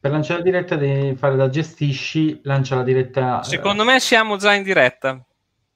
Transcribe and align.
Per 0.00 0.10
lanciare 0.10 0.38
la 0.38 0.44
diretta 0.44 0.76
devi 0.76 1.16
fare 1.16 1.36
da 1.36 1.48
gestisci, 1.48 2.40
lancia 2.44 2.76
la 2.76 2.84
diretta. 2.84 3.42
Secondo 3.42 3.84
me 3.84 3.98
siamo 3.98 4.36
già 4.36 4.54
in 4.54 4.62
diretta. 4.62 5.20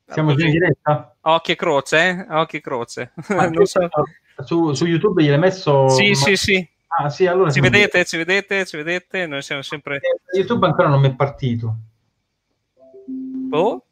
Siamo 0.06 0.34
già 0.34 0.44
in 0.44 0.52
diretta? 0.52 1.16
Occhio 1.22 1.54
e 1.54 1.56
croce, 1.56 1.98
eh? 1.98 2.26
Occhio 2.34 2.58
e 2.58 2.62
croce. 2.62 3.12
So. 4.34 4.44
Su, 4.44 4.72
su, 4.72 4.86
YouTube 4.86 5.22
gliel'hai 5.22 5.38
messo? 5.38 5.88
Sì, 5.88 6.08
ma... 6.08 6.14
sì, 6.14 6.36
sì. 6.36 6.68
Ah, 6.98 7.10
sì, 7.10 7.26
allora 7.26 7.50
ci 7.50 7.60
vedete, 7.60 8.04
ci 8.04 8.16
vedete, 8.16 8.64
ci 8.64 8.76
vedete, 8.76 9.26
noi 9.26 9.42
siamo 9.42 9.62
sempre... 9.62 10.00
YouTube 10.34 10.66
ancora 10.66 10.88
non 10.88 11.00
mi 11.00 11.08
è 11.08 11.14
partito. 11.14 11.76
Oh? 13.50 13.84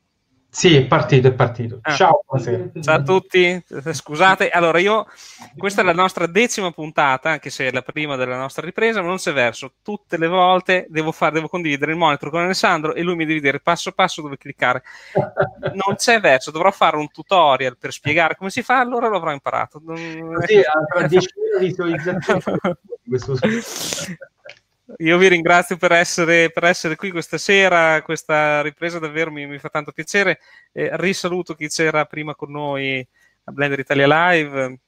Sì, 0.52 0.74
è 0.74 0.84
partito, 0.84 1.28
è 1.28 1.32
partito. 1.32 1.78
Ah. 1.82 1.94
Ciao, 1.94 2.24
buonasera. 2.26 2.70
Ciao 2.80 2.96
a 2.96 3.02
tutti, 3.02 3.64
scusate. 3.92 4.48
Allora, 4.48 4.80
io, 4.80 5.06
questa 5.56 5.82
è 5.82 5.84
la 5.84 5.92
nostra 5.92 6.26
decima 6.26 6.72
puntata, 6.72 7.30
anche 7.30 7.50
se 7.50 7.68
è 7.68 7.70
la 7.70 7.82
prima 7.82 8.16
della 8.16 8.36
nostra 8.36 8.66
ripresa, 8.66 9.00
ma 9.00 9.06
non 9.06 9.18
c'è 9.18 9.32
verso. 9.32 9.74
Tutte 9.80 10.18
le 10.18 10.26
volte 10.26 10.86
devo, 10.88 11.12
fare, 11.12 11.34
devo 11.34 11.46
condividere 11.46 11.92
il 11.92 11.98
monitor 11.98 12.30
con 12.30 12.40
Alessandro 12.40 12.94
e 12.94 13.02
lui 13.02 13.14
mi 13.14 13.26
deve 13.26 13.40
dire 13.40 13.60
passo 13.60 13.92
passo 13.92 14.22
dove 14.22 14.36
cliccare. 14.36 14.82
Non 15.72 15.94
c'è 15.94 16.18
verso, 16.18 16.50
dovrò 16.50 16.72
fare 16.72 16.96
un 16.96 17.08
tutorial 17.10 17.78
per 17.78 17.92
spiegare 17.92 18.34
come 18.34 18.50
si 18.50 18.62
fa, 18.62 18.80
allora 18.80 19.08
l'avrò 19.08 19.30
imparato. 19.30 19.80
Sì, 20.46 20.62
tra 20.92 21.06
10 21.06 21.28
visualizzazioni. 21.60 22.42
questo 23.06 23.36
io 24.98 25.18
vi 25.18 25.28
ringrazio 25.28 25.76
per 25.76 25.92
essere, 25.92 26.50
per 26.50 26.64
essere, 26.64 26.96
qui 26.96 27.10
questa 27.10 27.38
sera, 27.38 28.02
questa 28.02 28.60
ripresa 28.62 28.98
davvero 28.98 29.30
mi, 29.30 29.46
mi 29.46 29.58
fa 29.58 29.68
tanto 29.68 29.92
piacere. 29.92 30.40
Eh, 30.72 30.90
risaluto 30.94 31.54
chi 31.54 31.68
c'era 31.68 32.04
prima 32.04 32.34
con 32.34 32.50
noi 32.50 33.06
a 33.44 33.52
Blender 33.52 33.78
Italia 33.78 34.30
Live. 34.30 34.78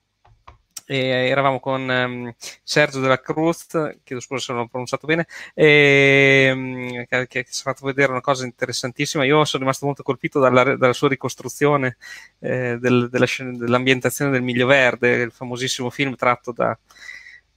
E 0.84 0.96
eravamo 1.06 1.60
con 1.60 1.88
um, 1.88 2.34
Sergio 2.62 3.00
della 3.00 3.20
Cruz, 3.20 3.66
chiedo 4.02 4.20
scusa 4.20 4.40
se 4.40 4.52
non 4.52 4.62
ho 4.62 4.66
pronunciato 4.66 5.06
bene, 5.06 5.26
e, 5.54 6.50
um, 6.52 7.04
che, 7.06 7.26
che, 7.28 7.44
ci 7.44 7.60
ha 7.60 7.62
fatto 7.62 7.86
vedere 7.86 8.10
una 8.10 8.20
cosa 8.20 8.44
interessantissima. 8.44 9.24
Io 9.24 9.44
sono 9.44 9.62
rimasto 9.62 9.86
molto 9.86 10.02
colpito 10.02 10.40
dalla, 10.40 10.76
dalla 10.76 10.92
sua 10.92 11.08
ricostruzione 11.08 11.96
eh, 12.40 12.78
del, 12.78 13.08
della, 13.08 13.26
dell'ambientazione 13.38 14.32
del 14.32 14.42
Miglio 14.42 14.66
Verde, 14.66 15.22
il 15.22 15.30
famosissimo 15.30 15.88
film 15.88 16.16
tratto 16.16 16.52
da, 16.52 16.76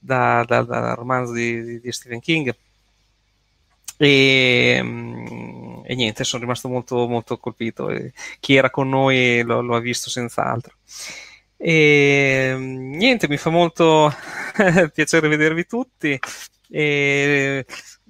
da, 0.06 0.44
da, 0.48 0.62
dal 0.62 0.96
romanzo 0.96 1.34
di, 1.34 1.80
di, 1.80 1.92
Stephen 1.92 2.20
King. 2.20 2.56
E, 3.98 4.80
mm, 4.82 5.84
e, 5.86 5.96
niente, 5.96 6.24
sono 6.24 6.44
rimasto 6.44 6.68
molto, 6.70 7.08
molto 7.08 7.38
colpito. 7.38 7.90
Chi 8.40 8.56
era 8.56 8.70
con 8.70 8.90
noi 8.90 9.42
lo, 9.44 9.62
lo 9.62 9.76
ha 9.76 9.80
visto 9.80 10.10
senz'altro. 10.10 10.76
E 11.58 12.54
mm, 12.56 12.94
niente, 12.94 13.28
mi 13.28 13.38
fa 13.38 13.50
molto 13.50 14.14
piacere 14.94 15.28
vedervi 15.28 15.66
tutti. 15.66 16.18
E 16.70 17.66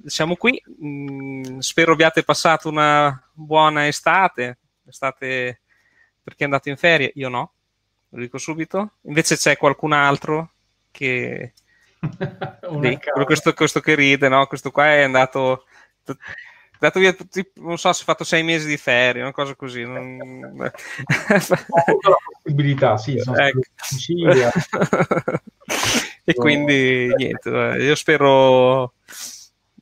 siamo 0.05 0.35
qui. 0.35 0.61
Mm, 0.83 1.59
spero 1.59 1.93
abbiate 1.93 2.23
passato 2.23 2.69
una 2.69 3.29
buona 3.33 3.87
estate. 3.87 4.59
Estate 4.85 5.61
perché 6.21 6.43
andate 6.43 6.69
in 6.69 6.77
ferie? 6.77 7.11
Io 7.15 7.29
no, 7.29 7.53
lo 8.09 8.19
dico 8.19 8.37
subito. 8.37 8.95
Invece 9.03 9.37
c'è 9.37 9.57
qualcun 9.57 9.93
altro 9.93 10.51
che 10.91 11.53
Lì, 12.81 12.99
questo, 13.25 13.53
questo, 13.53 13.79
che 13.79 13.95
ride, 13.95 14.29
no? 14.29 14.45
Questo 14.47 14.71
qua 14.71 14.87
è 14.87 15.01
andato, 15.01 15.65
è 16.05 16.13
andato 16.73 16.99
via, 16.99 17.15
non 17.55 17.77
so, 17.77 17.91
si 17.93 18.01
è 18.01 18.05
fatto 18.05 18.23
sei 18.23 18.43
mesi 18.43 18.67
di 18.67 18.77
ferie, 18.77 19.21
una 19.21 19.31
cosa 19.31 19.55
così. 19.55 19.83
Non... 19.83 20.19
Ho 20.59 21.83
avuto 21.85 22.09
la 22.09 22.15
possibilità, 22.41 22.97
sì, 22.97 23.17
sono 23.21 23.37
ecco. 23.37 23.59
Sicilia. 23.75 24.51
e 26.23 26.33
quindi 26.33 27.13
niente, 27.15 27.49
io 27.49 27.95
spero 27.95 28.93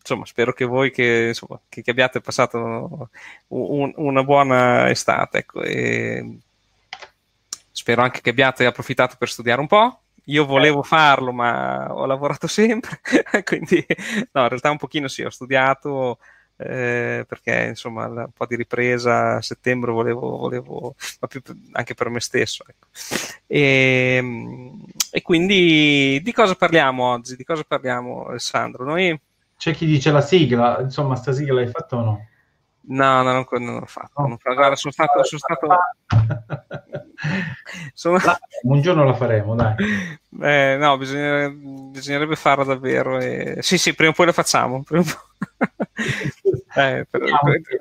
insomma, 0.03 0.25
spero 0.25 0.51
che 0.51 0.65
voi 0.65 0.91
che, 0.91 1.27
insomma, 1.29 1.59
che, 1.69 1.81
che 1.81 1.91
abbiate 1.91 2.19
passato 2.19 3.09
un, 3.47 3.93
una 3.95 4.23
buona 4.23 4.89
estate. 4.89 5.39
Ecco, 5.39 5.61
e 5.63 6.39
spero 7.71 8.01
anche 8.01 8.21
che 8.21 8.29
abbiate 8.29 8.65
approfittato 8.65 9.15
per 9.17 9.29
studiare 9.29 9.61
un 9.61 9.67
po'. 9.67 10.02
Io 10.25 10.45
volevo 10.45 10.83
farlo, 10.83 11.31
ma 11.31 11.93
ho 11.93 12.05
lavorato 12.05 12.47
sempre, 12.47 13.01
quindi 13.43 13.85
no, 14.31 14.41
in 14.41 14.47
realtà 14.49 14.71
un 14.71 14.77
pochino 14.77 15.07
sì, 15.07 15.23
ho 15.23 15.29
studiato 15.29 16.17
eh, 16.57 17.25
perché 17.27 17.65
insomma 17.69 18.05
un 18.05 18.29
po' 18.33 18.45
di 18.45 18.55
ripresa 18.55 19.35
a 19.35 19.41
settembre 19.41 19.91
volevo, 19.91 20.37
volevo 20.37 20.95
ma 21.19 21.27
più 21.27 21.41
anche 21.71 21.93
per 21.93 22.09
me 22.09 22.19
stesso. 22.19 22.63
Ecco. 22.67 22.87
E, 23.47 24.15
ehm, 24.17 24.85
e, 25.11 25.21
quindi 25.21 26.21
di 26.23 26.31
cosa 26.31 26.55
parliamo 26.55 27.03
oggi? 27.03 27.35
Di 27.35 27.43
cosa 27.43 27.63
parliamo, 27.63 28.27
Alessandro? 28.27 28.85
Noi... 28.85 29.19
C'è 29.57 29.73
chi 29.73 29.85
dice 29.85 30.11
la 30.11 30.21
sigla, 30.21 30.79
insomma, 30.81 31.15
sta 31.15 31.31
sigla 31.31 31.55
l'hai 31.55 31.67
fatta 31.67 31.95
o 31.95 32.03
no? 32.03 32.27
No, 32.85 33.21
no, 33.21 33.31
non, 33.31 33.45
non 33.63 33.79
l'ho 33.79 33.85
fatto. 33.85 34.21
No. 34.21 34.27
Non, 34.27 34.37
guarda, 34.55 34.75
sono 34.75 34.91
stato. 34.91 35.23
Sono 35.23 35.39
stato... 35.39 35.67
sono... 37.93 38.17
un 38.63 38.81
giorno 38.81 39.05
la 39.05 39.13
faremo, 39.13 39.55
dai. 39.55 39.75
Eh, 40.41 40.77
no, 40.79 40.97
bisognerebbe, 40.97 41.55
bisognerebbe 41.91 42.35
farla 42.35 42.63
davvero. 42.63 43.19
E... 43.19 43.57
Sì, 43.59 43.77
sì, 43.77 43.93
prima 43.93 44.09
o 44.09 44.13
poi 44.15 44.25
la 44.25 44.31
facciamo. 44.31 44.83
eh, 46.75 47.05
per, 47.07 47.21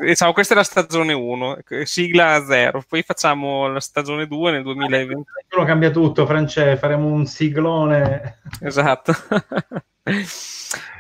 diciamo, 0.01 0.35
questa 0.35 0.53
è 0.53 0.57
la 0.59 0.62
stagione 0.62 1.15
1, 1.15 1.61
sigla 1.85 2.45
0. 2.45 2.85
Poi 2.87 3.03
facciamo 3.03 3.69
la 3.69 3.81
stagione 3.81 4.27
2 4.27 4.51
nel 4.51 4.62
2020. 4.65 5.31
Uno 5.57 5.65
cambia 5.65 5.91
tutto, 5.91 6.27
France, 6.27 6.77
faremo 6.77 7.07
un 7.07 7.25
siglone. 7.25 8.41
Esatto. 8.61 9.15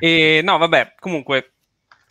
e 0.00 0.40
no, 0.42 0.56
vabbè, 0.56 0.94
comunque 0.98 1.51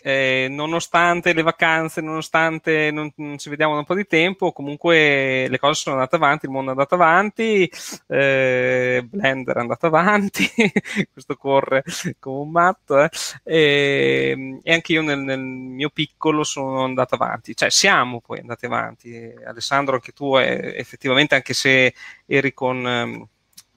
eh, 0.04 0.48
nonostante 0.50 1.34
le 1.34 1.42
vacanze, 1.42 2.02
nonostante 2.02 2.92
non, 2.92 3.12
non, 3.16 3.38
ci 3.38 3.50
vediamo 3.50 3.74
da 3.74 3.80
un 3.80 3.86
po' 3.86 3.96
di 3.96 4.06
tempo, 4.06 4.52
comunque 4.52 5.48
le 5.48 5.60
cose 5.60 5.82
sono 5.82 5.96
andate 5.96 6.16
avanti, 6.16 6.46
il 6.46 6.52
mondo 6.52 6.70
è 6.70 6.74
andato 6.74 6.96
avanti, 6.96 7.72
eh, 8.08 9.06
Blender 9.10 9.56
è 9.56 9.60
andato 9.60 9.86
avanti, 9.88 10.50
questo 11.12 11.36
corre 11.36 11.84
come 12.20 12.40
un 12.40 12.52
matto, 12.52 13.10
eh, 13.44 13.62
e, 13.62 14.60
e, 14.64 14.74
anche 14.74 14.94
io 14.94 15.02
nel, 15.02 15.20
nel, 15.20 15.40
mio 15.40 15.90
piccolo 15.90 16.44
sono 16.44 16.84
andato 16.84 17.16
avanti, 17.16 17.56
cioè 17.56 17.70
siamo 17.70 18.22
poi 18.22 18.40
andati 18.40 18.66
avanti. 18.66 19.34
Alessandro, 19.46 19.96
anche 19.96 20.12
tu, 20.12 20.38
eh, 20.38 20.74
effettivamente, 20.78 21.36
anche 21.36 21.54
se 21.54 21.94
eri 22.26 22.54
con... 22.54 23.30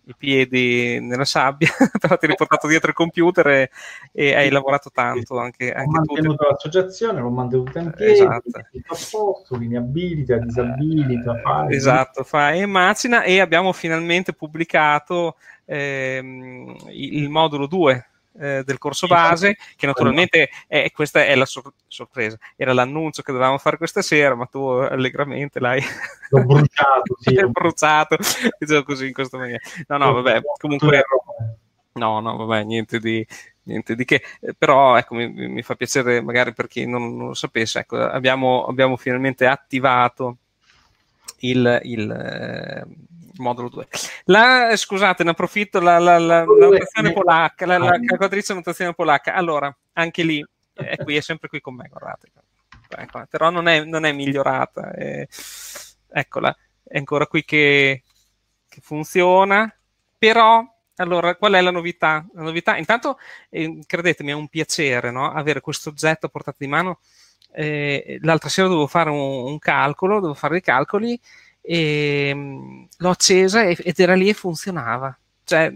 I 0.07 0.15
piedi 0.19 1.01
nella 1.01 1.25
sabbia, 1.25 1.69
però 1.99 2.17
ti 2.17 2.27
hai 2.27 2.31
riportato 2.31 2.67
dietro 2.67 2.91
il 2.91 2.95
computer 2.95 3.47
e, 3.49 3.71
e 4.13 4.35
hai 4.35 4.51
lavorato 4.51 4.91
tanto 4.93 5.39
anche, 5.39 5.73
anche 5.73 5.89
ho 5.89 5.91
mantenuto 5.91 6.45
tu. 6.45 6.51
l'associazione, 6.51 7.21
l'ho 7.21 7.31
mantenuto 7.31 7.79
in 7.79 7.93
piedi, 7.95 8.13
esatto. 8.13 8.51
a 8.59 8.97
posto, 9.11 9.57
quindi 9.57 9.77
abilita, 9.77 10.37
disabilita, 10.37 11.41
fai. 11.41 11.75
Esatto, 11.75 12.23
fai 12.23 12.61
e 12.61 12.67
macina 12.67 13.23
e 13.23 13.41
abbiamo 13.41 13.73
finalmente 13.73 14.35
pubblicato 14.35 15.37
ehm, 15.65 16.77
il 16.91 17.29
modulo 17.31 17.67
2 17.67 18.09
eh, 18.39 18.63
del 18.65 18.79
corso 18.79 19.07
base, 19.07 19.57
che 19.77 19.87
naturalmente 19.87 20.51
è, 20.67 20.91
questa 20.93 21.25
è 21.25 21.35
la 21.35 21.47
sor- 21.47 21.73
sorpresa. 21.87 22.39
Era 22.57 22.73
l'annuncio 22.73 23.23
che 23.23 23.33
dovevamo 23.33 23.59
fare 23.59 23.77
questa 23.77 24.03
sera, 24.03 24.35
ma 24.35 24.47
tu 24.47 24.67
allegramente 24.67 25.61
l'hai 25.61 25.81
L'ho 26.31 26.45
bruciato, 26.45 27.17
sì. 27.21 27.35
L'hai 27.35 27.51
bruciato, 27.51 28.17
diciamo 28.59 28.83
così 28.83 29.07
in 29.07 29.13
questa 29.13 29.39
maniera. 29.39 29.61
No, 29.87 29.97
no, 29.99 30.13
vabbè, 30.15 30.41
comunque... 30.59 31.05
No, 31.97 32.19
no, 32.19 32.37
vabbè, 32.37 32.65
niente 32.65 32.99
di, 32.99 33.25
niente 33.65 33.95
di 33.95 34.05
che, 34.05 34.21
però 34.59 34.97
ecco, 34.97 35.15
mi, 35.15 35.29
mi, 35.29 35.63
fa 35.63 35.77
piacere 35.77 36.21
magari 36.21 36.53
per 36.53 36.67
chi 36.67 36.87
non, 36.87 37.17
non 37.17 37.29
lo 37.29 37.35
sapesse, 37.35 37.79
ecco, 37.79 37.97
abbiamo, 38.01 38.67
abbiamo 38.67 38.97
finalmente 38.97 39.47
attivato 39.47 40.39
il, 41.39 41.81
il, 41.85 42.11
eh, 42.11 42.85
modulo 43.37 43.69
2. 43.69 43.89
La, 44.25 44.73
scusate, 44.77 45.25
ne 45.25 45.31
approfitto, 45.31 45.81
la, 45.81 45.99
la, 45.99 46.19
la, 46.19 46.45
la 46.45 46.45
notazione 46.45 47.13
polacca, 47.13 47.67
la, 47.67 47.79
la 47.79 47.91
calcolatrice 47.91 48.55
notazione 48.55 48.95
polacca, 48.95 49.35
allora, 49.35 49.75
anche 49.95 50.23
lì, 50.23 50.45
è 50.73 50.97
qui, 50.97 51.17
è 51.17 51.21
sempre 51.21 51.49
qui 51.49 51.61
con 51.61 51.75
me, 51.75 51.89
guardate. 51.89 52.31
Eccola, 52.97 53.27
però 53.27 53.51
non 53.51 53.67
è, 53.67 53.83
non 53.85 54.05
è 54.05 54.13
migliorata, 54.13 54.93
è, 54.93 55.27
eccola, 56.13 56.57
è 56.85 56.99
ancora 56.99 57.27
qui 57.27 57.45
che, 57.45 58.03
che 58.69 58.81
funziona, 58.81 59.75
però 60.17 60.65
allora, 60.97 61.35
qual 61.35 61.55
è 61.55 61.61
la 61.61 61.73
novità? 61.73 62.25
La 62.35 62.43
novità, 62.43 62.77
intanto, 62.77 63.19
eh, 63.51 63.81
credetemi, 63.85 64.31
è 64.31 64.35
un 64.35 64.49
piacere 64.49 65.11
no? 65.11 65.33
avere 65.33 65.61
questo 65.61 65.89
oggetto 65.89 66.27
a 66.27 66.29
portata 66.29 66.59
di 66.61 66.69
mano. 66.69 67.01
Eh, 67.55 68.19
l'altra 68.23 68.49
sera 68.49 68.69
dovevo 68.69 68.87
fare 68.87 69.11
un, 69.11 69.19
un, 69.19 69.59
calcolo, 69.59 70.17
dovevo 70.17 70.35
fare 70.35 70.55
dei 70.55 70.63
calcoli 70.63 71.19
e 71.61 72.29
ehm, 72.29 72.89
l'ho 72.99 73.11
accesa 73.11 73.63
ed 73.63 73.99
era 73.99 74.15
lì 74.15 74.29
e 74.29 74.35
funzionava. 74.35 75.17
Cioè, 75.45 75.73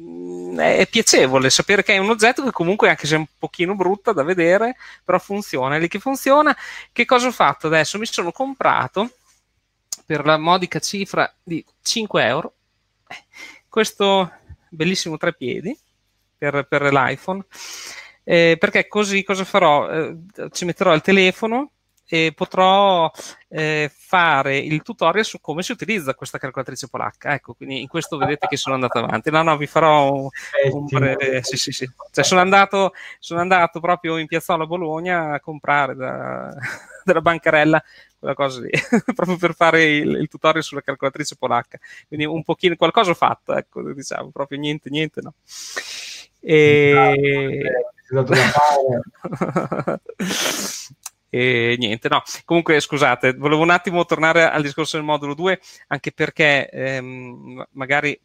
mm, 0.00 0.58
è 0.58 0.86
piacevole 0.88 1.50
sapere 1.50 1.82
che 1.82 1.94
è 1.94 1.98
un 1.98 2.10
oggetto 2.10 2.42
che 2.42 2.50
comunque 2.50 2.88
anche 2.88 3.06
se 3.06 3.16
è 3.16 3.18
un 3.18 3.26
pochino 3.38 3.74
brutta 3.74 4.12
da 4.12 4.22
vedere, 4.22 4.76
però 5.04 5.18
funziona, 5.18 5.76
è 5.76 5.78
lì 5.80 5.88
che 5.88 5.98
funziona. 5.98 6.56
Che 6.92 7.04
cosa 7.04 7.28
ho 7.28 7.32
fatto 7.32 7.66
adesso? 7.66 7.98
Mi 7.98 8.06
sono 8.06 8.32
comprato 8.32 9.10
per 10.04 10.24
la 10.24 10.38
modica 10.38 10.78
cifra 10.78 11.32
di 11.42 11.64
5 11.82 12.24
euro 12.24 12.52
questo 13.68 14.30
bellissimo 14.70 15.16
treppiedi 15.16 15.76
per, 16.38 16.66
per 16.66 16.90
l'iPhone 16.92 17.44
eh, 18.28 18.56
perché 18.58 18.88
così 18.88 19.22
cosa 19.22 19.44
farò? 19.44 19.88
Eh, 19.88 20.16
ci 20.50 20.64
metterò 20.64 20.92
il 20.92 21.00
telefono 21.00 21.70
e 22.08 22.32
potrò 22.34 23.08
eh, 23.48 23.88
fare 23.94 24.58
il 24.58 24.82
tutorial 24.82 25.24
su 25.24 25.40
come 25.40 25.62
si 25.62 25.70
utilizza 25.70 26.14
questa 26.14 26.36
calcolatrice 26.36 26.88
polacca. 26.88 27.34
Ecco, 27.34 27.54
quindi 27.54 27.80
in 27.80 27.86
questo 27.86 28.16
vedete 28.16 28.48
che 28.48 28.56
sono 28.56 28.74
andato 28.74 28.98
avanti. 28.98 29.30
No, 29.30 29.42
no, 29.42 29.56
vi 29.56 29.68
farò 29.68 30.12
un, 30.12 30.28
un 30.72 30.84
breve... 30.86 31.44
Sì, 31.44 31.56
sì, 31.56 31.70
sì. 31.70 31.88
Cioè, 32.10 32.24
sono, 32.24 32.40
andato, 32.40 32.94
sono 33.20 33.40
andato 33.40 33.78
proprio 33.78 34.16
in 34.18 34.26
piazzola 34.26 34.66
Bologna 34.66 35.34
a 35.34 35.40
comprare 35.40 35.94
da, 35.94 36.52
dalla 37.04 37.20
bancarella 37.20 37.80
quella 38.18 38.34
cosa 38.34 38.60
lì, 38.60 38.70
proprio 39.14 39.36
per 39.36 39.54
fare 39.54 39.84
il, 39.84 40.16
il, 40.16 40.26
tutorial 40.26 40.64
sulla 40.64 40.80
calcolatrice 40.80 41.36
polacca. 41.36 41.78
Quindi 42.08 42.26
un 42.26 42.42
pochino, 42.42 42.74
qualcosa 42.74 43.12
ho 43.12 43.14
fatto, 43.14 43.54
ecco, 43.54 43.92
diciamo, 43.92 44.30
proprio 44.30 44.58
niente, 44.58 44.90
niente, 44.90 45.20
no. 45.20 45.34
E... 46.40 47.60
E 51.28 51.74
niente, 51.78 52.08
no. 52.08 52.22
Comunque, 52.44 52.80
scusate, 52.80 53.34
volevo 53.34 53.60
un 53.60 53.70
attimo 53.70 54.04
tornare 54.06 54.48
al 54.48 54.62
discorso 54.62 54.96
del 54.96 55.04
modulo 55.04 55.34
2, 55.34 55.60
anche 55.88 56.12
perché 56.12 56.68
ehm, 56.70 57.66
magari 57.72 58.18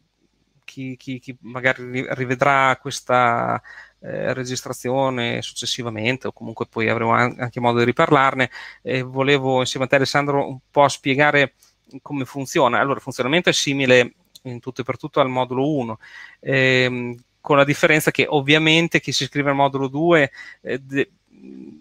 chi, 0.64 0.96
chi, 0.96 1.18
chi, 1.18 1.36
magari 1.40 2.06
rivedrà 2.14 2.78
questa 2.80 3.60
eh, 4.00 4.32
registrazione 4.32 5.42
successivamente, 5.42 6.28
o 6.28 6.32
comunque 6.32 6.66
poi 6.66 6.88
avremo 6.88 7.12
anche 7.12 7.60
modo 7.60 7.78
di 7.78 7.84
riparlarne, 7.84 8.50
eh, 8.82 9.02
volevo 9.02 9.60
insieme 9.60 9.84
a 9.86 9.88
te, 9.88 9.96
Alessandro, 9.96 10.48
un 10.48 10.58
po' 10.70 10.88
spiegare 10.88 11.54
come 12.00 12.24
funziona. 12.24 12.78
Allora, 12.78 12.96
il 12.96 13.02
funzionamento 13.02 13.50
è 13.50 13.52
simile 13.52 14.14
in 14.44 14.60
tutto 14.60 14.80
e 14.80 14.84
per 14.84 14.96
tutto 14.96 15.20
al 15.20 15.28
modulo 15.28 15.68
1. 15.68 15.98
Ehm, 16.40 17.16
con 17.42 17.58
la 17.58 17.64
differenza 17.64 18.10
che 18.10 18.24
ovviamente 18.26 19.00
chi 19.00 19.12
si 19.12 19.24
iscrive 19.24 19.50
al 19.50 19.56
modulo 19.56 19.88
2 19.88 20.30
eh, 20.62 20.78
de- 20.78 21.10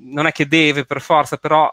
non 0.02 0.26
è 0.26 0.32
che 0.32 0.48
deve 0.48 0.86
per 0.86 1.02
forza, 1.02 1.38
però 1.38 1.72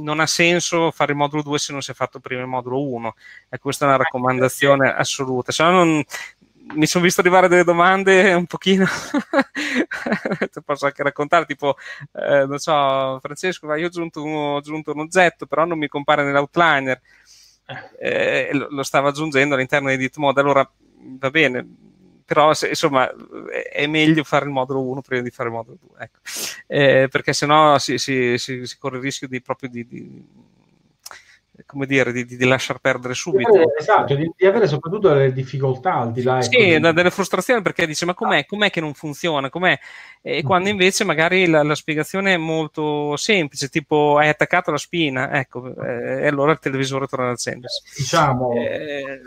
non 0.00 0.18
ha 0.18 0.26
senso 0.26 0.90
fare 0.90 1.12
il 1.12 1.18
modulo 1.18 1.42
2 1.42 1.58
se 1.58 1.72
non 1.72 1.82
si 1.82 1.90
è 1.90 1.94
fatto 1.94 2.20
prima 2.20 2.40
il 2.40 2.46
modulo 2.48 2.82
1. 2.82 3.14
E 3.50 3.58
questa 3.58 3.84
è 3.84 3.88
una 3.88 3.98
raccomandazione 3.98 4.92
assoluta. 4.92 5.52
Se 5.52 5.62
no 5.62 5.70
non, 5.70 6.04
mi 6.74 6.86
sono 6.86 7.04
visto 7.04 7.20
arrivare 7.20 7.48
delle 7.48 7.64
domande 7.64 8.32
un 8.34 8.46
pochino 8.46 8.84
ti 10.52 10.62
posso 10.62 10.86
anche 10.86 11.02
raccontare 11.02 11.46
tipo 11.46 11.76
eh, 12.12 12.44
non 12.46 12.58
so 12.58 13.18
Francesco 13.20 13.72
io 13.74 13.84
ho 13.84 13.86
aggiunto, 13.86 14.22
un, 14.22 14.34
ho 14.34 14.56
aggiunto 14.58 14.92
un 14.92 15.00
oggetto 15.00 15.46
però 15.46 15.64
non 15.64 15.78
mi 15.78 15.88
compare 15.88 16.24
nell'outliner 16.24 17.00
eh, 17.98 18.50
lo, 18.52 18.66
lo 18.70 18.82
stava 18.82 19.08
aggiungendo 19.08 19.54
all'interno 19.54 19.88
di 19.88 19.94
edit 19.94 20.16
mode 20.16 20.40
allora 20.40 20.70
va 21.18 21.30
bene 21.30 21.87
però 22.28 22.52
se, 22.52 22.68
insomma 22.68 23.10
è 23.72 23.86
meglio 23.86 24.22
fare 24.22 24.44
il 24.44 24.50
modulo 24.50 24.82
1 24.82 25.00
prima 25.00 25.22
di 25.22 25.30
fare 25.30 25.48
il 25.48 25.54
modulo 25.54 25.78
2, 25.80 25.96
ecco. 25.98 26.18
eh, 26.66 27.08
perché 27.10 27.32
sennò 27.32 27.78
si, 27.78 27.96
si, 27.96 28.36
si, 28.36 28.66
si, 28.66 28.76
corre 28.76 28.98
il 28.98 29.02
rischio 29.02 29.26
di 29.26 29.40
proprio 29.40 29.70
di, 29.70 29.86
di 29.88 30.26
come 31.64 31.86
dire, 31.86 32.12
di, 32.12 32.26
di, 32.26 32.44
lasciar 32.44 32.80
perdere 32.80 33.14
subito. 33.14 33.48
Avere, 33.48 33.74
esatto, 33.78 34.14
di, 34.14 34.30
di, 34.36 34.44
avere 34.44 34.66
soprattutto 34.66 35.08
delle 35.08 35.32
difficoltà 35.32 35.94
al 35.94 36.12
di 36.12 36.22
là. 36.22 36.42
Sì, 36.42 36.54
ecco, 36.54 36.92
delle 36.92 37.10
frustrazioni 37.10 37.62
perché 37.62 37.86
dice 37.86 38.04
ma 38.04 38.12
com'è, 38.12 38.44
com'è 38.44 38.68
che 38.68 38.82
non 38.82 38.92
funziona? 38.92 39.48
Com'è? 39.48 39.78
E 40.20 40.42
quando 40.42 40.68
invece 40.68 41.04
magari 41.04 41.46
la, 41.46 41.62
la, 41.62 41.74
spiegazione 41.74 42.34
è 42.34 42.36
molto 42.36 43.16
semplice, 43.16 43.68
tipo 43.68 44.18
hai 44.18 44.28
attaccato 44.28 44.70
la 44.70 44.76
spina, 44.76 45.32
ecco, 45.32 45.74
eh, 45.82 46.24
e 46.24 46.26
allora 46.26 46.52
il 46.52 46.58
televisore 46.58 47.06
torna 47.06 47.24
ad 47.24 47.32
accendersi. 47.32 47.82
Diciamo... 47.96 48.52
Eh, 48.52 49.20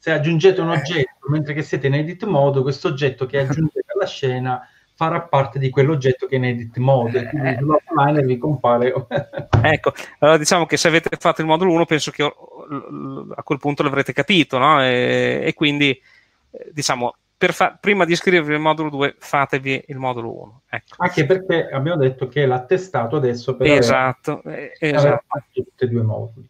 se 0.00 0.12
aggiungete 0.12 0.62
un 0.62 0.70
oggetto 0.70 1.28
mentre 1.28 1.52
che 1.52 1.62
siete 1.62 1.88
in 1.88 1.94
edit 1.94 2.24
mode, 2.24 2.62
questo 2.62 2.88
oggetto 2.88 3.26
che 3.26 3.40
aggiungete 3.40 3.92
alla 3.94 4.06
scena 4.06 4.66
farà 4.94 5.20
parte 5.20 5.58
di 5.58 5.68
quell'oggetto 5.68 6.26
che 6.26 6.36
è 6.36 6.38
in 6.38 6.46
edit 6.46 6.78
mode, 6.78 7.28
quindi 7.28 7.48
eh. 7.48 7.56
sull'offline 7.58 8.22
vi 8.22 8.38
compare. 8.38 8.94
ecco, 9.62 9.92
allora 10.20 10.38
diciamo 10.38 10.64
che 10.64 10.78
se 10.78 10.88
avete 10.88 11.14
fatto 11.18 11.42
il 11.42 11.46
modulo 11.46 11.72
1 11.72 11.84
penso 11.84 12.10
che 12.10 12.22
a 12.22 13.42
quel 13.42 13.58
punto 13.58 13.82
l'avrete 13.82 14.14
capito, 14.14 14.56
no? 14.56 14.82
E, 14.82 15.42
e 15.44 15.52
quindi 15.52 15.90
eh, 15.90 16.70
diciamo 16.72 17.14
fa- 17.36 17.76
prima 17.78 18.06
di 18.06 18.16
scrivervi 18.16 18.54
il 18.54 18.60
modulo 18.60 18.88
2 18.88 19.16
fatevi 19.18 19.84
il 19.88 19.98
modulo 19.98 20.40
1. 20.42 20.62
Ecco. 20.70 20.94
Anche 20.96 21.26
perché 21.26 21.68
abbiamo 21.68 22.00
detto 22.00 22.26
che 22.26 22.46
l'attestato 22.46 23.16
adesso 23.16 23.54
per 23.54 23.66
esatto, 23.66 24.40
avere, 24.42 24.72
eh, 24.78 24.94
esatto. 24.94 25.42
tutti 25.52 25.84
e 25.84 25.88
due 25.88 26.00
i 26.00 26.04
moduli. 26.04 26.48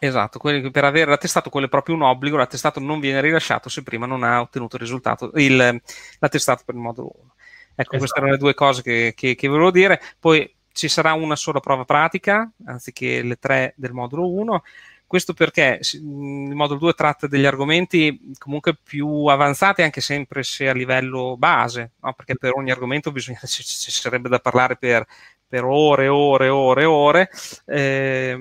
Esatto, 0.00 0.38
per 0.38 0.84
aver 0.84 1.08
attestato 1.08 1.50
quello 1.50 1.66
è 1.66 1.68
proprio 1.68 1.96
un 1.96 2.02
obbligo, 2.02 2.36
l'attestato 2.36 2.78
non 2.78 3.00
viene 3.00 3.20
rilasciato 3.20 3.68
se 3.68 3.82
prima 3.82 4.06
non 4.06 4.22
ha 4.22 4.40
ottenuto 4.40 4.76
il 4.76 4.82
risultato, 4.82 5.32
il, 5.34 5.80
l'attestato 6.18 6.62
per 6.64 6.76
il 6.76 6.80
modulo 6.80 7.10
1. 7.14 7.32
Ecco, 7.80 7.80
esatto. 7.80 7.98
queste 7.98 8.18
erano 8.18 8.32
le 8.32 8.38
due 8.38 8.54
cose 8.54 8.82
che, 8.82 9.12
che, 9.16 9.34
che, 9.34 9.48
volevo 9.48 9.70
dire. 9.70 10.00
Poi 10.18 10.52
ci 10.72 10.88
sarà 10.88 11.12
una 11.14 11.36
sola 11.36 11.60
prova 11.60 11.84
pratica, 11.84 12.48
anziché 12.66 13.22
le 13.22 13.36
tre 13.36 13.74
del 13.76 13.92
modulo 13.92 14.28
1. 14.28 14.62
Questo 15.06 15.32
perché 15.32 15.80
il 15.94 16.54
modulo 16.54 16.78
2 16.80 16.92
tratta 16.92 17.26
degli 17.26 17.46
argomenti 17.46 18.34
comunque 18.38 18.76
più 18.76 19.26
avanzati, 19.26 19.82
anche 19.82 20.00
sempre 20.00 20.42
se 20.42 20.68
a 20.68 20.74
livello 20.74 21.36
base, 21.36 21.92
no? 22.00 22.12
perché 22.12 22.36
per 22.36 22.52
ogni 22.54 22.70
argomento 22.70 23.10
bisogna, 23.10 23.40
ci, 23.46 23.64
ci 23.64 23.90
sarebbe 23.90 24.28
da 24.28 24.38
parlare 24.38 24.76
per, 24.76 25.06
per 25.46 25.64
ore 25.64 26.04
e 26.04 26.08
ore 26.08 26.46
e 26.46 26.48
ore 26.50 26.82
e 26.82 26.84
ore. 26.84 27.30
Eh, 27.64 28.38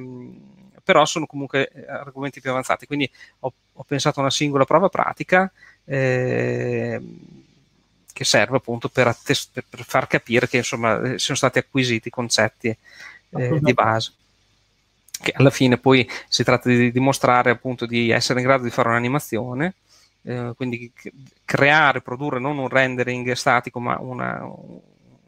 però 0.87 1.03
sono 1.03 1.25
comunque 1.25 1.67
eh, 1.67 1.85
argomenti 1.85 2.39
più 2.39 2.49
avanzati. 2.49 2.85
Quindi 2.85 3.11
ho, 3.39 3.51
ho 3.73 3.83
pensato 3.83 4.19
a 4.19 4.21
una 4.21 4.31
singola 4.31 4.63
prova 4.63 4.87
pratica 4.87 5.51
eh, 5.83 7.01
che 8.13 8.23
serve 8.23 8.55
appunto 8.55 8.87
per, 8.87 9.07
attest- 9.07 9.49
per, 9.51 9.65
per, 9.69 9.83
far 9.83 10.07
capire 10.07 10.47
che 10.47 10.55
insomma 10.55 11.01
eh, 11.01 11.19
sono 11.19 11.35
stati 11.35 11.59
acquisiti 11.59 12.07
i 12.07 12.11
concetti 12.11 12.69
eh, 12.69 13.59
di 13.61 13.73
base. 13.73 14.13
Che 15.19 15.33
alla 15.35 15.49
fine 15.49 15.77
poi 15.77 16.09
si 16.29 16.45
tratta 16.45 16.69
di 16.69 16.89
dimostrare 16.89 17.49
appunto 17.49 17.85
di 17.85 18.09
essere 18.09 18.39
in 18.39 18.45
grado 18.45 18.63
di 18.63 18.69
fare 18.69 18.87
un'animazione, 18.87 19.73
eh, 20.21 20.53
quindi 20.55 20.89
creare, 21.43 21.99
produrre 22.01 22.39
non 22.39 22.59
un 22.59 22.69
rendering 22.69 23.29
statico 23.33 23.81
ma 23.81 23.99
una, 23.99 24.41
un 24.45 24.79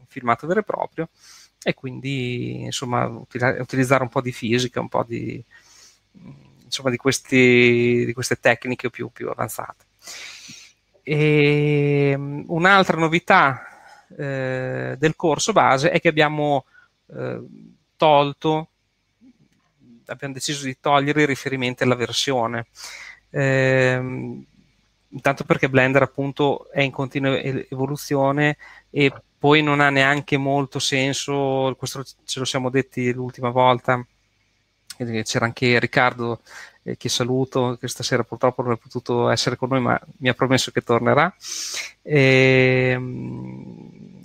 filmato 0.07 0.47
vero 0.47 0.61
e 0.61 0.63
proprio 0.63 1.09
e 1.61 1.73
quindi 1.73 2.61
insomma 2.61 3.05
utilizzare 3.05 4.03
un 4.03 4.09
po' 4.09 4.21
di 4.21 4.31
fisica, 4.31 4.79
un 4.79 4.87
po' 4.87 5.03
di, 5.03 5.43
insomma, 6.63 6.89
di, 6.89 6.97
questi, 6.97 8.05
di 8.05 8.13
queste 8.13 8.39
tecniche 8.39 8.89
più, 8.89 9.09
più 9.11 9.29
avanzate. 9.29 9.85
E, 11.03 12.13
um, 12.15 12.43
un'altra 12.47 12.97
novità 12.97 13.63
eh, 14.17 14.95
del 14.97 15.15
corso 15.15 15.51
base 15.51 15.91
è 15.91 15.99
che 15.99 16.07
abbiamo 16.07 16.65
eh, 17.07 17.41
tolto, 17.95 18.69
abbiamo 20.05 20.33
deciso 20.33 20.65
di 20.65 20.77
togliere 20.79 21.23
i 21.23 21.27
riferimenti 21.27 21.83
alla 21.83 21.95
versione. 21.95 22.67
Eh, 23.31 24.45
intanto 25.11 25.43
perché 25.43 25.69
Blender 25.69 26.03
appunto 26.03 26.69
è 26.71 26.81
in 26.81 26.91
continua 26.91 27.37
evoluzione 27.39 28.57
e 28.89 29.11
poi 29.39 29.63
non 29.63 29.79
ha 29.79 29.89
neanche 29.89 30.37
molto 30.37 30.79
senso, 30.79 31.73
questo 31.77 32.03
ce 32.25 32.39
lo 32.39 32.45
siamo 32.45 32.69
detti 32.69 33.11
l'ultima 33.13 33.49
volta, 33.49 34.05
c'era 35.23 35.45
anche 35.45 35.79
Riccardo 35.79 36.41
eh, 36.83 36.97
che 36.97 37.07
saluto, 37.07 37.77
che 37.79 37.87
stasera 37.87 38.23
purtroppo 38.23 38.61
non 38.63 38.73
è 38.73 38.77
potuto 38.77 39.29
essere 39.29 39.55
con 39.55 39.69
noi, 39.69 39.79
ma 39.81 39.99
mi 40.17 40.29
ha 40.29 40.33
promesso 40.33 40.71
che 40.71 40.81
tornerà. 40.81 41.33
E, 42.01 42.91
ehm, 42.93 44.19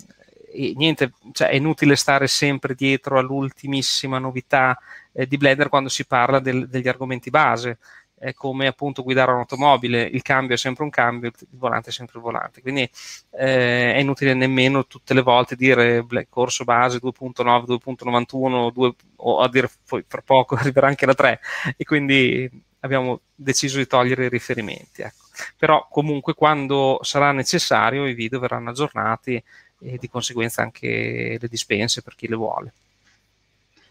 e 0.51 0.73
niente, 0.75 1.13
cioè 1.31 1.49
è 1.49 1.55
inutile 1.55 1.95
stare 1.95 2.27
sempre 2.27 2.75
dietro 2.75 3.17
all'ultimissima 3.17 4.19
novità 4.19 4.77
eh, 5.13 5.27
di 5.27 5.37
Blender 5.37 5.69
quando 5.69 5.89
si 5.89 6.05
parla 6.05 6.39
del, 6.39 6.67
degli 6.67 6.87
argomenti 6.87 7.29
base 7.29 7.77
è 8.25 8.33
come 8.33 8.65
appunto 8.65 9.03
guidare 9.03 9.31
un'automobile, 9.31 10.01
il 10.01 10.23
cambio 10.23 10.55
è 10.55 10.57
sempre 10.57 10.83
un 10.83 10.89
cambio, 10.89 11.29
il 11.29 11.47
volante 11.51 11.91
è 11.91 11.93
sempre 11.93 12.17
il 12.17 12.23
volante, 12.23 12.61
quindi 12.61 12.89
eh, 13.37 13.93
è 13.93 13.99
inutile 13.99 14.33
nemmeno 14.33 14.87
tutte 14.87 15.13
le 15.13 15.21
volte 15.21 15.55
dire 15.55 16.03
corso 16.27 16.63
base 16.63 16.97
2.9, 16.97 17.65
2.91 17.65 18.71
2, 18.71 18.93
o 19.17 19.41
a 19.41 19.47
dire 19.47 19.69
poi 19.87 20.03
fra 20.07 20.23
poco 20.23 20.55
arriverà 20.59 20.87
anche 20.87 21.05
la 21.05 21.13
3 21.13 21.39
e 21.77 21.83
quindi 21.83 22.49
abbiamo 22.79 23.21
deciso 23.35 23.77
di 23.77 23.85
togliere 23.85 24.25
i 24.25 24.29
riferimenti. 24.29 25.03
Ecco. 25.03 25.25
Però 25.55 25.87
comunque 25.87 26.33
quando 26.33 26.97
sarà 27.03 27.31
necessario 27.31 28.07
i 28.07 28.15
video 28.15 28.39
verranno 28.39 28.71
aggiornati 28.71 29.41
e 29.79 29.97
di 29.99 30.09
conseguenza 30.09 30.63
anche 30.63 31.37
le 31.39 31.47
dispense 31.47 32.01
per 32.01 32.15
chi 32.15 32.27
le 32.27 32.35
vuole. 32.35 32.73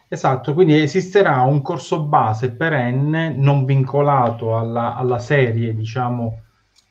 Esatto, 0.08 0.54
quindi 0.54 0.80
esisterà 0.80 1.40
un 1.42 1.62
corso 1.62 2.02
base 2.02 2.52
perenne 2.52 3.30
non 3.30 3.64
vincolato 3.64 4.56
alla, 4.56 4.94
alla 4.94 5.18
serie, 5.18 5.74
diciamo, 5.74 6.42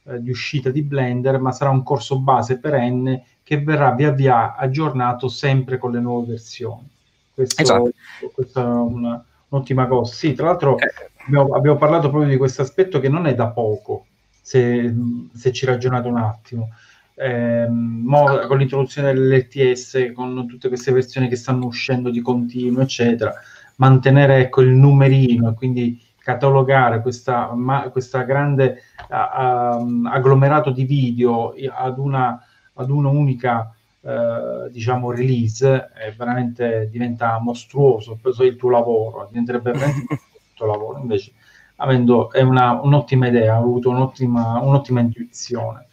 eh, 0.06 0.22
di 0.22 0.30
uscita 0.30 0.70
di 0.70 0.82
Blender, 0.82 1.40
ma 1.40 1.52
sarà 1.52 1.70
un 1.70 1.84
corso 1.84 2.20
base 2.20 2.60
perenne 2.60 3.26
che 3.44 3.62
verrà 3.62 3.92
via 3.92 4.12
via 4.12 4.56
aggiornato 4.56 5.28
sempre 5.28 5.78
con 5.78 5.92
le 5.92 6.00
nuove 6.00 6.28
versioni. 6.28 6.90
Questo, 7.34 7.62
esatto. 7.62 7.92
Questa 8.34 8.62
è 8.62 8.66
una, 8.66 9.24
un'ottima 9.48 9.88
cosa. 9.88 10.14
Sì, 10.14 10.34
tra 10.34 10.48
l'altro 10.48 10.78
eh. 10.78 10.92
abbiamo, 11.26 11.56
abbiamo, 11.56 11.78
parlato 11.78 12.10
proprio 12.10 12.30
di 12.30 12.38
questo 12.38 12.62
aspetto 12.62 13.00
che 13.00 13.10
non 13.10 13.28
è 13.28 13.36
da 13.36 13.48
poco, 13.48 14.06
se, 14.42 14.94
se 15.34 15.52
ci 15.52 15.66
ragionate 15.66 16.08
un 16.08 16.18
attimo. 16.18 16.70
Ehm, 17.16 18.48
con 18.48 18.58
l'introduzione 18.58 19.14
dell'LTS, 19.14 20.12
con 20.14 20.48
tutte 20.48 20.68
queste 20.68 20.92
versioni 20.92 21.28
che 21.28 21.36
stanno 21.36 21.66
uscendo 21.66 22.10
di 22.10 22.22
continuo, 22.22 22.82
eccetera, 22.82 23.34
mantenere 23.78 24.40
ecco, 24.40 24.62
il 24.62 24.70
numerino, 24.70 25.54
quindi 25.54 26.00
catalogare 26.24 27.02
questa, 27.02 27.54
ma, 27.54 27.90
questa 27.90 28.24
grande 28.24 28.84
uh, 29.10 29.82
um, 29.82 30.10
agglomerato 30.12 30.72
di 30.72 30.86
video 30.86 31.54
ad 31.70 31.98
una, 31.98 32.42
ad 32.76 32.90
un'unica 32.90 33.76
uh, 34.00 34.70
diciamo 34.70 35.12
release 35.12 35.90
è 35.94 36.14
veramente 36.16 36.88
diventa 36.90 37.38
mostruoso 37.40 38.18
il 38.40 38.56
tuo 38.56 38.70
lavoro 38.70 39.28
diventerebbe 39.30 39.72
veramente 39.72 40.14
il 40.14 40.54
tuo 40.56 40.66
lavoro 40.66 41.00
invece 41.00 41.34
avendo 41.78 42.32
è 42.32 42.42
una, 42.42 42.80
un'ottima 42.82 43.28
idea 43.28 43.56
ha 43.56 43.58
avuto 43.58 43.90
un'ottima, 43.90 44.62
un'ottima 44.62 45.02
intuizione 45.02 45.88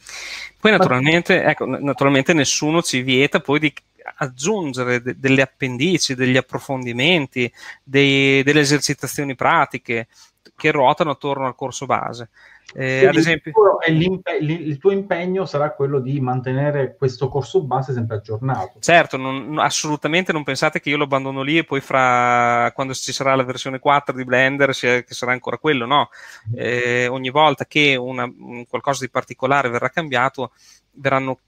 poi 0.61 0.71
naturalmente, 0.71 1.43
ecco, 1.43 1.64
naturalmente 1.64 2.33
nessuno 2.35 2.83
ci 2.83 3.00
vieta 3.02 3.40
poi 3.40 3.59
di 3.59 3.73
aggiungere 4.17 5.00
de- 5.00 5.19
delle 5.19 5.43
appendici, 5.43 6.14
degli 6.14 6.37
approfondimenti, 6.37 7.50
dei, 7.83 8.43
delle 8.43 8.61
esercitazioni 8.61 9.35
pratiche 9.35 10.09
che 10.57 10.71
ruotano 10.71 11.11
attorno 11.12 11.47
al 11.47 11.55
corso 11.55 11.87
base. 11.87 12.29
Eh, 12.75 13.07
ad 13.07 13.17
esempio, 13.17 13.53
il 13.89 13.99
tuo, 13.99 14.21
il 14.39 14.79
tuo 14.79 14.91
impegno 14.93 15.45
sarà 15.45 15.73
quello 15.73 15.99
di 15.99 16.21
mantenere 16.21 16.97
questo 16.97 17.29
corso 17.29 17.62
base 17.62 17.93
sempre 17.93 18.17
aggiornato. 18.17 18.79
Certo, 18.79 19.17
non, 19.17 19.59
assolutamente 19.59 20.33
non 20.33 20.45
pensate 20.45 20.81
che 20.81 20.91
io 20.91 20.97
lo 20.97 21.05
abbandono 21.05 21.43
lì 21.43 21.59
e 21.59 21.65
poi 21.65 21.81
fra 21.81 22.71
quando 22.75 22.95
ci 22.95 23.12
sarà 23.12 23.35
la 23.35 23.43
versione 23.43 23.79
4 23.79 24.15
di 24.15 24.25
Blender 24.25 24.75
sia, 24.75 25.03
che 25.03 25.15
sarà 25.15 25.33
ancora 25.33 25.59
quello, 25.59 25.87
no. 25.87 26.11
Mm-hmm. 26.50 26.65
Eh, 26.65 27.07
ogni 27.09 27.31
volta 27.31 27.67
che 27.67 27.97
una, 27.97 28.25
un, 28.25 28.67
qualcosa 28.67 29.05
di 29.05 29.11
particolare 29.11 29.69
verrà 29.69 29.89
cambiato, 29.89 30.53
verranno 30.93 31.39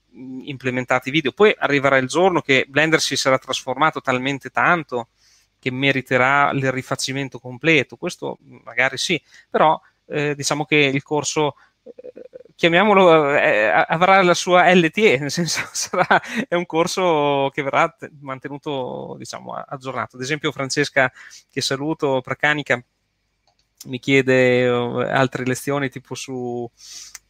implementati 0.43 1.11
video. 1.11 1.33
Poi 1.33 1.55
arriverà 1.57 1.97
il 1.97 2.07
giorno 2.07 2.41
che 2.41 2.67
Blender 2.69 3.01
si 3.01 3.17
sarà 3.17 3.39
trasformato 3.39 4.01
talmente 4.01 4.51
tanto 4.51 5.09
che 5.59 5.71
meriterà 5.71 6.51
il 6.51 6.73
rifacimento 6.73 7.39
completo. 7.39 7.97
Questo 7.97 8.39
magari 8.65 8.99
sì, 8.99 9.23
però 9.49 9.81
eh, 10.13 10.35
diciamo 10.35 10.65
che 10.65 10.77
il 10.77 11.03
corso 11.03 11.57
eh, 11.83 12.13
chiamiamolo, 12.55 13.35
eh, 13.37 13.67
avrà 13.89 14.23
la 14.23 14.35
sua 14.35 14.73
LTE, 14.73 15.19
nel 15.21 15.31
senso 15.31 15.69
sarà, 15.73 16.21
è 16.49 16.55
un 16.55 16.67
corso 16.67 17.51
che 17.53 17.63
verrà 17.63 17.95
mantenuto 18.21 19.17
diciamo, 19.19 19.53
aggiornato. 19.55 20.17
Ad 20.17 20.23
esempio 20.23 20.53
Francesca, 20.53 21.11
che 21.51 21.61
saluto, 21.61 22.21
Pracanica, 22.21 22.83
mi 23.87 23.99
chiede 23.99 24.69
altre 24.69 25.45
lezioni 25.45 25.89
tipo 25.89 26.15
su, 26.15 26.71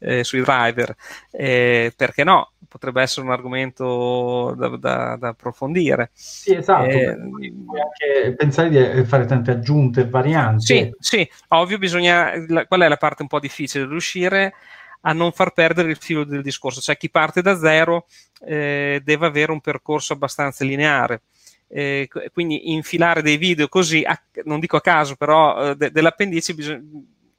eh, 0.03 0.25
sui 0.25 0.43
driver, 0.43 0.95
eh, 1.31 1.93
perché 1.97 2.25
no? 2.25 2.53
Potrebbe 2.69 3.03
essere 3.03 3.27
un 3.27 3.33
argomento 3.33 4.55
da, 4.57 4.69
da, 4.77 5.17
da 5.17 5.29
approfondire. 5.29 6.11
Sì, 6.15 6.55
esatto. 6.55 6.89
Eh, 6.89 7.17
puoi 7.17 7.81
anche 7.81 8.35
pensare 8.35 8.71
di 8.71 9.05
fare 9.05 9.27
tante 9.27 9.51
aggiunte 9.51 10.01
e 10.01 10.09
varianti. 10.09 10.65
Sì, 10.65 10.95
sì, 10.99 11.31
ovvio, 11.49 11.79
bisogna. 11.79 12.33
La, 12.49 12.67
qual 12.67 12.81
è 12.81 12.89
la 12.89 12.97
parte 12.97 13.23
un 13.23 13.29
po' 13.29 13.41
difficile? 13.41 13.87
Riuscire 13.87 14.55
a 15.03 15.13
non 15.13 15.33
far 15.33 15.53
perdere 15.53 15.91
il 15.91 15.97
filo 15.97 16.25
del 16.25 16.43
discorso, 16.43 16.81
cioè 16.81 16.97
chi 16.97 17.11
parte 17.11 17.43
da 17.43 17.59
zero 17.59 18.07
eh, 18.47 19.01
deve 19.05 19.27
avere 19.27 19.53
un 19.53 19.61
percorso 19.61 20.15
abbastanza 20.15 20.65
lineare. 20.65 21.23
Eh, 21.69 22.09
quindi 22.33 22.73
infilare 22.73 23.23
dei 23.23 23.37
video 23.39 23.67
così, 23.69 24.03
a, 24.05 24.19
non 24.45 24.61
dico 24.61 24.77
a 24.77 24.83
caso, 24.83 25.17
però 25.17 25.71
eh, 25.71 25.77
de- 25.77 25.91
dell'appendice 25.91 26.55
bisogna 26.55 26.83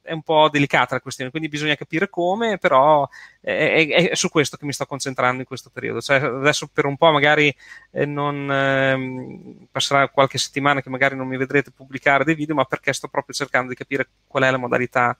è 0.04 0.12
un 0.12 0.22
po' 0.22 0.50
delicata 0.50 0.94
la 0.94 1.00
questione, 1.00 1.30
quindi 1.30 1.48
bisogna 1.48 1.74
capire 1.76 2.10
come, 2.10 2.58
però 2.58 3.08
è, 3.40 3.86
è, 3.88 4.10
è, 4.10 4.14
su 4.14 4.28
questo 4.28 4.58
che 4.58 4.66
mi 4.66 4.72
sto 4.72 4.84
concentrando 4.84 5.40
in 5.40 5.46
questo 5.46 5.70
periodo. 5.70 6.02
Cioè, 6.02 6.20
adesso 6.20 6.68
per 6.70 6.84
un 6.84 6.96
po' 6.98 7.10
magari 7.10 7.54
eh, 7.90 8.04
non 8.04 8.50
eh, 8.52 9.66
passerà 9.70 10.08
qualche 10.08 10.36
settimana 10.36 10.82
che 10.82 10.90
magari 10.90 11.16
non 11.16 11.26
mi 11.26 11.38
vedrete 11.38 11.70
pubblicare 11.70 12.24
dei 12.24 12.34
video, 12.34 12.54
ma 12.54 12.64
perché 12.64 12.92
sto 12.92 13.08
proprio 13.08 13.34
cercando 13.34 13.70
di 13.70 13.74
capire 13.74 14.08
qual 14.26 14.42
è 14.44 14.50
la 14.50 14.58
modalità 14.58 15.16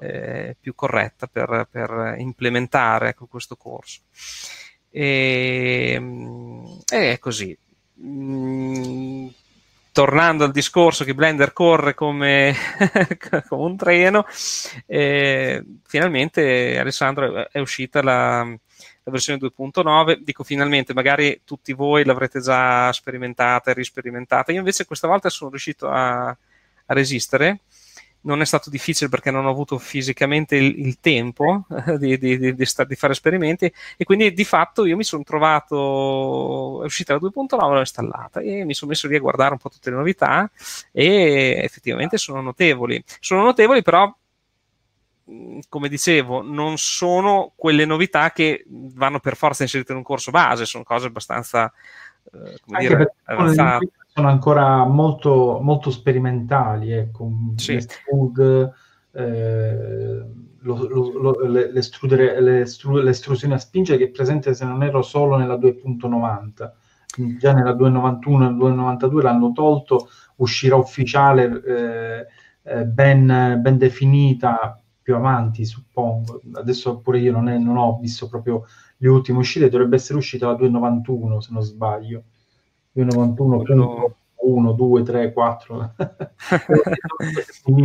eh, 0.00 0.56
più 0.60 0.74
corretta 0.74 1.28
per, 1.28 1.68
per 1.70 2.16
implementare 2.18 3.10
ecco, 3.10 3.26
questo 3.26 3.56
corso. 3.56 4.00
E, 4.90 6.00
e 6.92 7.12
è 7.12 7.18
così. 7.20 7.56
Mm, 8.02 9.28
tornando 9.96 10.44
al 10.44 10.50
discorso 10.50 11.04
che 11.04 11.14
Blender 11.14 11.54
corre 11.54 11.94
come, 11.94 12.54
come 13.48 13.62
un 13.62 13.78
treno, 13.78 14.26
eh, 14.84 15.64
finalmente 15.86 16.78
Alessandro 16.78 17.48
è 17.50 17.58
uscita 17.60 18.02
la, 18.02 18.44
la 18.44 19.10
versione 19.10 19.38
2.9. 19.40 20.18
Dico 20.18 20.44
finalmente, 20.44 20.92
magari 20.92 21.40
tutti 21.46 21.72
voi 21.72 22.04
l'avrete 22.04 22.42
già 22.42 22.92
sperimentata 22.92 23.70
e 23.70 23.74
risperimentata. 23.74 24.52
Io 24.52 24.58
invece 24.58 24.84
questa 24.84 25.08
volta 25.08 25.30
sono 25.30 25.48
riuscito 25.48 25.88
a, 25.88 26.26
a 26.26 26.36
resistere 26.88 27.60
non 28.26 28.40
è 28.40 28.44
stato 28.44 28.70
difficile 28.70 29.08
perché 29.08 29.30
non 29.30 29.46
ho 29.46 29.50
avuto 29.50 29.78
fisicamente 29.78 30.56
il, 30.56 30.78
il 30.86 31.00
tempo 31.00 31.66
eh, 31.86 31.96
di, 31.96 32.18
di, 32.18 32.38
di, 32.38 32.54
di, 32.54 32.66
fare 32.66 33.12
esperimenti 33.12 33.72
e 33.96 34.04
quindi 34.04 34.32
di 34.32 34.44
fatto 34.44 34.84
io 34.84 34.96
mi 34.96 35.04
sono 35.04 35.22
trovato, 35.22 36.82
è 36.82 36.84
uscita 36.84 37.14
la 37.14 37.20
2.9, 37.20 37.56
l'ho 37.56 37.78
installata 37.78 38.40
e 38.40 38.64
mi 38.64 38.74
sono 38.74 38.90
messo 38.90 39.08
lì 39.08 39.16
a 39.16 39.20
guardare 39.20 39.52
un 39.52 39.58
po' 39.58 39.70
tutte 39.70 39.90
le 39.90 39.96
novità 39.96 40.50
e 40.92 41.60
effettivamente 41.62 42.18
sono 42.18 42.40
notevoli. 42.40 43.02
Sono 43.20 43.42
notevoli 43.42 43.82
però 43.82 44.12
mm, 45.30 45.60
come 45.68 45.88
dicevo, 45.88 46.42
non 46.42 46.76
sono 46.78 47.52
quelle 47.54 47.84
novità 47.84 48.32
che 48.32 48.64
vanno 48.66 49.20
per 49.20 49.36
forza 49.36 49.62
inserite 49.62 49.92
in 49.92 49.98
un 49.98 50.04
corso 50.04 50.32
base, 50.32 50.66
sono 50.66 50.84
cose 50.84 51.06
abbastanza 51.06 51.72
eh, 52.32 52.58
dire, 52.78 53.14
avanzate 53.24 53.90
sono 54.16 54.30
ancora 54.30 54.82
molto, 54.86 55.58
molto 55.60 55.90
sperimentali, 55.90 56.90
ecco, 56.90 57.30
sì. 57.56 57.74
l'estrud, 57.74 58.72
eh, 59.12 60.24
lo, 60.60 60.88
lo, 60.88 61.20
lo, 61.20 61.44
l'estrusione 61.44 63.54
a 63.54 63.58
spingere 63.58 63.98
che 63.98 64.04
è 64.04 64.08
presente 64.08 64.54
se 64.54 64.64
non 64.64 64.82
ero 64.82 65.02
solo 65.02 65.36
nella 65.36 65.56
2.90 65.56 66.70
già 67.38 67.52
nella 67.52 67.72
2.91 67.72 68.42
e 68.42 69.06
2.92 69.08 69.20
l'hanno 69.20 69.52
tolto 69.52 70.08
uscirà 70.36 70.76
ufficiale 70.76 71.62
eh, 71.64 72.26
eh, 72.62 72.84
ben, 72.86 73.58
ben, 73.60 73.76
definita 73.76 74.80
più 75.00 75.14
avanti 75.14 75.66
suppongo. 75.66 76.40
Adesso 76.54 77.00
pure 77.00 77.18
io 77.18 77.32
non, 77.32 77.48
è, 77.48 77.58
non 77.58 77.76
ho 77.76 77.98
visto 78.00 78.28
proprio 78.28 78.64
le 78.96 79.08
ultime 79.08 79.38
uscite 79.38 79.68
dovrebbe 79.68 79.96
essere 79.96 80.18
uscita 80.18 80.46
la 80.46 80.54
2.91 80.54 81.38
se 81.38 81.52
non 81.52 81.62
sbaglio 81.62 82.24
91.1, 83.04 84.74
2, 84.74 85.02
3, 85.02 85.32
4. 85.32 85.94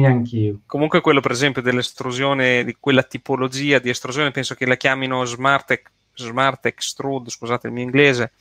anch'io. 0.05 0.59
Comunque 0.65 1.01
quello 1.01 1.19
per 1.19 1.31
esempio 1.31 1.61
dell'estrusione, 1.61 2.63
di 2.63 2.75
quella 2.79 3.03
tipologia 3.03 3.79
di 3.79 3.89
estrusione, 3.89 4.31
penso 4.31 4.55
che 4.55 4.65
la 4.65 4.75
chiamino 4.75 5.25
Smart, 5.25 5.81
smart 6.13 6.65
Extrude, 6.65 7.29
scusate 7.29 7.67
il 7.67 7.73
mio 7.73 7.83
inglese, 7.83 8.31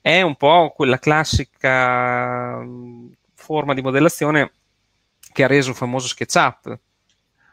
è 0.00 0.20
un 0.20 0.36
po' 0.36 0.72
quella 0.76 0.98
classica 0.98 2.58
mm, 2.62 3.06
forma 3.34 3.72
di 3.74 3.82
modellazione 3.82 4.52
che 5.32 5.44
ha 5.44 5.46
reso 5.46 5.72
famoso 5.72 6.08
SketchUp, 6.08 6.78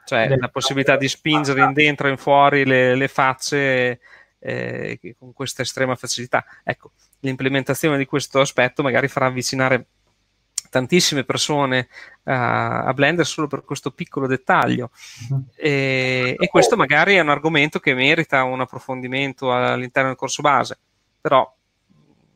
cioè 0.05 0.35
la 0.35 0.49
possibilità 0.49 0.97
di 0.97 1.07
spingere 1.07 1.63
in 1.63 1.73
dentro 1.73 2.07
e 2.07 2.11
in 2.11 2.17
fuori 2.17 2.65
le, 2.65 2.95
le 2.95 3.07
facce 3.07 3.99
eh, 4.39 4.99
con 5.17 5.31
questa 5.33 5.61
estrema 5.61 5.95
facilità. 5.95 6.43
Ecco, 6.63 6.91
l'implementazione 7.21 7.97
di 7.97 8.05
questo 8.05 8.39
aspetto 8.39 8.83
magari 8.83 9.07
farà 9.07 9.27
avvicinare 9.27 9.85
tantissime 10.69 11.25
persone 11.25 11.89
a, 12.23 12.83
a 12.85 12.93
Blender 12.93 13.25
solo 13.25 13.47
per 13.47 13.63
questo 13.63 13.91
piccolo 13.91 14.25
dettaglio 14.25 14.89
uh-huh. 15.29 15.45
e, 15.55 16.35
e, 16.37 16.47
questo 16.47 16.77
magari 16.77 17.15
è 17.15 17.19
un 17.19 17.29
argomento 17.29 17.79
che 17.79 17.93
merita 17.93 18.43
un 18.43 18.61
approfondimento 18.61 19.53
all'interno 19.53 20.09
del 20.09 20.17
corso 20.17 20.41
base 20.41 20.77
però 21.19 21.53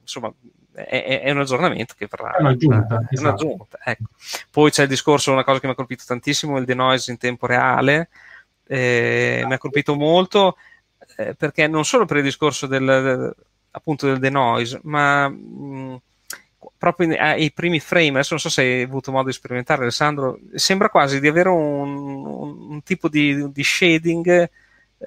insomma 0.01 0.31
è, 0.73 1.21
è 1.23 1.31
un 1.31 1.39
aggiornamento 1.39 1.93
che 1.97 2.07
verrà 2.09 2.35
è 2.35 2.41
un'aggiunta, 2.41 2.99
è 2.99 3.13
esatto. 3.13 3.45
un'aggiunta 3.45 3.77
ecco. 3.83 4.03
poi 4.51 4.69
c'è 4.69 4.83
il 4.83 4.89
discorso 4.89 5.31
una 5.31 5.45
cosa 5.45 5.59
che 5.59 5.67
mi 5.67 5.71
ha 5.71 5.75
colpito 5.77 6.03
tantissimo 6.05 6.57
il 6.57 6.65
denoise 6.65 7.11
in 7.11 7.17
tempo 7.17 7.45
reale 7.47 8.09
eh, 8.67 9.43
mi 9.45 9.53
ha 9.53 9.57
colpito 9.57 9.95
molto 9.95 10.57
eh, 11.15 11.35
perché 11.35 11.67
non 11.67 11.85
solo 11.85 12.03
per 12.03 12.17
il 12.17 12.23
discorso 12.23 12.67
del 12.67 13.33
appunto 13.75 14.08
del 14.08 14.20
denoise, 14.20 14.79
ma 14.84 15.27
mh, 15.27 16.01
proprio 16.77 17.15
ai 17.17 17.51
primi 17.51 17.79
frame, 17.79 18.10
adesso 18.10 18.29
non 18.32 18.39
so 18.39 18.50
se 18.50 18.62
hai 18.62 18.82
avuto 18.84 19.12
modo 19.12 19.27
di 19.27 19.34
sperimentare 19.34 19.82
Alessandro, 19.82 20.39
sembra 20.53 20.89
quasi 20.89 21.20
di 21.20 21.27
avere 21.27 21.50
un, 21.50 22.25
un, 22.25 22.72
un 22.72 22.84
tipo 22.84 23.10
di, 23.10 23.51
di 23.51 23.63
shading 23.63 24.50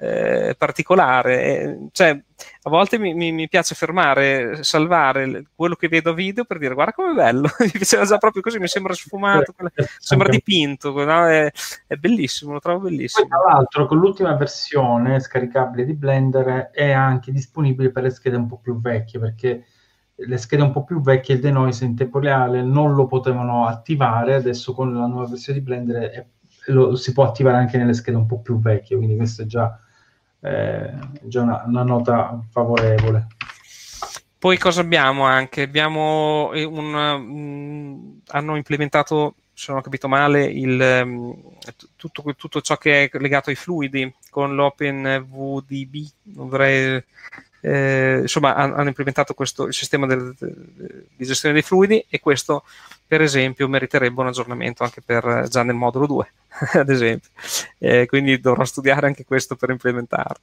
eh, 0.01 0.55
particolare. 0.57 1.41
Eh, 1.43 1.87
cioè, 1.91 2.11
a 2.11 2.69
volte 2.69 2.97
mi, 2.97 3.13
mi, 3.13 3.31
mi, 3.31 3.49
piace 3.49 3.75
fermare, 3.75 4.63
salvare 4.63 5.43
quello 5.55 5.75
che 5.75 5.89
vedo 5.89 6.11
a 6.11 6.13
video 6.13 6.45
per 6.45 6.57
dire 6.57 6.73
guarda 6.73 6.93
com'è 6.93 7.13
bello, 7.13 7.49
mi 7.59 7.69
piaceva 7.69 8.05
già 8.05 8.17
proprio 8.17 8.41
così, 8.41 8.59
mi 8.59 8.67
sembra 8.67 8.93
sfumato, 8.93 9.53
sembra 9.97 10.29
dipinto, 10.29 10.91
no? 11.03 11.27
è, 11.27 11.51
è, 11.87 11.95
bellissimo, 11.95 12.53
lo 12.53 12.59
trovo 12.59 12.85
bellissimo. 12.87 13.27
Poi, 13.27 13.37
tra 13.37 13.53
l'altro 13.53 13.85
con 13.87 13.97
l'ultima 13.97 14.35
versione 14.35 15.19
scaricabile 15.19 15.85
di 15.85 15.93
Blender 15.93 16.69
è 16.71 16.91
anche 16.91 17.31
disponibile 17.31 17.91
per 17.91 18.03
le 18.03 18.09
schede 18.09 18.37
un 18.37 18.47
po' 18.47 18.59
più 18.59 18.79
vecchie 18.79 19.19
perché 19.19 19.65
le 20.15 20.37
schede 20.37 20.63
un 20.63 20.71
po' 20.71 20.83
più 20.83 21.01
vecchie 21.01 21.35
il 21.35 21.41
denoise 21.41 21.85
in 21.85 21.95
tempo 21.95 22.19
reale 22.19 22.61
non 22.61 22.93
lo 22.93 23.05
potevano 23.05 23.65
attivare, 23.65 24.35
adesso 24.35 24.73
con 24.73 24.93
la 24.93 25.05
nuova 25.05 25.27
versione 25.27 25.59
di 25.59 25.65
Blender 25.65 26.09
è, 26.09 26.25
lo, 26.67 26.95
si 26.95 27.13
può 27.13 27.25
attivare 27.25 27.57
anche 27.57 27.77
nelle 27.77 27.93
schede 27.93 28.17
un 28.17 28.25
po' 28.25 28.41
più 28.41 28.59
vecchie, 28.59 28.97
quindi 28.97 29.15
questa 29.15 29.43
è 29.43 29.45
già, 29.45 29.79
eh, 30.41 30.93
già 31.23 31.41
una, 31.41 31.63
una, 31.65 31.83
nota 31.83 32.39
favorevole. 32.49 33.27
Poi 34.37 34.57
cosa 34.57 34.81
abbiamo 34.81 35.23
anche? 35.23 35.63
Abbiamo 35.63 36.49
un, 36.53 36.93
um, 36.93 38.21
hanno 38.27 38.55
implementato, 38.55 39.35
se 39.59 39.71
non 39.71 39.81
ho 39.81 39.83
capito 39.83 40.07
male, 40.07 40.45
il, 40.45 41.01
um, 41.03 41.35
tutto, 41.97 42.33
tutto, 42.37 42.61
ciò 42.61 42.77
che 42.77 43.09
è 43.09 43.17
legato 43.17 43.49
ai 43.49 43.57
fluidi 43.57 44.09
con 44.29 44.55
l'OpenVDB, 44.55 45.95
non 46.35 46.47
vorrei 46.47 47.03
eh, 47.59 48.19
insomma 48.21 48.55
hanno 48.55 48.87
implementato 48.87 49.33
questo, 49.33 49.65
il 49.65 49.73
sistema 49.73 50.07
del, 50.07 50.33
di 50.37 51.25
gestione 51.25 51.53
dei 51.53 51.61
fluidi 51.61 52.05
e 52.07 52.21
questo 52.21 52.63
per 53.05 53.21
esempio 53.21 53.67
meriterebbe 53.67 54.21
un 54.21 54.27
aggiornamento 54.27 54.83
anche 54.83 55.01
per, 55.01 55.47
già 55.49 55.61
nel 55.63 55.75
modulo 55.75 56.05
2 56.05 56.31
ad 56.79 56.89
esempio. 56.89 57.29
Eh, 57.79 58.05
quindi 58.05 58.39
dovrò 58.39 58.63
studiare 58.63 59.07
anche 59.07 59.25
questo 59.25 59.57
per 59.57 59.71
implementarlo. 59.71 60.41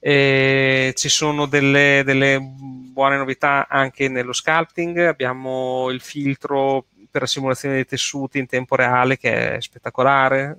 Eh, 0.00 0.92
ci 0.96 1.08
sono 1.08 1.46
delle, 1.46 2.02
delle, 2.04 2.40
buone 2.40 3.16
novità 3.16 3.68
anche 3.68 4.08
nello 4.08 4.32
sculpting 4.32 4.98
abbiamo 4.98 5.88
il 5.90 6.00
filtro 6.00 6.86
per 7.12 7.20
la 7.20 7.26
simulazione 7.26 7.74
dei 7.74 7.84
tessuti 7.84 8.38
in 8.38 8.46
tempo 8.46 8.74
reale 8.74 9.18
che 9.18 9.56
è 9.56 9.60
spettacolare 9.60 10.56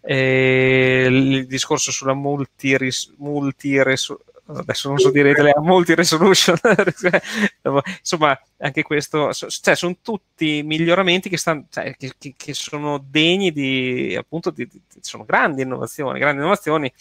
eh, 0.00 1.06
il 1.08 1.46
discorso 1.48 1.90
sulla 1.90 2.14
multi, 2.14 2.78
multi 3.16 3.76
adesso 3.78 4.88
non 4.88 4.98
so 4.98 5.10
dire 5.10 5.32
italiano, 5.32 5.60
multi 5.62 5.94
resolution, 5.96 6.56
insomma, 7.98 8.40
anche 8.58 8.82
questo, 8.82 9.32
cioè, 9.32 9.74
sono 9.74 9.96
tutti 10.00 10.62
miglioramenti 10.62 11.28
che, 11.28 11.36
stanno, 11.36 11.66
cioè, 11.68 11.96
che, 11.96 12.12
che, 12.16 12.34
che 12.36 12.54
sono 12.54 13.04
degni 13.04 13.50
di, 13.50 14.14
appunto, 14.16 14.50
di, 14.50 14.68
di, 14.68 14.80
sono 15.00 15.24
grandi 15.24 15.62
innovazioni, 15.62 16.20
grandi 16.20 16.38
innovazioni, 16.38 16.92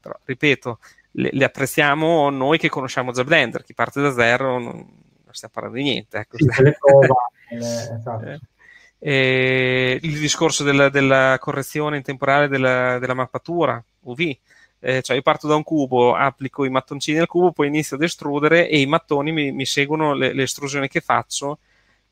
però, 0.00 0.18
ripeto, 0.24 0.78
le, 1.12 1.28
le, 1.32 1.44
apprezziamo 1.44 2.30
noi 2.30 2.56
che 2.56 2.70
conosciamo 2.70 3.12
già 3.12 3.24
Blender, 3.24 3.62
chi 3.62 3.74
parte 3.74 4.00
da 4.00 4.12
zero 4.12 4.58
non 4.58 5.04
stiamo 5.36 5.54
parlando 5.54 5.78
di 5.78 5.84
niente. 5.84 6.18
Ecco. 6.18 6.36
Sì, 6.38 6.46
eh, 7.50 7.56
esatto. 7.56 8.24
eh, 8.24 8.40
eh, 8.98 9.98
il 10.02 10.18
discorso 10.18 10.64
della, 10.64 10.88
della, 10.88 11.36
correzione 11.38 11.96
in 11.98 12.02
temporale 12.02 12.48
della, 12.48 12.98
della 12.98 13.14
mappatura 13.14 13.82
UV, 14.00 14.36
eh, 14.80 15.02
cioè 15.02 15.16
io 15.16 15.22
parto 15.22 15.46
da 15.46 15.54
un 15.54 15.62
cubo, 15.62 16.14
applico 16.14 16.64
i 16.64 16.70
mattoncini 16.70 17.18
al 17.18 17.26
cubo, 17.26 17.52
poi 17.52 17.68
inizio 17.68 17.96
ad 17.96 18.02
estrudere 18.02 18.68
e 18.68 18.80
i 18.80 18.86
mattoni 18.86 19.32
mi, 19.32 19.52
mi 19.52 19.66
seguono 19.66 20.14
le, 20.14 20.32
le, 20.32 20.42
estrusioni 20.42 20.88
che 20.88 21.00
faccio 21.00 21.58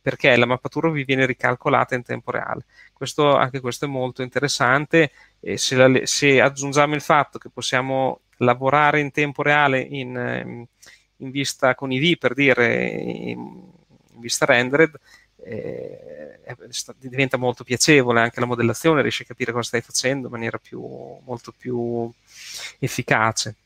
perché 0.01 0.37
la 0.37 0.45
mappatura 0.45 0.91
vi 0.91 1.05
viene 1.05 1.25
ricalcolata 1.25 1.95
in 1.95 2.03
tempo 2.03 2.31
reale. 2.31 2.67
Questo, 2.93 3.35
anche 3.37 3.61
questo 3.61 3.87
è 3.87 3.89
molto 3.89 4.23
interessante 4.23 5.11
e 5.41 5.57
se, 5.57 5.77
la, 5.77 6.01
se, 6.05 6.41
aggiungiamo 6.43 6.95
il 6.95 7.01
fatto 7.01 7.39
che 7.39 7.49
possiamo 7.49 8.21
lavorare 8.39 9.01
in 9.01 9.11
tempo 9.13 9.43
reale 9.43 9.81
in, 9.81 10.09
in 10.11 10.67
vista 11.17 11.75
con 11.75 11.93
IV 11.93 12.19
per 12.19 12.35
dire 12.35 12.87
in, 12.87 13.39
in 14.13 14.21
vista 14.21 14.45
rendered, 14.45 14.99
eh, 15.45 16.39
diventa 16.99 17.37
molto 17.37 17.65
piacevole 17.65 18.21
anche 18.21 18.41
la 18.41 18.47
modellazione, 18.47 19.03
riesci 19.03 19.23
a 19.23 19.27
capire 19.27 19.53
cosa 19.53 19.69
stai 19.69 19.81
facendo 19.81 20.27
in 20.27 20.33
maniera 20.33 20.59
più, 20.59 20.81
molto 21.25 21.53
più 21.57 22.11
efficace. 22.79 23.57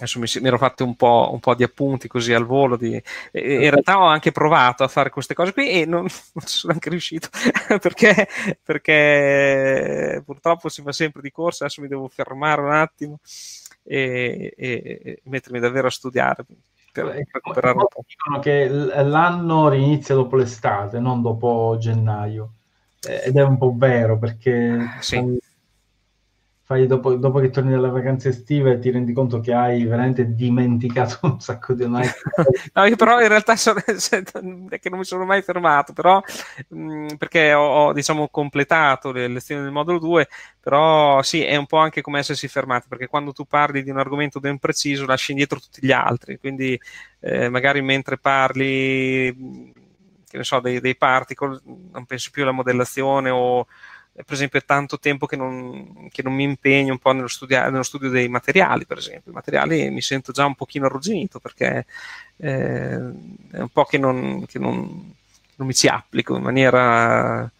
Adesso 0.00 0.18
mi, 0.18 0.26
mi 0.40 0.48
ero 0.48 0.56
fatto 0.56 0.82
un 0.82 0.96
po', 0.96 1.28
un 1.30 1.40
po', 1.40 1.54
di 1.54 1.62
appunti 1.62 2.08
così 2.08 2.32
al 2.32 2.46
volo. 2.46 2.76
Di, 2.76 2.94
in 3.32 3.70
realtà 3.70 3.98
ho 3.98 4.06
anche 4.06 4.32
provato 4.32 4.82
a 4.82 4.88
fare 4.88 5.10
queste 5.10 5.34
cose 5.34 5.52
qui 5.52 5.68
e 5.68 5.84
non, 5.84 6.02
non 6.32 6.46
sono 6.46 6.72
anche 6.72 6.88
riuscito 6.88 7.28
perché, 7.78 8.26
perché, 8.62 10.22
purtroppo 10.24 10.70
si 10.70 10.80
va 10.80 10.92
sempre 10.92 11.20
di 11.20 11.30
corsa. 11.30 11.64
Adesso 11.64 11.82
mi 11.82 11.88
devo 11.88 12.08
fermare 12.08 12.62
un 12.62 12.72
attimo 12.72 13.18
e, 13.90 14.54
e, 14.56 15.20
mettermi 15.24 15.58
davvero 15.58 15.88
a 15.88 15.90
studiare 15.90 16.44
per 16.92 17.06
recuperare 17.32 17.76
un 17.76 17.86
po'. 17.88 18.04
Dicono 18.06 18.38
che 18.38 18.68
l'anno 18.68 19.68
rinizia 19.68 20.14
dopo 20.14 20.36
l'estate, 20.36 20.98
non 21.00 21.22
dopo 21.22 21.76
gennaio. 21.78 22.52
Eh, 23.02 23.22
ed 23.26 23.36
è 23.36 23.42
un 23.42 23.56
po' 23.58 23.74
vero 23.76 24.18
perché 24.18 24.78
sì 25.00 25.38
fai 26.70 26.86
dopo, 26.86 27.16
dopo, 27.16 27.40
che 27.40 27.50
torni 27.50 27.72
dalle 27.72 27.90
vacanze 27.90 28.28
estive 28.28 28.78
ti 28.78 28.92
rendi 28.92 29.12
conto 29.12 29.40
che 29.40 29.52
hai 29.52 29.82
veramente 29.82 30.36
dimenticato 30.36 31.18
un 31.26 31.40
sacco 31.40 31.74
di 31.74 31.82
online. 31.82 32.14
no, 32.74 32.84
io 32.84 32.94
però 32.94 33.20
in 33.20 33.26
realtà 33.26 33.56
sono, 33.56 33.80
è 33.84 34.78
che 34.78 34.88
non 34.88 35.00
mi 35.00 35.04
sono 35.04 35.24
mai 35.24 35.42
fermato, 35.42 35.92
però 35.92 36.22
mh, 36.68 37.14
perché 37.16 37.54
ho, 37.54 37.86
ho, 37.86 37.92
diciamo 37.92 38.28
completato 38.28 39.10
le 39.10 39.26
lezioni 39.26 39.62
del 39.62 39.72
modulo 39.72 39.98
2, 39.98 40.28
però 40.60 41.20
sì, 41.22 41.42
è 41.42 41.56
un 41.56 41.66
po' 41.66 41.78
anche 41.78 42.02
come 42.02 42.20
essersi 42.20 42.46
fermati, 42.46 42.86
perché 42.88 43.08
quando 43.08 43.32
tu 43.32 43.46
parli 43.46 43.82
di 43.82 43.90
un 43.90 43.98
argomento 43.98 44.38
ben 44.38 44.58
preciso 44.58 45.06
lasci 45.06 45.32
indietro 45.32 45.58
tutti 45.58 45.84
gli 45.84 45.90
altri, 45.90 46.38
quindi 46.38 46.80
eh, 47.18 47.48
magari 47.48 47.82
mentre 47.82 48.16
parli 48.16 49.72
che 50.30 50.36
ne 50.36 50.44
so, 50.44 50.60
dei, 50.60 50.78
dei 50.78 50.96
particle, 50.96 51.60
non 51.64 52.06
pensi 52.06 52.30
più 52.30 52.42
alla 52.44 52.52
modellazione 52.52 53.30
o 53.30 53.66
per 54.12 54.34
esempio 54.34 54.58
è 54.58 54.64
tanto 54.64 54.98
tempo 54.98 55.26
che 55.26 55.36
non, 55.36 56.08
che 56.10 56.22
non 56.22 56.34
mi 56.34 56.42
impegno 56.42 56.92
un 56.92 56.98
po' 56.98 57.12
nello, 57.12 57.28
studia- 57.28 57.70
nello, 57.70 57.82
studio 57.82 58.08
dei 58.08 58.28
materiali, 58.28 58.84
per 58.84 58.98
esempio. 58.98 59.30
I 59.30 59.34
materiali 59.34 59.90
mi 59.90 60.02
sento 60.02 60.32
già 60.32 60.44
un 60.44 60.54
pochino 60.54 60.86
arrugginito 60.86 61.38
perché 61.38 61.86
eh, 62.36 62.96
è 63.50 63.60
un 63.60 63.68
po' 63.72 63.84
che 63.84 63.98
non, 63.98 64.44
che 64.46 64.58
non, 64.58 65.14
non, 65.56 65.66
mi 65.66 65.74
ci 65.74 65.86
applico 65.86 66.36
in 66.36 66.42
maniera 66.42 67.50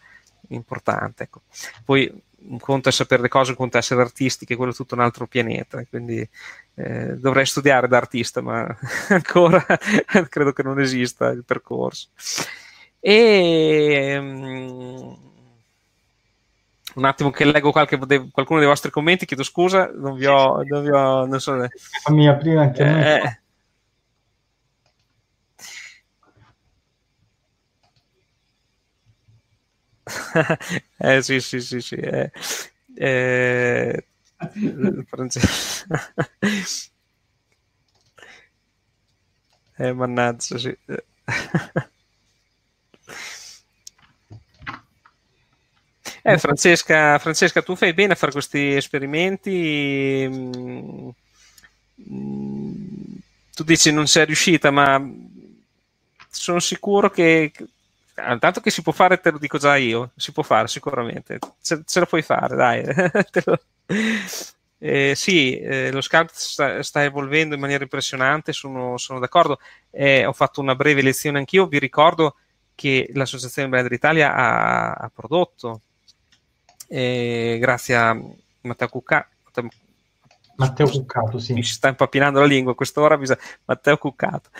importante. 0.48 1.24
Ecco. 1.24 1.42
Poi 1.84 2.12
un 2.42 2.58
conto 2.58 2.88
è 2.88 2.92
sapere 2.92 3.22
le 3.22 3.28
cose, 3.28 3.50
un 3.50 3.56
conto 3.56 3.76
è 3.76 3.80
essere 3.80 4.00
artisti, 4.00 4.44
che 4.44 4.56
quello 4.56 4.72
è 4.72 4.74
tutto 4.74 4.94
un 4.94 5.00
altro 5.02 5.26
pianeta, 5.26 5.84
quindi 5.88 6.26
eh, 6.74 7.16
dovrei 7.16 7.46
studiare 7.46 7.86
da 7.86 7.98
artista, 7.98 8.40
ma 8.40 8.66
ancora 9.08 9.64
credo 10.28 10.52
che 10.52 10.62
non 10.62 10.80
esista 10.80 11.28
il 11.28 11.44
percorso. 11.44 12.08
E... 12.98 14.16
Um, 14.18 15.28
un 16.94 17.04
attimo 17.04 17.30
che 17.30 17.44
leggo 17.44 17.72
qualche, 17.72 17.98
de, 17.98 18.30
qualcuno 18.30 18.58
dei 18.58 18.68
vostri 18.68 18.90
commenti, 18.90 19.26
chiedo 19.26 19.42
scusa, 19.42 19.90
non 19.94 20.14
vi 20.14 20.26
ho... 20.26 20.62
Non 20.62 20.82
vi 20.82 20.90
ho 20.90 21.26
non 21.26 21.40
so, 21.40 21.68
Fammi 22.02 22.28
aprire 22.28 22.58
anche 22.58 22.82
eh, 22.82 23.40
eh 30.98 31.22
sì, 31.22 31.40
sì, 31.40 31.60
sì, 31.60 31.80
sì. 31.80 31.94
Eh, 31.94 32.30
eh, 32.96 34.04
eh, 39.76 39.92
mannaggia, 39.92 40.58
sì. 40.58 40.76
Eh, 46.32 46.38
Francesca, 46.38 47.18
Francesca, 47.18 47.62
tu 47.62 47.74
fai 47.74 47.92
bene 47.92 48.12
a 48.12 48.16
fare 48.16 48.32
questi 48.32 48.74
esperimenti. 48.74 50.28
Mm, 50.30 51.10
tu 53.54 53.64
dici 53.64 53.92
non 53.92 54.06
sei 54.06 54.26
riuscita, 54.26 54.70
ma 54.70 55.02
sono 56.30 56.60
sicuro 56.60 57.10
che 57.10 57.52
intanto 58.28 58.60
che 58.60 58.70
si 58.70 58.82
può 58.82 58.92
fare, 58.92 59.20
te 59.20 59.30
lo 59.30 59.38
dico 59.38 59.58
già 59.58 59.76
io, 59.76 60.10
si 60.16 60.32
può 60.32 60.42
fare 60.42 60.68
sicuramente, 60.68 61.38
ce, 61.62 61.82
ce 61.84 62.00
lo 62.00 62.06
puoi 62.06 62.22
fare, 62.22 62.56
dai. 62.56 62.84
eh, 64.78 65.14
sì, 65.14 65.58
eh, 65.58 65.90
lo 65.90 66.00
scout 66.00 66.30
sta, 66.32 66.82
sta, 66.82 67.02
evolvendo 67.02 67.54
in 67.54 67.60
maniera 67.60 67.82
impressionante, 67.82 68.52
sono, 68.52 68.96
sono 68.98 69.18
d'accordo. 69.18 69.58
Eh, 69.90 70.24
ho 70.24 70.32
fatto 70.32 70.60
una 70.60 70.74
breve 70.74 71.02
lezione 71.02 71.38
anch'io, 71.38 71.66
vi 71.66 71.78
ricordo 71.78 72.36
che 72.74 73.10
l'Associazione 73.14 73.68
Blender 73.68 73.92
Italia 73.92 74.34
ha, 74.34 74.92
ha 74.92 75.10
prodotto 75.12 75.82
e 76.92 77.58
grazie 77.60 77.96
a 77.96 78.20
Matteo 78.62 78.88
Cucca, 78.88 79.28
Matteo 80.60 80.86
Cuccato, 80.86 81.38
sì. 81.38 81.54
Mi 81.54 81.62
si 81.62 81.72
sta 81.72 81.88
impappinando 81.88 82.38
la 82.38 82.44
lingua 82.44 82.72
a 82.72 82.74
quest'ora, 82.74 83.16
bisogna... 83.16 83.40
Matteo 83.64 83.96
Cuccato, 83.96 84.50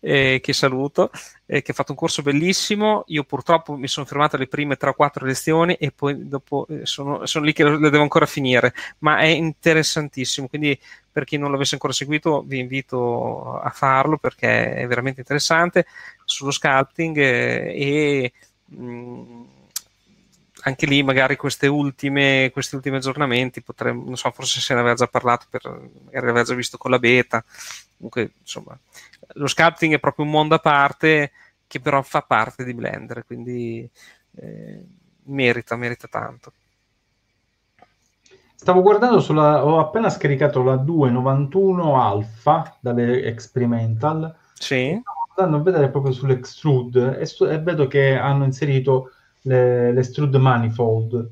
eh, 0.00 0.40
che 0.42 0.52
saluto, 0.52 1.10
eh, 1.46 1.62
che 1.62 1.70
ha 1.70 1.74
fatto 1.74 1.92
un 1.92 1.96
corso 1.96 2.20
bellissimo. 2.20 3.04
Io 3.06 3.24
purtroppo 3.24 3.74
mi 3.74 3.88
sono 3.88 4.04
fermato 4.04 4.36
alle 4.36 4.46
prime 4.46 4.76
3 4.76 4.90
o 4.90 4.94
4 4.94 5.24
lezioni 5.24 5.72
e 5.74 5.90
poi 5.90 6.28
dopo 6.28 6.66
eh, 6.68 6.84
sono, 6.84 7.24
sono, 7.24 7.46
lì 7.46 7.54
che 7.54 7.64
le 7.64 7.88
devo 7.88 8.02
ancora 8.02 8.26
finire, 8.26 8.74
ma 8.98 9.20
è 9.20 9.26
interessantissimo, 9.26 10.48
quindi 10.48 10.78
per 11.10 11.24
chi 11.24 11.38
non 11.38 11.50
l'avesse 11.50 11.74
ancora 11.74 11.94
seguito 11.94 12.42
vi 12.46 12.58
invito 12.58 13.58
a 13.58 13.70
farlo 13.70 14.18
perché 14.18 14.74
è 14.74 14.86
veramente 14.86 15.20
interessante 15.20 15.86
sullo 16.26 16.50
sculpting 16.50 17.16
eh, 17.16 17.72
e... 17.74 18.32
Mh, 18.66 18.84
mm, 18.84 19.44
anche 20.62 20.86
lì 20.86 21.02
magari 21.02 21.36
queste 21.36 21.66
ultime, 21.66 22.50
questi 22.52 22.74
ultimi 22.74 22.96
aggiornamenti 22.96 23.62
potremmo, 23.62 24.04
non 24.04 24.16
so, 24.16 24.30
forse 24.30 24.60
se 24.60 24.74
ne 24.74 24.80
aveva 24.80 24.94
già 24.94 25.06
parlato, 25.06 25.46
per, 25.48 25.62
magari 25.66 26.26
l'aveva 26.26 26.42
già 26.42 26.54
visto 26.54 26.78
con 26.78 26.90
la 26.90 26.98
beta. 26.98 27.44
Comunque, 27.96 28.32
insomma, 28.40 28.78
lo 29.34 29.46
sculpting 29.46 29.94
è 29.94 29.98
proprio 29.98 30.24
un 30.24 30.30
mondo 30.30 30.54
a 30.54 30.60
parte 30.60 31.32
che 31.66 31.80
però 31.80 32.02
fa 32.02 32.22
parte 32.22 32.64
di 32.64 32.74
Blender, 32.74 33.24
quindi 33.26 33.88
eh, 34.36 34.84
merita, 35.24 35.76
merita 35.76 36.08
tanto. 36.08 36.52
Stavo 38.54 38.82
guardando 38.82 39.20
sulla, 39.20 39.64
ho 39.64 39.78
appena 39.78 40.10
scaricato 40.10 40.62
la 40.64 40.76
291 40.76 42.02
Alpha 42.02 42.76
dalle 42.80 43.22
Experimental. 43.22 44.34
Sì. 44.54 44.98
Stavo 45.00 45.26
andando 45.36 45.58
a 45.58 45.62
vedere 45.70 45.90
proprio 45.90 46.12
sull'Extrude 46.12 47.18
e, 47.18 47.26
su, 47.26 47.44
e 47.44 47.60
vedo 47.60 47.86
che 47.86 48.16
hanno 48.16 48.44
inserito 48.44 49.12
le, 49.42 49.92
l'extrude 49.92 50.38
manifold, 50.38 51.30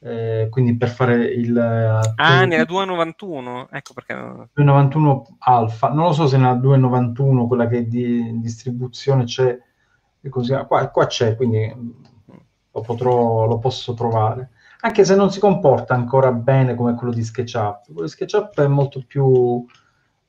eh, 0.00 0.48
quindi 0.50 0.76
per 0.76 0.88
fare 0.88 1.24
il... 1.24 1.56
Ah, 1.56 2.44
nella 2.44 2.64
291, 2.64 3.68
ecco 3.70 3.94
perché... 3.94 4.14
291 4.14 5.36
alfa, 5.38 5.88
non 5.88 6.06
lo 6.06 6.12
so 6.12 6.26
se 6.26 6.36
nella 6.36 6.54
291, 6.54 7.46
quella 7.46 7.66
che 7.66 7.78
è 7.78 7.82
di 7.84 8.40
distribuzione 8.40 9.24
c'è, 9.24 9.58
così, 10.28 10.54
qua, 10.66 10.88
qua 10.88 11.06
c'è, 11.06 11.36
quindi 11.36 11.74
lo, 12.70 12.80
potrò, 12.80 13.46
lo 13.46 13.58
posso 13.58 13.94
trovare 13.94 14.50
anche 14.84 15.04
se 15.06 15.14
non 15.14 15.30
si 15.30 15.40
comporta 15.40 15.94
ancora 15.94 16.30
bene 16.30 16.74
come 16.74 16.94
quello 16.94 17.12
di 17.12 17.24
SketchUp. 17.24 17.84
Quello 17.86 18.02
di 18.02 18.08
SketchUp 18.08 18.60
è 18.60 18.66
molto 18.66 19.02
più 19.06 19.64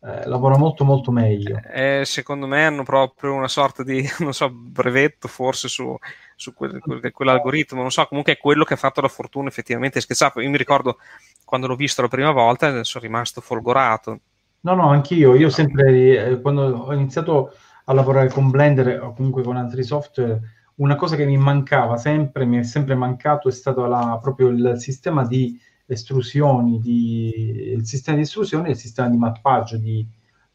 eh, 0.01 0.27
lavora 0.27 0.55
molto 0.55 0.85
molto 0.85 1.11
meglio. 1.11 1.59
Eh, 1.73 2.03
secondo 2.05 2.47
me 2.47 2.65
hanno 2.65 2.83
proprio 2.83 3.33
una 3.33 3.47
sorta 3.47 3.83
di, 3.83 4.07
non 4.19 4.33
so, 4.33 4.49
brevetto 4.49 5.27
forse 5.27 5.67
su, 5.67 5.97
su 6.36 6.54
quel, 6.54 6.80
quel, 6.80 7.12
quell'algoritmo, 7.12 7.82
non 7.82 7.91
so, 7.91 8.06
comunque 8.06 8.34
è 8.34 8.38
quello 8.38 8.63
che 8.63 8.74
ha 8.74 8.78
fatto 8.78 9.02
la 9.02 9.08
fortuna 9.08 9.48
effettivamente 9.48 10.02
SketchUp. 10.02 10.41
Io 10.41 10.50
mi 10.50 10.58
ricordo 10.58 10.98
quando 11.43 11.67
l'ho 11.67 11.76
visto 11.76 12.02
la 12.02 12.08
prima 12.08 12.32
volta 12.32 12.84
sono 12.84 13.04
rimasto 13.04 13.41
folgorato. 13.41 14.19
No, 14.62 14.74
no, 14.74 14.89
anch'io, 14.89 15.36
io 15.36 15.50
sempre, 15.50 16.26
eh, 16.26 16.41
quando 16.41 16.63
ho 16.63 16.93
iniziato 16.93 17.54
a 17.86 17.93
lavorare 17.93 18.30
con 18.30 18.50
Blender 18.50 19.02
o 19.02 19.13
comunque 19.13 19.43
con 19.43 19.58
altri 19.58 19.84
software, 19.84 20.41
una 20.76 20.95
cosa 20.95 21.15
che 21.15 21.26
mi 21.26 21.38
mancava 21.38 21.98
sempre, 21.98 22.45
mi 22.45 22.58
è 22.58 22.63
sempre 22.63 22.95
mancato, 22.95 23.48
è 23.48 23.52
stato 23.52 23.86
la, 23.86 24.17
proprio 24.21 24.48
il 24.48 24.74
sistema 24.78 25.26
di 25.26 25.58
estrusioni, 25.86 26.80
di, 26.80 27.71
il 27.74 27.86
sistema 27.86 28.17
di 28.17 28.24
estrusione 28.24 28.67
e 28.67 28.71
il 28.71 28.78
sistema 28.78 29.08
di 29.08 29.17
mappaggio 29.17 29.78
di, 29.78 30.06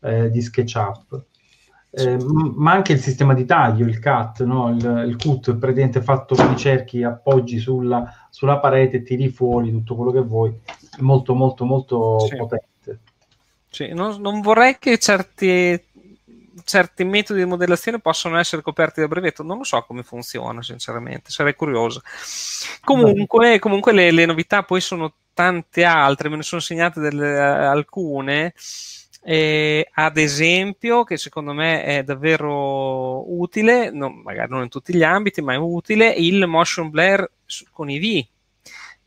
eh, 0.01 0.29
di 0.29 0.43
SketchUp. 0.43 1.25
Eh, 1.93 2.17
ma 2.23 2.71
anche 2.71 2.93
il 2.93 3.01
sistema 3.01 3.35
di 3.35 3.45
taglio, 3.45 3.85
il 3.85 3.99
cut, 3.99 4.45
no? 4.45 4.71
il, 4.71 5.05
il 5.09 5.17
cut 5.17 5.57
praticamente 5.57 6.01
fatto 6.01 6.37
con 6.37 6.53
i 6.53 6.57
cerchi, 6.57 7.03
appoggi 7.03 7.59
sulla, 7.59 8.29
sulla 8.31 8.59
parete, 8.61 9.03
tiri 9.03 9.29
fuori 9.29 9.73
tutto 9.73 9.97
quello 9.97 10.13
che 10.13 10.21
vuoi, 10.21 10.55
è 10.97 11.01
molto 11.01 11.35
molto 11.35 11.65
molto 11.65 12.21
sì. 12.21 12.37
potente. 12.37 12.99
Sì, 13.69 13.93
non, 13.93 14.21
non, 14.21 14.41
vorrei 14.41 14.79
che 14.79 14.99
certi, 14.99 15.83
certi 16.63 17.05
metodi 17.05 17.41
di 17.41 17.47
modellazione 17.47 17.99
possano 17.99 18.39
essere 18.39 18.63
coperti 18.63 19.01
da 19.01 19.09
brevetto, 19.09 19.43
non 19.43 19.59
lo 19.59 19.65
so 19.65 19.83
come 19.83 20.05
funziona 20.05 20.63
sinceramente, 20.63 21.31
sarei 21.31 21.57
curioso. 21.57 22.03
Comunque, 22.85 23.59
comunque 23.59 23.93
le, 23.93 24.13
le 24.13 24.27
novità 24.27 24.63
poi 24.63 24.81
sono 24.81 25.13
tante 25.35 25.85
altre, 25.85 26.29
me 26.29 26.37
ne 26.37 26.43
sono 26.43 26.61
segnate 26.61 27.01
delle, 27.01 27.37
alcune. 27.37 28.55
Eh, 29.23 29.87
ad 29.93 30.17
esempio, 30.17 31.05
che 31.05 31.17
secondo 31.19 31.53
me 31.53 31.85
è 31.85 32.03
davvero 32.03 33.31
utile, 33.39 33.91
non, 33.91 34.21
magari 34.23 34.51
non 34.51 34.63
in 34.63 34.69
tutti 34.69 34.95
gli 34.95 35.03
ambiti, 35.03 35.43
ma 35.43 35.53
è 35.53 35.57
utile, 35.57 36.09
il 36.11 36.47
motion 36.47 36.91
blur 36.91 37.31
con 37.73 37.91
i 37.91 37.99
V. 37.99 38.27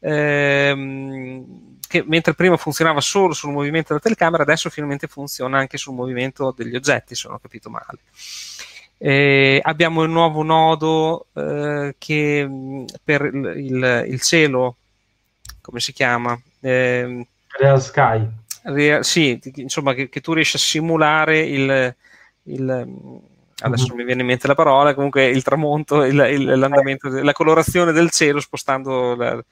Ehm, 0.06 1.78
che 1.88 2.04
mentre 2.06 2.34
prima 2.34 2.58
funzionava 2.58 3.02
solo 3.02 3.34
sul 3.34 3.52
movimento 3.52 3.90
della 3.90 4.00
telecamera, 4.00 4.44
adesso 4.44 4.70
finalmente 4.70 5.08
funziona 5.08 5.60
anche 5.60 5.78
sul 5.78 5.94
movimento 5.94 6.54
degli 6.56 6.76
oggetti, 6.76 7.16
se 7.16 7.28
non 7.28 7.38
ho 7.38 7.40
capito 7.40 7.70
male. 7.70 8.00
Eh, 8.98 9.60
abbiamo 9.62 10.04
il 10.04 10.10
nuovo 10.10 10.44
nodo 10.44 11.28
eh, 11.34 11.96
che 11.98 12.50
per 13.04 13.26
il, 13.26 13.54
il, 13.58 14.06
il, 14.10 14.22
cielo, 14.22 14.78
come 15.62 15.80
si 15.80 15.92
chiama? 15.92 16.40
Eh, 16.62 17.28
Real 17.60 17.82
Sky. 17.82 18.28
Real, 18.64 19.04
sì, 19.04 19.40
insomma, 19.56 19.94
che, 19.94 20.08
che, 20.08 20.22
tu 20.22 20.34
riesci 20.34 20.56
a 20.56 20.60
simulare 20.60 21.40
il, 21.40 21.96
il 22.44 22.88
adesso 23.60 23.88
mm-hmm. 23.88 23.98
mi 23.98 24.04
viene 24.04 24.22
in 24.22 24.28
mente 24.28 24.48
la 24.48 24.56
parola, 24.56 24.94
comunque 24.94 25.26
il 25.28 25.44
tramonto, 25.44 26.04
il, 26.04 26.16
il, 26.32 26.58
l'andamento, 26.58 27.10
la 27.10 27.34
colorazione 27.34 27.92
del 27.92 28.10
cielo 28.12 28.40
spostando 28.40 29.16
la, 29.16 29.44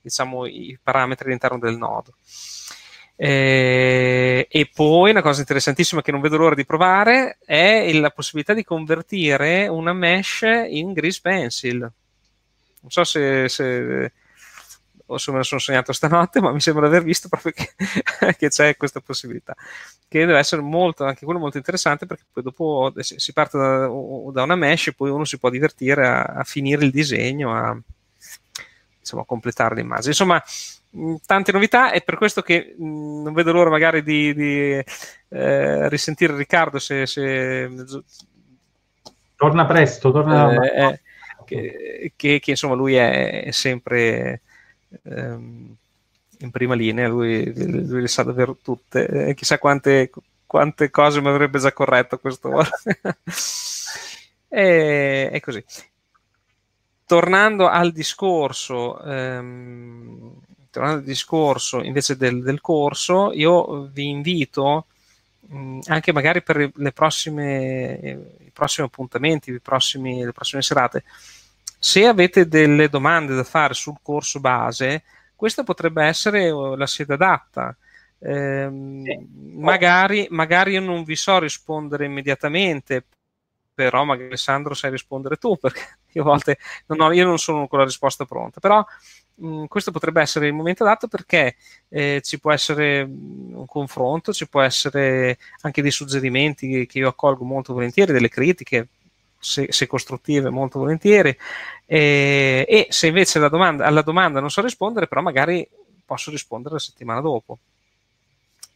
diciamo, 0.00 0.46
i 0.46 0.78
parametri 0.82 1.28
all'interno 1.28 1.58
del 1.58 1.76
nodo. 1.76 2.14
Eh, 3.18 4.46
e 4.50 4.70
poi 4.74 5.10
una 5.10 5.22
cosa 5.22 5.40
interessantissima 5.40 6.02
che 6.02 6.12
non 6.12 6.20
vedo 6.20 6.36
l'ora 6.36 6.54
di 6.54 6.66
provare 6.66 7.38
è 7.44 7.90
la 7.94 8.10
possibilità 8.10 8.52
di 8.52 8.62
convertire 8.62 9.68
una 9.68 9.92
mesh 9.92 10.42
in 10.68 10.92
Grease 10.92 11.20
Pencil. 11.22 11.78
Non 11.78 12.90
so 12.90 13.04
se, 13.04 13.48
se 13.48 14.12
o 15.06 15.18
se 15.18 15.30
me 15.30 15.38
lo 15.38 15.42
sono 15.44 15.60
segnato 15.60 15.92
stanotte, 15.92 16.40
ma 16.40 16.52
mi 16.52 16.60
sembra 16.60 16.88
di 16.88 16.94
aver 16.94 17.06
visto 17.06 17.28
proprio 17.28 17.52
che, 17.52 17.74
che, 18.36 18.48
c'è 18.48 18.76
questa 18.76 19.00
possibilità, 19.00 19.54
che 20.08 20.18
deve 20.26 20.38
essere 20.38 20.62
molto, 20.62 21.04
anche 21.04 21.24
quello 21.24 21.40
molto 21.40 21.56
interessante 21.56 22.06
perché 22.06 22.24
poi 22.32 22.42
dopo 22.42 22.92
si 22.98 23.32
parte 23.32 23.58
da, 23.58 23.86
da 23.86 24.42
una 24.42 24.56
mesh 24.56 24.88
e 24.88 24.92
poi 24.94 25.10
uno 25.10 25.24
si 25.24 25.38
può 25.38 25.50
divertire 25.50 26.06
a, 26.06 26.22
a 26.22 26.44
finire 26.44 26.84
il 26.84 26.90
disegno, 26.90 27.54
a, 27.54 27.78
insomma, 28.98 29.24
completare 29.24 29.76
l'immagine. 29.76 30.08
Insomma, 30.08 30.42
tante 31.24 31.52
novità 31.52 31.92
e 31.92 32.00
per 32.00 32.16
questo 32.16 32.42
che 32.42 32.74
mh, 32.76 33.22
non 33.22 33.32
vedo 33.32 33.52
l'ora 33.52 33.70
magari 33.70 34.02
di, 34.02 34.34
di 34.34 34.82
eh, 35.28 35.88
risentire 35.88 36.36
Riccardo 36.36 36.78
se, 36.78 37.06
se... 37.06 37.70
Torna 39.36 39.66
presto, 39.66 40.10
torna... 40.10 40.52
Eh, 40.64 40.84
eh, 40.84 41.00
che, 41.44 42.12
che, 42.16 42.40
che, 42.40 42.50
insomma 42.50 42.74
lui 42.74 42.96
è, 42.96 43.44
è 43.44 43.50
sempre 43.52 44.40
ehm, 45.04 45.76
in 46.38 46.50
prima 46.50 46.74
linea, 46.74 47.08
lui, 47.08 47.52
lui, 47.54 48.00
le 48.02 48.08
sa 48.08 48.22
davvero 48.22 48.56
tutte, 48.62 49.28
eh, 49.28 49.34
chissà 49.34 49.58
quante, 49.58 50.10
quante 50.46 50.90
cose 50.90 51.20
mi 51.20 51.28
avrebbe 51.28 51.58
già 51.58 51.72
corretto 51.72 52.16
a 52.16 52.18
quest'ora. 52.18 52.68
e, 54.48 55.30
è 55.30 55.40
così. 55.40 55.64
Tornando 57.06 57.68
al 57.68 57.92
discorso, 57.92 59.00
ehm, 59.02 60.32
tornando 60.70 60.98
al 60.98 61.04
discorso 61.04 61.82
invece 61.82 62.16
del, 62.16 62.42
del, 62.42 62.60
corso, 62.60 63.32
io 63.32 63.88
vi 63.92 64.08
invito 64.08 64.86
mh, 65.46 65.80
anche 65.86 66.12
magari 66.12 66.42
per 66.42 66.70
le 66.74 66.92
prossime, 66.92 68.18
i 68.44 68.50
prossimi 68.52 68.86
appuntamenti, 68.86 69.50
i 69.52 69.60
prossimi, 69.60 70.24
le 70.24 70.32
prossime 70.32 70.62
serate, 70.62 71.04
se 71.86 72.04
avete 72.04 72.48
delle 72.48 72.88
domande 72.88 73.36
da 73.36 73.44
fare 73.44 73.72
sul 73.72 73.98
corso 74.02 74.40
base, 74.40 75.04
questa 75.36 75.62
potrebbe 75.62 76.02
essere 76.02 76.50
uh, 76.50 76.74
la 76.74 76.88
sede 76.88 77.14
adatta. 77.14 77.76
Eh, 78.18 78.68
sì. 79.04 79.26
magari, 79.54 80.26
magari 80.30 80.72
io 80.72 80.80
non 80.80 81.04
vi 81.04 81.14
so 81.14 81.38
rispondere 81.38 82.06
immediatamente, 82.06 83.04
però 83.72 84.02
magari 84.02 84.26
Alessandro 84.26 84.74
sai 84.74 84.90
rispondere 84.90 85.36
tu, 85.36 85.54
perché 85.62 85.98
io 86.10 86.22
a 86.22 86.24
volte 86.24 86.58
non 86.86 87.02
ho, 87.02 87.12
io 87.12 87.24
non 87.24 87.38
sono 87.38 87.68
con 87.68 87.78
la 87.78 87.84
risposta 87.84 88.24
pronta, 88.24 88.58
però 88.58 88.84
mh, 89.36 89.66
questo 89.66 89.92
potrebbe 89.92 90.20
essere 90.20 90.48
il 90.48 90.54
momento 90.54 90.82
adatto 90.82 91.06
perché 91.06 91.54
eh, 91.88 92.20
ci 92.20 92.40
può 92.40 92.50
essere 92.50 93.02
un 93.02 93.64
confronto, 93.64 94.32
ci 94.32 94.48
può 94.48 94.60
essere 94.60 95.38
anche 95.60 95.82
dei 95.82 95.92
suggerimenti 95.92 96.84
che 96.86 96.98
io 96.98 97.06
accolgo 97.06 97.44
molto 97.44 97.74
volentieri, 97.74 98.12
delle 98.12 98.28
critiche, 98.28 98.88
se, 99.38 99.66
se 99.70 99.86
costruttive, 99.86 100.50
molto 100.50 100.78
volentieri, 100.78 101.36
e, 101.84 102.66
e 102.68 102.86
se 102.90 103.06
invece 103.06 103.38
domanda, 103.48 103.86
alla 103.86 104.02
domanda 104.02 104.40
non 104.40 104.50
so 104.50 104.60
rispondere, 104.60 105.06
però 105.06 105.22
magari 105.22 105.68
posso 106.04 106.30
rispondere 106.30 106.74
la 106.74 106.80
settimana 106.80 107.20
dopo 107.20 107.58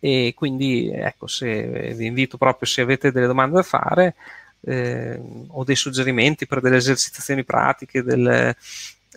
e 0.03 0.33
quindi 0.35 0.91
ecco 0.91 1.27
se 1.27 1.93
vi 1.95 2.07
invito 2.07 2.39
proprio 2.39 2.67
se 2.67 2.81
avete 2.81 3.13
delle 3.13 3.27
domande 3.27 3.57
da 3.57 3.63
fare 3.63 4.15
eh, 4.63 5.21
o 5.49 5.63
dei 5.63 5.77
suggerimenti 5.77 6.47
per 6.47 6.61
delle 6.61 6.77
esercitazioni 6.77 7.45
pratiche, 7.45 8.03
del, 8.03 8.55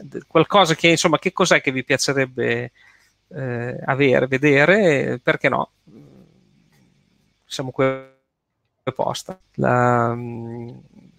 del, 0.01 0.25
qualcosa 0.27 0.75
che 0.75 0.89
insomma, 0.89 1.19
che 1.19 1.32
cos'è 1.32 1.62
che 1.62 1.71
vi 1.71 1.84
piacerebbe 1.84 2.71
eh, 3.29 3.79
avere, 3.86 4.27
vedere, 4.27 5.19
perché 5.21 5.49
no? 5.49 5.71
Siamo 7.45 7.71
qui 7.71 7.86
apposta. 8.84 9.39
La, 9.56 10.15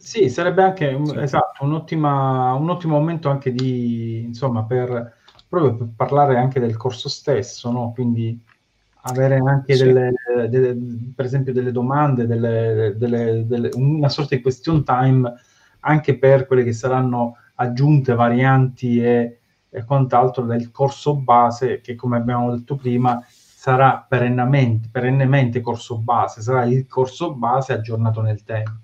sì, 0.05 0.29
sarebbe 0.29 0.63
anche 0.63 1.01
sì. 1.03 1.19
esatto, 1.19 1.65
un, 1.65 1.71
un 1.73 2.71
ottimo 2.71 2.99
momento 2.99 3.31
anche 3.31 3.53
di, 3.53 4.23
insomma, 4.23 4.65
per, 4.65 5.15
proprio 5.49 5.77
per 5.77 5.89
parlare 5.97 6.37
anche 6.37 6.61
del 6.61 6.77
corso 6.77 7.09
stesso, 7.09 7.73
no? 7.73 7.93
Quindi 7.93 8.39
avere 9.07 9.39
anche 9.39 9.75
sì. 9.75 9.85
delle, 9.85 10.13
delle, 10.51 10.77
per 11.17 11.25
esempio 11.25 11.55
delle 11.55 11.73
domande, 11.73 12.27
delle, 12.27 12.95
delle, 12.97 13.71
una 13.75 14.11
sorta 14.11 14.35
di 14.35 14.43
question 14.43 14.85
time 14.85 15.33
anche 15.81 16.19
per 16.19 16.47
quelle 16.47 16.65
che 16.65 16.75
saranno 16.75 17.39
aggiunte 17.55 18.15
varianti 18.15 19.03
e, 19.03 19.39
e 19.71 19.85
quant'altro 19.85 20.45
del 20.45 20.71
corso 20.71 21.17
base 21.17 21.81
che 21.81 21.95
come 21.95 22.19
abbiamo 22.19 22.55
detto 22.55 22.77
prima 22.77 23.25
sarà 23.27 24.05
perennemente, 24.07 24.89
perennemente 24.93 25.63
corso 25.63 25.97
base, 25.97 26.43
sarà 26.43 26.65
il 26.65 26.87
corso 26.87 27.35
base 27.35 27.73
aggiornato 27.73 28.21
nel 28.21 28.45
tempo. 28.45 28.84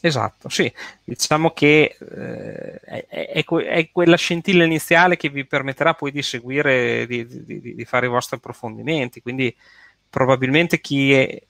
Esatto, 0.00 0.48
sì, 0.48 0.72
diciamo 1.02 1.50
che 1.50 1.96
eh, 1.98 2.80
è, 2.80 3.06
è, 3.08 3.44
è, 3.44 3.88
quella 3.90 4.16
scintilla 4.16 4.62
iniziale 4.62 5.16
che 5.16 5.28
vi 5.28 5.44
permetterà 5.44 5.94
poi 5.94 6.12
di 6.12 6.22
seguire, 6.22 7.04
di, 7.06 7.26
di, 7.26 7.74
di 7.74 7.84
fare 7.84 8.06
i 8.06 8.08
vostri 8.08 8.36
approfondimenti, 8.36 9.20
quindi 9.20 9.54
probabilmente 10.08 10.80
chi 10.80 11.12
è, 11.12 11.42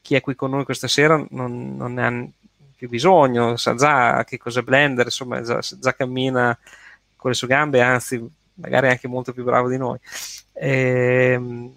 chi 0.00 0.14
è, 0.14 0.22
qui 0.22 0.34
con 0.34 0.50
noi 0.50 0.64
questa 0.64 0.88
sera 0.88 1.22
non, 1.30 1.76
non 1.76 1.92
ne 1.92 2.06
ha 2.06 2.26
più 2.76 2.88
bisogno, 2.88 3.56
sa 3.56 3.74
già 3.74 4.24
che 4.24 4.38
cos'è 4.38 4.62
Blender, 4.62 5.04
insomma 5.04 5.42
già, 5.42 5.60
già 5.60 5.94
cammina 5.94 6.58
con 7.14 7.30
le 7.30 7.36
sue 7.36 7.48
gambe, 7.48 7.82
anzi 7.82 8.26
magari 8.54 8.86
è 8.86 8.90
anche 8.90 9.08
molto 9.08 9.34
più 9.34 9.44
bravo 9.44 9.68
di 9.68 9.76
noi. 9.76 9.98
Eh, 10.54 11.70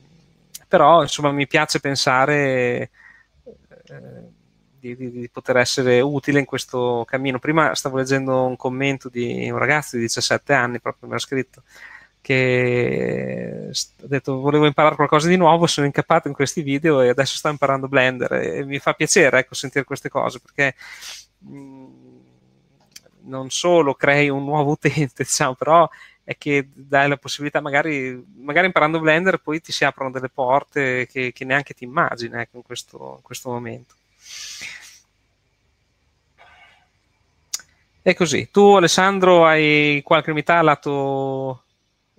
però 0.66 1.02
insomma 1.02 1.32
mi 1.32 1.46
piace 1.46 1.82
pensare... 1.82 2.90
Eh, 3.90 4.38
di, 4.80 4.96
di, 4.96 5.12
di, 5.12 5.30
poter 5.30 5.58
essere 5.58 6.02
utile 6.02 6.39
in 6.39 6.46
questo 6.46 7.06
cammino. 7.08 7.39
Prima 7.39 7.76
stavo 7.76 7.98
leggendo 7.98 8.46
un 8.46 8.56
commento 8.56 9.10
di 9.10 9.50
un 9.50 9.58
ragazzo 9.58 9.96
di 9.96 10.04
17 10.04 10.54
anni, 10.54 10.80
proprio 10.80 11.10
mi 11.10 11.15
ha 11.15 11.20
scritto, 11.20 11.63
che 12.22 13.70
ha 13.72 14.08
detto 14.08 14.39
volevo 14.39 14.65
imparare 14.65 14.96
qualcosa 14.96 15.28
di 15.28 15.38
nuovo, 15.38 15.68
sono 15.68 15.86
incappato 15.86 16.28
in 16.28 16.34
questi 16.34 16.62
video 16.62 17.02
e 17.02 17.10
adesso 17.10 17.38
sto 17.38 17.50
imparando 17.50 17.88
Blender 17.88 18.34
e 18.34 18.65
mi 18.65 18.80
fa 18.80 18.94
piacere 18.94 19.39
ecco, 19.39 19.56
sentire 19.56 19.86
queste 19.86 20.10
cose 20.10 20.39
perché 20.39 20.76
mh, 21.39 21.58
mm, 21.58 21.88
non 23.24 23.50
solo 23.50 23.94
crei 23.96 24.30
un 24.30 24.44
nuovo 24.44 24.72
utente, 24.72 25.24
diciamo, 25.24 25.56
però 25.56 25.89
è 26.24 26.38
che 26.38 26.70
dai 26.72 27.10
la 27.10 27.18
possibilità, 27.18 27.60
magari, 27.60 28.24
magari 28.38 28.68
imparando 28.68 29.00
Blender, 29.00 29.39
poi 29.39 29.62
ti 29.62 29.72
si 29.72 29.84
aprono 29.84 30.12
delle 30.12 30.30
porte 30.30 31.08
che, 31.08 31.32
che 31.34 31.44
neanche 31.44 31.74
ti 31.74 31.86
immagini 31.86 32.39
ecco, 32.39 32.58
in, 32.58 32.62
questo, 32.62 33.13
in 33.18 33.24
questo 33.24 33.50
momento. 33.50 33.96
È 38.02 38.13
così. 38.15 38.50
Tu, 38.52 38.62
Alessandro, 38.76 39.46
hai 39.46 40.02
qualche 40.04 40.30
novità 40.30 40.62
lato 40.62 41.63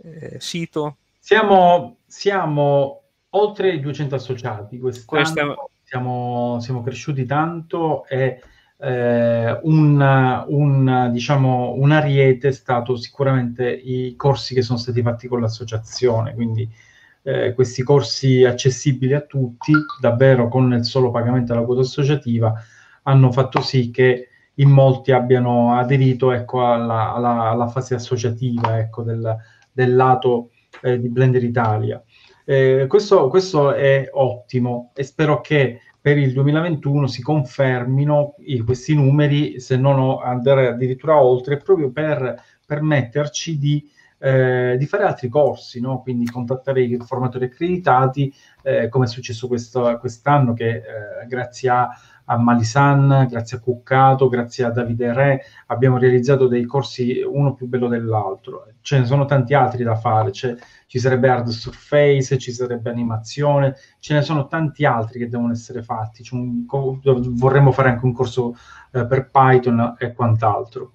eh, 0.02 0.38
sito? 0.38 0.98
Siamo, 1.18 1.96
siamo, 2.06 3.02
oltre 3.30 3.72
i 3.72 3.80
200 3.80 4.14
associati. 4.14 4.78
Quest'anno 4.78 5.06
Questa... 5.06 5.54
siamo, 5.82 6.58
siamo, 6.60 6.82
cresciuti 6.82 7.24
tanto 7.24 8.06
e 8.06 8.40
eh, 8.78 9.58
un, 9.62 10.44
un, 10.46 11.08
diciamo, 11.12 11.72
un 11.72 11.90
ariete 11.90 12.48
è 12.48 12.52
stato 12.52 12.96
sicuramente 12.96 13.68
i 13.68 14.14
corsi 14.16 14.54
che 14.54 14.62
sono 14.62 14.78
stati 14.78 15.02
fatti 15.02 15.28
con 15.28 15.40
l'associazione. 15.40 16.34
Quindi 16.34 16.68
eh, 17.22 17.52
questi 17.54 17.82
corsi 17.82 18.44
accessibili 18.44 19.14
a 19.14 19.20
tutti, 19.20 19.72
davvero 20.00 20.48
con 20.48 20.72
il 20.72 20.84
solo 20.84 21.10
pagamento 21.10 21.52
della 21.52 21.64
quota 21.64 21.82
associativa, 21.82 22.52
hanno 23.02 23.32
fatto 23.32 23.60
sì 23.60 23.90
che 23.90 24.28
in 24.54 24.70
molti 24.70 25.12
abbiano 25.12 25.74
aderito 25.74 26.32
ecco, 26.32 26.66
alla, 26.66 27.12
alla, 27.14 27.50
alla, 27.50 27.68
fase 27.68 27.94
associativa 27.94 28.78
ecco, 28.78 29.02
del, 29.02 29.36
del, 29.72 29.94
lato 29.94 30.50
eh, 30.82 31.00
di 31.00 31.08
Blender 31.08 31.42
Italia. 31.42 32.02
Eh, 32.44 32.86
questo, 32.88 33.28
questo, 33.28 33.72
è 33.72 34.08
ottimo 34.12 34.90
e 34.94 35.02
spero 35.04 35.40
che 35.40 35.80
per 36.00 36.18
il 36.18 36.32
2021 36.32 37.06
si 37.06 37.22
confermino 37.22 38.34
i, 38.38 38.60
questi 38.60 38.94
numeri, 38.94 39.60
se 39.60 39.76
non 39.76 40.18
andare 40.22 40.68
addirittura 40.68 41.22
oltre, 41.22 41.58
proprio 41.58 41.90
per 41.90 42.42
permetterci 42.66 43.58
di 43.58 43.88
eh, 44.22 44.76
di 44.78 44.86
fare 44.86 45.04
altri 45.04 45.28
corsi, 45.28 45.80
no? 45.80 46.02
quindi 46.02 46.26
contattare 46.26 46.82
i 46.82 46.98
formatori 46.98 47.46
accreditati, 47.46 48.32
eh, 48.62 48.88
come 48.90 49.06
è 49.06 49.08
successo 49.08 49.48
questo, 49.48 49.96
quest'anno, 49.98 50.52
che 50.52 50.68
eh, 50.68 51.26
grazie 51.26 51.70
a, 51.70 51.88
a, 52.26 52.36
Malisan, 52.36 53.26
grazie 53.30 53.56
a 53.56 53.60
Cuccato, 53.60 54.28
grazie 54.28 54.64
a 54.64 54.70
Davide 54.70 55.14
Re, 55.14 55.42
abbiamo 55.66 55.96
realizzato 55.96 56.48
dei 56.48 56.66
corsi 56.66 57.22
uno 57.22 57.54
più 57.54 57.66
bello 57.66 57.88
dell'altro. 57.88 58.66
Ce 58.82 58.98
ne 58.98 59.06
sono 59.06 59.24
tanti 59.24 59.54
altri 59.54 59.84
da 59.84 59.96
fare, 59.96 60.30
C'è, 60.30 60.54
ci 60.86 60.98
sarebbe 60.98 61.30
Hard 61.30 61.48
Surface, 61.48 62.36
ci 62.36 62.52
sarebbe 62.52 62.90
animazione, 62.90 63.74
ce 64.00 64.12
ne 64.12 64.20
sono 64.20 64.46
tanti 64.48 64.84
altri 64.84 65.18
che 65.18 65.28
devono 65.28 65.52
essere 65.52 65.82
fatti. 65.82 66.28
Un, 66.32 66.66
vorremmo 66.68 67.72
fare 67.72 67.88
anche 67.88 68.04
un 68.04 68.12
corso 68.12 68.54
eh, 68.92 69.06
per 69.06 69.30
Python 69.30 69.94
e 69.98 70.12
quant'altro. 70.12 70.92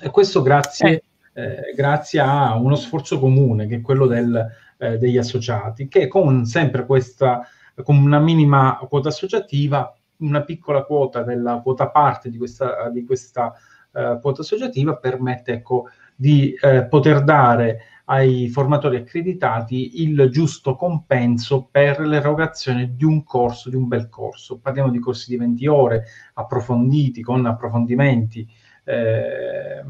E 0.00 0.10
questo 0.10 0.42
grazie 0.42 1.02
eh 1.38 1.72
grazie 1.74 2.18
a 2.18 2.56
uno 2.56 2.74
sforzo 2.74 3.20
comune 3.20 3.68
che 3.68 3.76
è 3.76 3.80
quello 3.80 4.06
del, 4.06 4.44
eh, 4.76 4.98
degli 4.98 5.18
associati, 5.18 5.86
che 5.86 6.08
con 6.08 6.44
sempre 6.46 6.84
questa, 6.84 7.46
con 7.84 7.96
una 7.96 8.18
minima 8.18 8.76
quota 8.88 9.08
associativa, 9.08 9.94
una 10.18 10.42
piccola 10.42 10.82
quota 10.82 11.22
della 11.22 11.60
quota 11.62 11.90
parte 11.90 12.28
di 12.28 12.38
questa, 12.38 12.88
di 12.90 13.04
questa 13.04 13.54
eh, 13.92 14.18
quota 14.20 14.40
associativa 14.40 14.96
permette 14.96 15.52
ecco, 15.52 15.88
di 16.16 16.52
eh, 16.60 16.86
poter 16.86 17.22
dare 17.22 17.82
ai 18.06 18.48
formatori 18.48 18.96
accreditati 18.96 20.02
il 20.02 20.28
giusto 20.30 20.74
compenso 20.74 21.68
per 21.70 22.00
l'erogazione 22.00 22.96
di 22.96 23.04
un 23.04 23.22
corso, 23.22 23.68
di 23.68 23.76
un 23.76 23.86
bel 23.86 24.08
corso. 24.08 24.58
Parliamo 24.58 24.90
di 24.90 24.98
corsi 24.98 25.30
di 25.30 25.36
20 25.36 25.66
ore 25.66 26.04
approfonditi, 26.34 27.22
con 27.22 27.44
approfondimenti, 27.44 28.48
eh, 28.84 29.84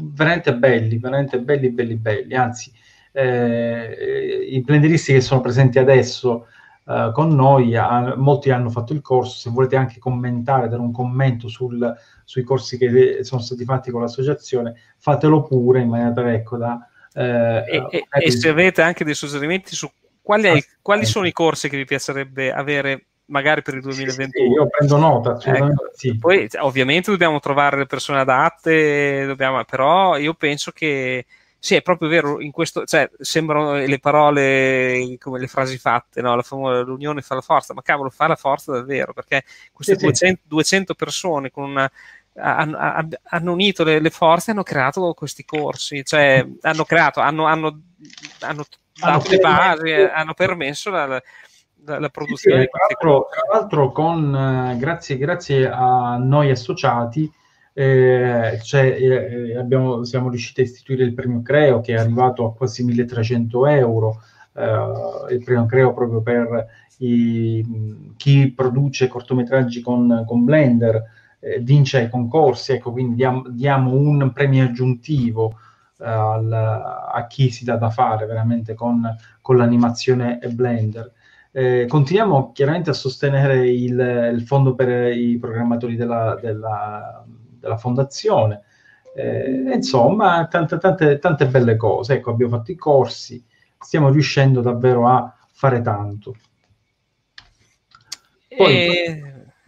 veramente 0.00 0.54
belli, 0.54 0.98
veramente 0.98 1.40
belli, 1.40 1.70
belli, 1.70 1.96
belli. 1.96 2.34
Anzi, 2.34 2.72
eh, 3.12 4.46
i 4.50 4.60
blenderisti 4.60 5.12
che 5.12 5.20
sono 5.20 5.40
presenti 5.40 5.78
adesso 5.78 6.46
eh, 6.86 7.10
con 7.12 7.34
noi, 7.34 7.76
ha, 7.76 8.14
molti 8.16 8.50
hanno 8.50 8.70
fatto 8.70 8.92
il 8.92 9.00
corso. 9.00 9.36
Se 9.36 9.50
volete 9.50 9.76
anche 9.76 9.98
commentare, 9.98 10.68
dare 10.68 10.80
un 10.80 10.92
commento 10.92 11.48
sul, 11.48 11.94
sui 12.24 12.42
corsi 12.42 12.78
che 12.78 13.18
sono 13.22 13.40
stati 13.40 13.64
fatti 13.64 13.90
con 13.90 14.00
l'associazione, 14.00 14.74
fatelo 14.96 15.42
pure 15.42 15.80
in 15.80 15.88
maniera 15.88 16.12
tale 16.12 16.34
ecco, 16.34 16.56
da. 16.56 16.88
Eh, 17.12 17.64
e, 17.66 17.86
e, 17.90 18.06
e, 18.08 18.30
se 18.30 18.48
avete 18.48 18.82
anche 18.82 19.04
dei 19.04 19.14
suggerimenti 19.14 19.74
su 19.74 19.90
quali, 20.22 20.62
quali 20.80 21.04
sono 21.04 21.26
i 21.26 21.32
corsi 21.32 21.68
che 21.68 21.76
vi 21.76 21.84
piacerebbe 21.84 22.52
avere 22.52 23.07
magari 23.28 23.62
per 23.62 23.74
il 23.74 23.80
2021. 23.80 24.28
Sì, 24.30 24.38
sì, 24.38 24.54
io 24.54 24.68
prendo 24.68 24.96
nota. 24.96 25.38
Ecco. 25.42 25.90
Sì. 25.94 26.18
Poi 26.18 26.48
ovviamente 26.58 27.10
dobbiamo 27.10 27.40
trovare 27.40 27.78
le 27.78 27.86
persone 27.86 28.20
adatte, 28.20 29.24
dobbiamo, 29.26 29.62
però 29.64 30.16
io 30.16 30.34
penso 30.34 30.70
che 30.72 31.24
sì, 31.60 31.74
è 31.74 31.82
proprio 31.82 32.08
vero, 32.08 32.40
in 32.40 32.52
questo, 32.52 32.84
cioè, 32.84 33.10
sembrano 33.18 33.74
le 33.74 33.98
parole 33.98 35.16
come 35.18 35.40
le 35.40 35.48
frasi 35.48 35.76
fatte, 35.76 36.20
no? 36.20 36.36
la 36.36 36.42
famosa, 36.42 36.82
l'unione 36.82 37.20
fa 37.20 37.34
la 37.34 37.40
forza, 37.40 37.74
ma 37.74 37.82
cavolo, 37.82 38.10
fa 38.10 38.28
la 38.28 38.36
forza 38.36 38.72
davvero, 38.72 39.12
perché 39.12 39.42
queste 39.72 39.96
200, 39.96 40.42
200, 40.46 40.94
persone 40.94 41.50
con 41.50 41.64
una, 41.64 41.90
hanno, 42.34 42.76
hanno, 42.78 43.52
unito 43.52 43.82
le, 43.82 43.98
le, 43.98 44.10
forze 44.10 44.50
e 44.50 44.52
hanno 44.52 44.62
creato 44.62 45.12
questi 45.14 45.44
corsi, 45.44 46.04
cioè 46.04 46.46
hanno 46.60 46.84
creato, 46.84 47.18
hanno, 47.18 47.46
hanno, 47.46 47.80
hanno 48.40 48.64
dato 48.94 49.28
le 49.28 49.38
basi, 49.38 49.90
hanno 49.90 50.34
permesso 50.34 50.90
la, 50.90 51.20
la, 51.84 51.98
la 51.98 52.08
produzione. 52.08 52.62
Sì, 52.62 52.68
tra, 52.98 53.26
l'altro, 53.52 53.92
con, 53.92 54.34
eh, 54.34 54.76
grazie, 54.78 55.16
grazie, 55.16 55.68
a 55.68 56.16
noi 56.18 56.50
associati, 56.50 57.30
eh, 57.72 58.58
cioè, 58.62 58.84
eh, 58.84 59.56
abbiamo, 59.56 60.04
siamo 60.04 60.28
riusciti 60.28 60.60
a 60.60 60.64
istituire 60.64 61.04
il 61.04 61.14
premio 61.14 61.42
Creo 61.42 61.80
che 61.80 61.94
è 61.94 61.98
arrivato 61.98 62.44
a 62.44 62.54
quasi 62.54 62.84
1300 62.84 63.66
euro. 63.66 64.20
Eh, 64.54 65.34
il 65.34 65.44
premio 65.44 65.66
Creo 65.66 65.94
proprio 65.94 66.20
per 66.20 66.66
i, 66.98 68.12
chi 68.16 68.52
produce 68.52 69.08
cortometraggi 69.08 69.80
con, 69.80 70.24
con 70.26 70.44
Blender 70.44 71.02
eh, 71.40 71.60
vince 71.60 71.98
ai 71.98 72.10
concorsi, 72.10 72.72
ecco, 72.72 72.90
quindi 72.92 73.14
diamo, 73.14 73.44
diamo 73.48 73.92
un 73.92 74.32
premio 74.32 74.64
aggiuntivo 74.64 75.58
al, 76.00 76.52
a 76.52 77.26
chi 77.28 77.50
si 77.50 77.64
dà 77.64 77.76
da 77.76 77.90
fare 77.90 78.26
veramente 78.26 78.74
con, 78.74 79.02
con 79.40 79.56
l'animazione 79.56 80.38
e 80.40 80.48
Blender. 80.48 81.12
Eh, 81.50 81.86
continuiamo 81.88 82.52
chiaramente 82.52 82.90
a 82.90 82.94
sostenere 82.94 83.68
il, 83.68 84.32
il, 84.34 84.42
fondo 84.42 84.74
per 84.74 85.12
i 85.12 85.38
programmatori 85.38 85.96
della, 85.96 86.38
della, 86.40 87.24
della 87.26 87.76
fondazione. 87.76 88.62
Eh, 89.14 89.72
insomma, 89.74 90.46
tante, 90.46 90.78
tante, 90.78 91.18
tante, 91.18 91.46
belle 91.48 91.76
cose. 91.76 92.14
Ecco, 92.14 92.30
abbiamo 92.30 92.56
fatto 92.56 92.70
i 92.70 92.76
corsi, 92.76 93.44
stiamo 93.78 94.10
riuscendo 94.10 94.60
davvero 94.60 95.08
a 95.08 95.34
fare 95.52 95.80
tanto. 95.80 96.36
Poi, 98.56 98.74
e... 98.74 99.22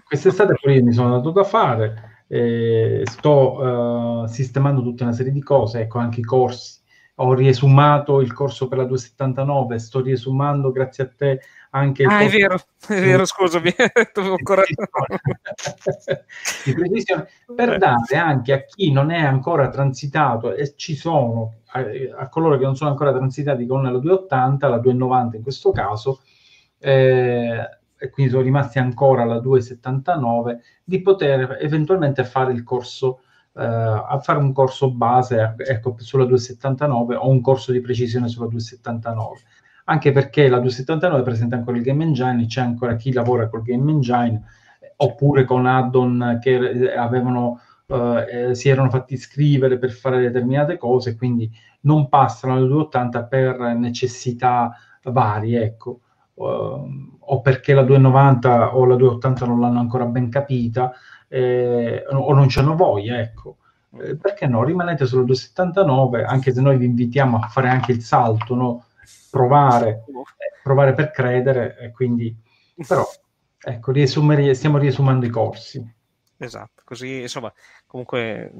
quest'estate 0.04 0.54
pure 0.60 0.82
mi 0.82 0.92
sono 0.92 1.10
dato 1.10 1.30
da 1.30 1.44
fare, 1.44 2.24
eh, 2.28 3.02
sto 3.04 4.22
uh, 4.22 4.26
sistemando 4.26 4.82
tutta 4.82 5.04
una 5.04 5.12
serie 5.12 5.32
di 5.32 5.42
cose, 5.42 5.80
ecco 5.80 5.98
anche 5.98 6.20
i 6.20 6.24
corsi. 6.24 6.78
Ho 7.16 7.34
riesumato 7.34 8.20
il 8.20 8.32
corso 8.32 8.66
per 8.66 8.78
la 8.78 8.84
279, 8.84 9.78
sto 9.78 10.00
riesumando 10.00 10.70
grazie 10.70 11.04
a 11.04 11.10
te 11.14 11.40
anche... 11.70 12.04
Ah, 12.04 12.20
è 12.20 12.28
vero, 12.28 12.54
è 12.88 13.00
vero, 13.00 13.24
scusami, 13.24 13.74
ancora... 14.14 14.62
di 16.64 16.74
precisione, 16.74 17.28
per 17.54 17.78
dare 17.78 18.16
anche 18.16 18.52
a 18.52 18.64
chi 18.64 18.90
non 18.92 19.10
è 19.10 19.20
ancora 19.20 19.68
transitato, 19.68 20.54
e 20.54 20.74
ci 20.76 20.94
sono, 20.94 21.60
a, 21.72 21.84
a 22.18 22.28
coloro 22.28 22.56
che 22.58 22.64
non 22.64 22.76
sono 22.76 22.90
ancora 22.90 23.12
transitati 23.12 23.66
con 23.66 23.82
la 23.82 23.90
280, 23.90 24.68
la 24.68 24.78
290 24.78 25.36
in 25.36 25.42
questo 25.42 25.70
caso, 25.72 26.20
eh, 26.78 27.78
e 28.02 28.10
quindi 28.10 28.32
sono 28.32 28.44
rimasti 28.44 28.78
ancora 28.78 29.22
alla 29.22 29.40
279, 29.40 30.60
di 30.82 31.02
poter 31.02 31.58
eventualmente 31.60 32.24
fare 32.24 32.52
il 32.52 32.62
corso, 32.64 33.20
eh, 33.54 33.62
a 33.62 34.18
fare 34.22 34.38
un 34.38 34.52
corso 34.52 34.90
base 34.90 35.54
ecco, 35.58 35.94
sulla 35.98 36.24
279 36.24 37.14
o 37.16 37.28
un 37.28 37.40
corso 37.42 37.72
di 37.72 37.80
precisione 37.80 38.28
sulla 38.28 38.46
279 38.46 39.40
anche 39.90 40.12
perché 40.12 40.48
la 40.48 40.60
279 40.60 41.22
presenta 41.24 41.56
ancora 41.56 41.76
il 41.76 41.82
Game 41.82 42.04
Engine, 42.04 42.46
c'è 42.46 42.60
ancora 42.60 42.94
chi 42.94 43.12
lavora 43.12 43.48
col 43.48 43.62
Game 43.62 43.90
Engine, 43.90 44.40
oppure 44.96 45.44
con 45.44 45.66
add-on 45.66 46.38
che 46.40 46.94
avevano, 46.94 47.60
eh, 47.88 48.54
si 48.54 48.68
erano 48.68 48.88
fatti 48.88 49.16
scrivere 49.16 49.78
per 49.78 49.90
fare 49.90 50.20
determinate 50.20 50.78
cose, 50.78 51.16
quindi 51.16 51.50
non 51.82 52.08
passano 52.08 52.52
alla 52.52 52.66
280 52.66 53.24
per 53.24 53.58
necessità 53.76 54.76
varie, 55.04 55.62
ecco. 55.64 56.00
Uh, 56.34 57.18
o 57.18 57.40
perché 57.42 57.74
la 57.74 57.82
290 57.82 58.76
o 58.76 58.86
la 58.86 58.94
280 58.94 59.44
non 59.44 59.60
l'hanno 59.60 59.80
ancora 59.80 60.06
ben 60.06 60.30
capita 60.30 60.90
eh, 61.28 62.02
o 62.08 62.32
non 62.32 62.48
ci 62.48 62.60
hanno 62.60 62.76
voglia, 62.76 63.18
ecco. 63.18 63.56
Eh, 64.00 64.16
perché 64.16 64.46
no? 64.46 64.62
Rimanete 64.62 65.04
sulla 65.04 65.24
279, 65.24 66.24
anche 66.24 66.52
se 66.52 66.60
noi 66.60 66.78
vi 66.78 66.86
invitiamo 66.86 67.38
a 67.38 67.48
fare 67.48 67.68
anche 67.68 67.92
il 67.92 68.02
salto, 68.02 68.54
no? 68.54 68.84
Provare, 69.30 70.04
provare 70.62 70.94
per 70.94 71.10
credere, 71.10 71.76
e 71.80 71.90
quindi 71.92 72.36
però 72.86 73.08
ecco, 73.62 73.92
riesumere, 73.92 74.54
stiamo 74.54 74.78
riesumando 74.78 75.26
i 75.26 75.30
corsi. 75.30 75.94
Esatto, 76.36 76.82
così 76.84 77.20
insomma, 77.20 77.52
comunque 77.86 78.50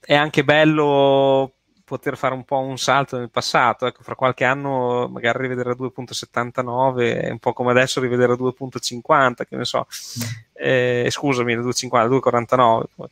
è 0.00 0.14
anche 0.14 0.44
bello 0.44 1.52
poter 1.86 2.16
fare 2.16 2.34
un 2.34 2.44
po' 2.44 2.58
un 2.58 2.78
salto 2.78 3.16
nel 3.16 3.30
passato, 3.30 3.86
ecco, 3.86 4.02
fra 4.02 4.16
qualche 4.16 4.44
anno 4.44 5.06
magari 5.08 5.42
rivedere 5.42 5.70
a 5.70 5.76
2.79 5.78 7.22
è 7.22 7.30
un 7.30 7.38
po' 7.38 7.52
come 7.52 7.70
adesso 7.70 8.00
rivedere 8.00 8.32
a 8.32 8.36
2.50, 8.36 9.46
che 9.48 9.56
ne 9.56 9.64
so, 9.64 9.86
mm. 9.86 10.28
eh, 10.54 11.08
scusami, 11.08 11.52
a 11.52 11.60
2.50, 11.60 12.08
2.49 12.08 12.82
poi. 12.96 13.08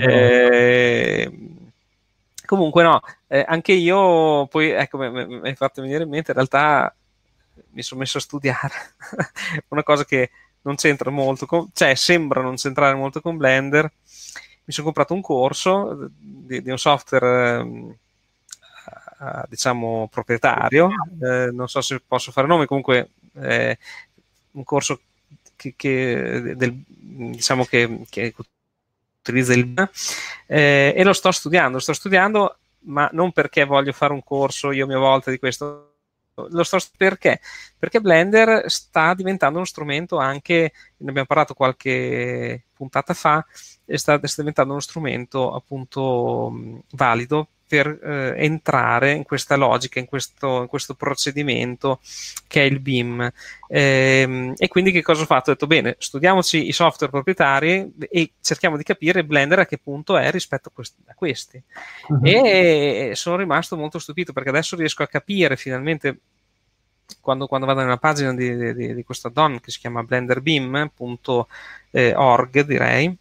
Eh, 0.00 1.63
Comunque 2.46 2.82
no, 2.82 3.00
eh, 3.26 3.44
anche 3.46 3.72
io 3.72 4.46
poi, 4.46 4.70
ecco, 4.70 4.98
mi 4.98 5.40
hai 5.42 5.54
fatto 5.54 5.80
venire 5.80 6.04
in 6.04 6.10
mente, 6.10 6.30
in 6.30 6.36
realtà 6.36 6.94
mi 7.70 7.82
sono 7.82 8.00
messo 8.00 8.18
a 8.18 8.20
studiare 8.20 8.74
una 9.68 9.82
cosa 9.82 10.04
che 10.04 10.30
non 10.62 10.76
c'entra 10.76 11.10
molto, 11.10 11.46
con, 11.46 11.68
cioè 11.72 11.94
sembra 11.94 12.42
non 12.42 12.56
c'entrare 12.56 12.94
molto 12.94 13.20
con 13.20 13.36
Blender. 13.36 13.90
Mi 14.66 14.72
sono 14.72 14.86
comprato 14.86 15.12
un 15.14 15.20
corso 15.20 16.08
di, 16.18 16.62
di 16.62 16.70
un 16.70 16.78
software, 16.78 17.62
eh, 19.20 19.44
diciamo, 19.48 20.08
proprietario, 20.10 20.88
eh, 21.22 21.50
non 21.52 21.68
so 21.68 21.80
se 21.82 22.00
posso 22.06 22.32
fare 22.32 22.46
nomi, 22.46 22.66
comunque 22.66 23.10
eh, 23.34 23.78
un 24.52 24.64
corso 24.64 25.00
che, 25.56 25.74
che, 25.76 26.54
del, 26.56 26.82
diciamo 26.86 27.64
che, 27.64 28.06
che 28.08 28.34
utilizza 29.24 29.54
il 29.54 29.90
eh, 30.46 30.92
e 30.94 31.02
lo 31.02 31.12
sto 31.12 31.32
studiando, 31.32 31.72
lo 31.72 31.80
sto 31.80 31.94
studiando, 31.94 32.58
ma 32.80 33.08
non 33.12 33.32
perché 33.32 33.64
voglio 33.64 33.92
fare 33.92 34.12
un 34.12 34.22
corso 34.22 34.70
io 34.70 34.84
a 34.84 34.88
mia 34.88 34.98
volta 34.98 35.30
di 35.30 35.38
questo. 35.38 35.90
Lo 36.34 36.64
sto 36.64 36.78
perché? 36.96 37.40
Perché 37.78 38.00
Blender 38.00 38.68
sta 38.68 39.14
diventando 39.14 39.58
uno 39.58 39.66
strumento 39.66 40.18
anche, 40.18 40.72
ne 40.96 41.08
abbiamo 41.08 41.26
parlato 41.26 41.54
qualche 41.54 42.64
puntata 42.74 43.14
fa, 43.14 43.44
sta, 43.86 44.18
sta 44.20 44.40
diventando 44.40 44.72
uno 44.72 44.80
strumento 44.80 45.54
appunto 45.54 46.52
valido 46.90 47.48
per 47.74 47.88
eh, 47.88 48.34
entrare 48.44 49.10
in 49.10 49.24
questa 49.24 49.56
logica, 49.56 49.98
in 49.98 50.06
questo, 50.06 50.60
in 50.60 50.68
questo, 50.68 50.94
procedimento 50.94 51.98
che 52.46 52.60
è 52.60 52.64
il 52.64 52.78
BIM. 52.78 53.28
Ehm, 53.66 54.54
e 54.56 54.68
quindi 54.68 54.92
che 54.92 55.02
cosa 55.02 55.22
ho 55.22 55.26
fatto? 55.26 55.50
Ho 55.50 55.54
detto 55.54 55.66
bene, 55.66 55.96
studiamoci 55.98 56.68
i 56.68 56.72
software 56.72 57.10
proprietari 57.10 57.92
e 58.08 58.34
cerchiamo 58.40 58.76
di 58.76 58.84
capire 58.84 59.24
Blender 59.24 59.58
a 59.58 59.66
che 59.66 59.78
punto 59.78 60.16
è 60.16 60.30
rispetto 60.30 60.68
a 60.68 60.72
questi. 60.72 61.02
A 61.06 61.14
questi. 61.14 61.60
Uh-huh. 62.10 62.20
E 62.22 63.10
sono 63.14 63.34
rimasto 63.34 63.76
molto 63.76 63.98
stupito 63.98 64.32
perché 64.32 64.50
adesso 64.50 64.76
riesco 64.76 65.02
a 65.02 65.08
capire 65.08 65.56
finalmente 65.56 66.18
quando, 67.20 67.48
quando, 67.48 67.66
vado 67.66 67.80
nella 67.80 67.96
pagina 67.96 68.32
di, 68.34 68.72
di, 68.72 68.94
di 68.94 69.02
questo 69.02 69.26
add-on 69.26 69.58
che 69.58 69.72
si 69.72 69.80
chiama 69.80 70.04
blenderbeam.org 70.04 72.60
direi 72.60 73.18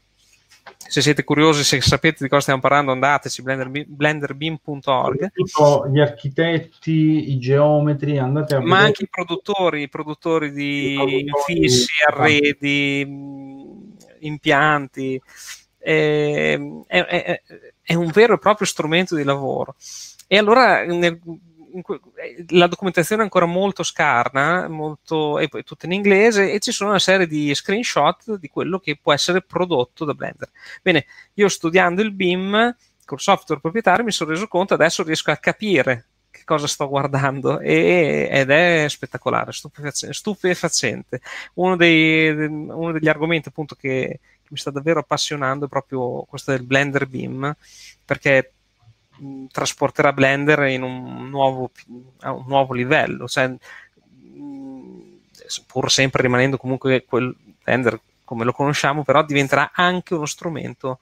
se 0.87 1.01
siete 1.01 1.23
curiosi, 1.23 1.63
se 1.63 1.81
sapete 1.81 2.23
di 2.23 2.29
cosa 2.29 2.41
stiamo 2.41 2.61
parlando, 2.61 2.91
andateci 2.91 3.41
blender, 3.41 3.85
blenderbeam.org. 3.87 5.31
Gli 5.91 5.99
architetti, 5.99 7.31
i 7.31 7.39
geometri, 7.39 8.17
andate 8.17 8.55
a 8.55 8.59
Ma 8.59 8.63
vedere. 8.63 8.85
anche 8.85 9.03
i 9.03 9.09
produttori, 9.09 9.81
i 9.83 9.89
produttori 9.89 10.51
di 10.51 10.93
produttori, 10.95 11.55
infissi, 11.57 11.91
arredi, 12.07 13.07
impianti. 14.19 15.21
È, 15.77 16.59
è, 16.87 17.05
è, 17.05 17.41
è, 17.81 17.93
un 17.93 18.09
vero 18.11 18.35
e 18.35 18.39
proprio 18.39 18.67
strumento 18.67 19.15
di 19.15 19.23
lavoro. 19.23 19.75
E 20.27 20.37
allora 20.37 20.85
nel, 20.85 21.19
eh, 21.73 22.45
la 22.49 22.67
documentazione 22.67 23.21
è 23.21 23.25
ancora 23.25 23.45
molto 23.45 23.83
scarna, 23.83 24.67
molto, 24.67 25.39
e 25.39 25.47
poi 25.47 25.63
tutta 25.63 25.85
in 25.85 25.93
inglese, 25.93 26.51
e 26.51 26.59
ci 26.59 26.71
sono 26.71 26.91
una 26.91 26.99
serie 26.99 27.27
di 27.27 27.53
screenshot 27.53 28.35
di 28.35 28.47
quello 28.47 28.79
che 28.79 28.97
può 29.01 29.13
essere 29.13 29.41
prodotto 29.41 30.05
da 30.05 30.13
Blender. 30.13 30.49
Bene, 30.81 31.05
io 31.33 31.47
studiando 31.49 32.01
il 32.01 32.11
BIM 32.11 32.75
col 33.05 33.19
software 33.19 33.61
proprietario 33.61 34.05
mi 34.05 34.11
sono 34.11 34.31
reso 34.31 34.47
conto, 34.47 34.73
adesso 34.73 35.03
riesco 35.03 35.31
a 35.31 35.37
capire 35.37 36.07
che 36.33 36.43
cosa 36.45 36.67
sto 36.67 36.87
guardando 36.87 37.59
e, 37.59 38.27
ed 38.31 38.49
è 38.49 38.85
spettacolare, 38.89 39.51
stupefacente. 39.51 40.15
stupefacente. 40.15 41.21
Uno, 41.55 41.75
dei, 41.75 42.29
uno, 42.29 42.91
degli 42.91 43.07
argomenti 43.07 43.49
appunto 43.49 43.75
che, 43.75 44.19
che 44.41 44.49
mi 44.49 44.57
sta 44.57 44.71
davvero 44.71 44.99
appassionando 44.99 45.65
è 45.65 45.69
proprio 45.69 46.23
questo 46.23 46.51
del 46.51 46.63
Blender 46.63 47.05
BIM, 47.07 47.55
perché 48.03 48.53
trasporterà 49.51 50.13
Blender 50.13 50.67
in 50.67 50.83
un 50.83 51.29
nuovo, 51.29 51.71
a 52.21 52.31
un 52.31 52.45
nuovo 52.47 52.73
livello, 52.73 53.27
cioè, 53.27 53.53
pur 55.67 55.91
sempre 55.91 56.21
rimanendo 56.21 56.57
comunque 56.57 57.05
quel 57.05 57.35
Blender 57.63 57.99
come 58.23 58.45
lo 58.45 58.51
conosciamo, 58.51 59.03
però 59.03 59.23
diventerà 59.23 59.71
anche 59.73 60.13
uno 60.13 60.25
strumento 60.25 60.99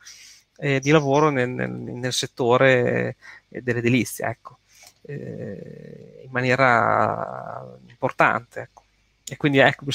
eh, 0.58 0.80
di 0.80 0.92
lavoro 0.92 1.30
nel, 1.30 1.50
nel, 1.50 1.72
nel 1.72 2.14
settore 2.14 3.16
eh, 3.50 3.62
dell'edilizia, 3.62 4.30
ecco, 4.30 4.60
eh, 5.04 6.22
in 6.24 6.32
maniera 6.32 7.66
importante. 7.88 8.62
Ecco. 8.62 8.81
E 9.32 9.38
quindi 9.38 9.60
ecco, 9.60 9.86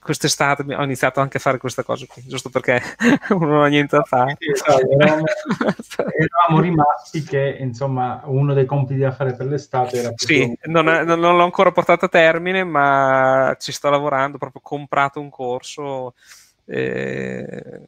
quest'estate 0.00 0.74
ho 0.74 0.82
iniziato 0.82 1.20
anche 1.20 1.36
a 1.36 1.40
fare 1.40 1.58
questa 1.58 1.84
cosa 1.84 2.06
qui, 2.08 2.24
giusto 2.26 2.50
perché 2.50 2.82
uno 3.30 3.46
non 3.46 3.62
ha 3.62 3.68
niente 3.68 3.96
da 3.96 4.02
fare. 4.02 4.36
eravamo, 4.40 5.22
eravamo, 6.18 6.60
rimasti 6.60 7.22
che, 7.22 7.56
insomma, 7.60 8.20
uno 8.24 8.54
dei 8.54 8.66
compiti 8.66 8.98
da 8.98 9.12
fare 9.12 9.34
per 9.34 9.46
l'estate 9.46 9.98
era... 9.98 10.12
Sì, 10.16 10.58
non, 10.64 10.88
è, 10.88 11.04
non, 11.04 11.20
l'ho 11.20 11.44
ancora 11.44 11.70
portato 11.70 12.06
a 12.06 12.08
termine, 12.08 12.64
ma 12.64 13.54
ci 13.60 13.70
sto 13.70 13.90
lavorando, 13.90 14.38
proprio 14.38 14.60
ho 14.60 14.68
comprato 14.68 15.20
un 15.20 15.30
corso 15.30 16.14
eh, 16.64 17.80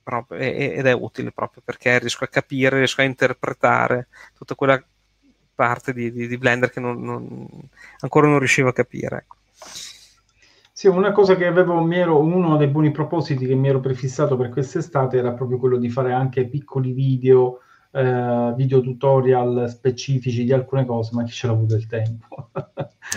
proprio, 0.00 0.38
ed 0.38 0.86
è 0.86 0.92
utile 0.92 1.32
proprio 1.32 1.60
perché 1.64 1.98
riesco 1.98 2.22
a 2.22 2.28
capire, 2.28 2.76
riesco 2.76 3.00
a 3.00 3.04
interpretare 3.04 4.06
tutta 4.38 4.54
quella 4.54 4.80
parte 5.56 5.92
di, 5.92 6.12
di, 6.12 6.28
di 6.28 6.38
Blender 6.38 6.70
che 6.70 6.78
non, 6.78 7.02
non, 7.02 7.48
ancora 7.98 8.28
non 8.28 8.38
riuscivo 8.38 8.68
a 8.68 8.72
capire. 8.72 9.16
Ecco. 9.16 9.40
Sì, 10.82 10.88
una 10.88 11.12
cosa 11.12 11.36
che 11.36 11.46
avevo, 11.46 11.88
ero, 11.92 12.18
uno 12.18 12.56
dei 12.56 12.66
buoni 12.66 12.90
propositi 12.90 13.46
che 13.46 13.54
mi 13.54 13.68
ero 13.68 13.78
prefissato 13.78 14.36
per 14.36 14.48
quest'estate 14.48 15.16
era 15.16 15.32
proprio 15.32 15.58
quello 15.58 15.76
di 15.76 15.88
fare 15.88 16.12
anche 16.12 16.48
piccoli 16.48 16.90
video, 16.90 17.60
eh, 17.92 18.52
video 18.56 18.80
tutorial 18.80 19.68
specifici 19.68 20.42
di 20.42 20.52
alcune 20.52 20.84
cose, 20.84 21.10
ma 21.14 21.22
chi 21.22 21.30
ce 21.30 21.46
l'ha 21.46 21.52
avuto 21.52 21.76
il 21.76 21.86
tempo? 21.86 22.48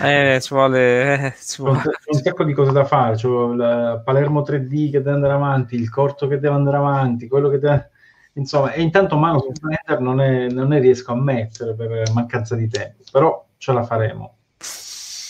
eh, 0.00 0.38
ci 0.40 0.54
vuole... 0.54 1.24
Eh, 1.24 1.34
ci 1.40 1.62
vuole. 1.62 1.80
C'è 1.80 1.90
un 2.12 2.20
sacco 2.20 2.44
di 2.44 2.52
cose 2.52 2.70
da 2.70 2.84
fare, 2.84 3.16
c'è 3.16 3.26
il 3.26 4.02
Palermo 4.04 4.42
3D 4.42 4.90
che 4.92 4.98
deve 4.98 5.12
andare 5.12 5.32
avanti, 5.32 5.74
il 5.74 5.90
corto 5.90 6.28
che 6.28 6.38
deve 6.38 6.54
andare 6.54 6.76
avanti, 6.76 7.26
quello 7.26 7.48
che 7.48 7.58
deve... 7.58 7.90
Insomma, 8.34 8.72
e 8.74 8.82
intanto 8.82 9.16
mano 9.16 9.40
su 9.40 9.50
Blender 9.58 9.98
non, 9.98 10.20
è, 10.20 10.48
non 10.50 10.68
ne 10.68 10.78
riesco 10.78 11.10
a 11.10 11.16
mettere 11.16 11.74
per 11.74 12.12
mancanza 12.12 12.54
di 12.54 12.68
tempo, 12.68 13.02
però 13.10 13.44
ce 13.56 13.72
la 13.72 13.82
faremo. 13.82 14.36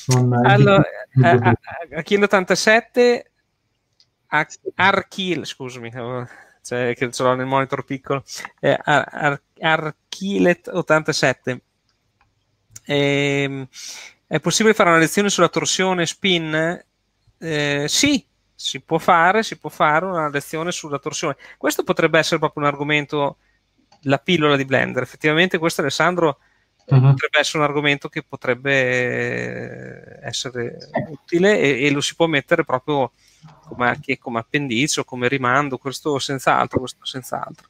Non, 0.08 0.32
allora, 0.44 0.84
a, 1.22 1.30
a, 1.50 1.56
a 1.98 2.02
Kill 2.02 2.22
87 2.22 3.30
Archil, 4.74 5.46
scusami, 5.46 5.90
cioè, 6.62 6.94
che 6.96 7.10
ce 7.12 7.22
l'ho 7.22 7.34
nel 7.34 7.46
monitor 7.46 7.84
piccolo, 7.84 8.24
eh, 8.60 8.76
Ar- 8.82 9.40
Archilet 9.60 10.68
87. 10.68 11.60
Eh, 12.84 13.68
è 14.26 14.40
possibile 14.40 14.74
fare 14.74 14.90
una 14.90 14.98
lezione 14.98 15.30
sulla 15.30 15.48
torsione 15.48 16.06
spin? 16.06 16.84
Eh, 17.38 17.84
sì, 17.88 18.26
si 18.54 18.80
può 18.80 18.98
fare, 18.98 19.42
si 19.42 19.58
può 19.58 19.70
fare 19.70 20.04
una 20.06 20.28
lezione 20.28 20.72
sulla 20.72 20.98
torsione. 20.98 21.36
Questo 21.56 21.84
potrebbe 21.84 22.18
essere 22.18 22.40
proprio 22.40 22.64
un 22.64 22.68
argomento, 22.68 23.36
la 24.02 24.18
pillola 24.18 24.56
di 24.56 24.64
Blender. 24.64 25.02
Effettivamente 25.02 25.58
questo 25.58 25.82
Alessandro 25.82 26.38
uh-huh. 26.94 27.10
potrebbe 27.10 27.38
essere 27.38 27.58
un 27.58 27.64
argomento 27.64 28.08
che 28.08 28.22
potrebbe 28.22 30.18
essere 30.22 30.78
utile 31.08 31.58
e, 31.58 31.84
e 31.84 31.90
lo 31.90 32.00
si 32.00 32.14
può 32.14 32.26
mettere 32.26 32.64
proprio 32.64 33.10
come, 33.68 34.00
come 34.18 34.38
appendice 34.38 35.00
o 35.00 35.04
come 35.04 35.28
rimando, 35.28 35.78
questo 35.78 36.18
senz'altro, 36.18 36.80
questo 36.80 37.04
senz'altro. 37.04 37.68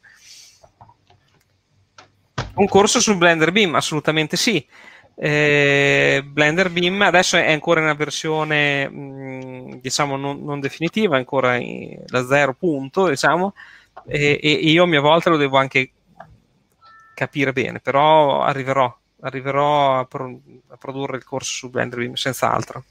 Un 2.54 2.68
corso 2.68 3.00
su 3.00 3.16
Blender 3.16 3.52
Beam? 3.52 3.74
Assolutamente 3.74 4.36
sì. 4.36 4.66
Eh, 5.18 6.22
Blender 6.26 6.70
Beam 6.70 7.00
adesso 7.02 7.36
è 7.36 7.50
ancora 7.50 7.80
in 7.80 7.86
una 7.86 7.94
versione 7.94 8.86
mh, 8.86 9.80
diciamo 9.80 10.16
non, 10.16 10.42
non, 10.44 10.60
definitiva, 10.60 11.16
ancora 11.16 11.56
in, 11.56 12.02
la 12.08 12.26
zero 12.26 12.52
punto, 12.54 13.08
diciamo, 13.08 13.54
e, 14.06 14.38
e, 14.42 14.50
io 14.50 14.82
a 14.82 14.86
mia 14.86 15.00
volta 15.00 15.30
lo 15.30 15.38
devo 15.38 15.56
anche 15.56 15.92
capire 17.14 17.52
bene, 17.52 17.80
però 17.80 18.42
arriverò, 18.42 18.94
arriverò 19.26 19.98
a, 19.98 20.04
pro, 20.04 20.40
a 20.68 20.76
produrre 20.76 21.16
il 21.16 21.24
corso 21.24 21.52
su 21.52 21.70
Blender 21.70 21.98
Beam 21.98 22.14
senz'altro. 22.14 22.84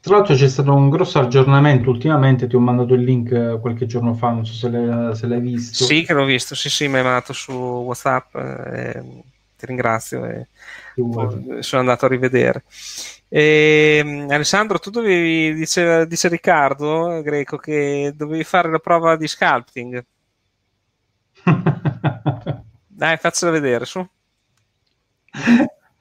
Tra 0.00 0.16
l'altro 0.16 0.34
c'è 0.34 0.48
stato 0.48 0.74
un 0.74 0.90
grosso 0.90 1.18
aggiornamento 1.18 1.88
ultimamente, 1.88 2.46
ti 2.46 2.56
ho 2.56 2.60
mandato 2.60 2.92
il 2.92 3.02
link 3.02 3.32
eh, 3.32 3.58
qualche 3.58 3.86
giorno 3.86 4.12
fa, 4.12 4.32
non 4.32 4.44
so 4.44 4.52
se 4.52 4.68
l'hai, 4.68 5.16
se 5.16 5.26
l'hai 5.26 5.40
visto. 5.40 5.84
Sì, 5.84 6.04
che 6.04 6.12
l'ho 6.12 6.26
visto, 6.26 6.54
sì, 6.54 6.68
sì, 6.68 6.88
mi 6.88 6.98
hai 6.98 7.02
mandato 7.02 7.32
su 7.32 7.52
WhatsApp, 7.52 8.34
eh, 8.34 9.02
ti 9.56 9.64
ringrazio 9.64 10.26
e 10.26 10.48
sono 11.60 11.80
andato 11.80 12.04
a 12.04 12.08
rivedere. 12.08 12.64
E, 13.28 14.02
ehm, 14.04 14.30
Alessandro, 14.30 14.78
tu 14.78 14.90
dovevi, 14.90 15.54
dice, 15.54 16.06
dice 16.06 16.28
Riccardo 16.28 17.22
Greco, 17.22 17.56
che 17.56 18.12
dovevi 18.14 18.44
fare 18.44 18.70
la 18.70 18.80
prova 18.80 19.16
di 19.16 19.26
sculpting. 19.26 20.04
Dai, 22.96 23.16
faccela 23.16 23.50
vedere, 23.50 23.84
su. 23.86 24.06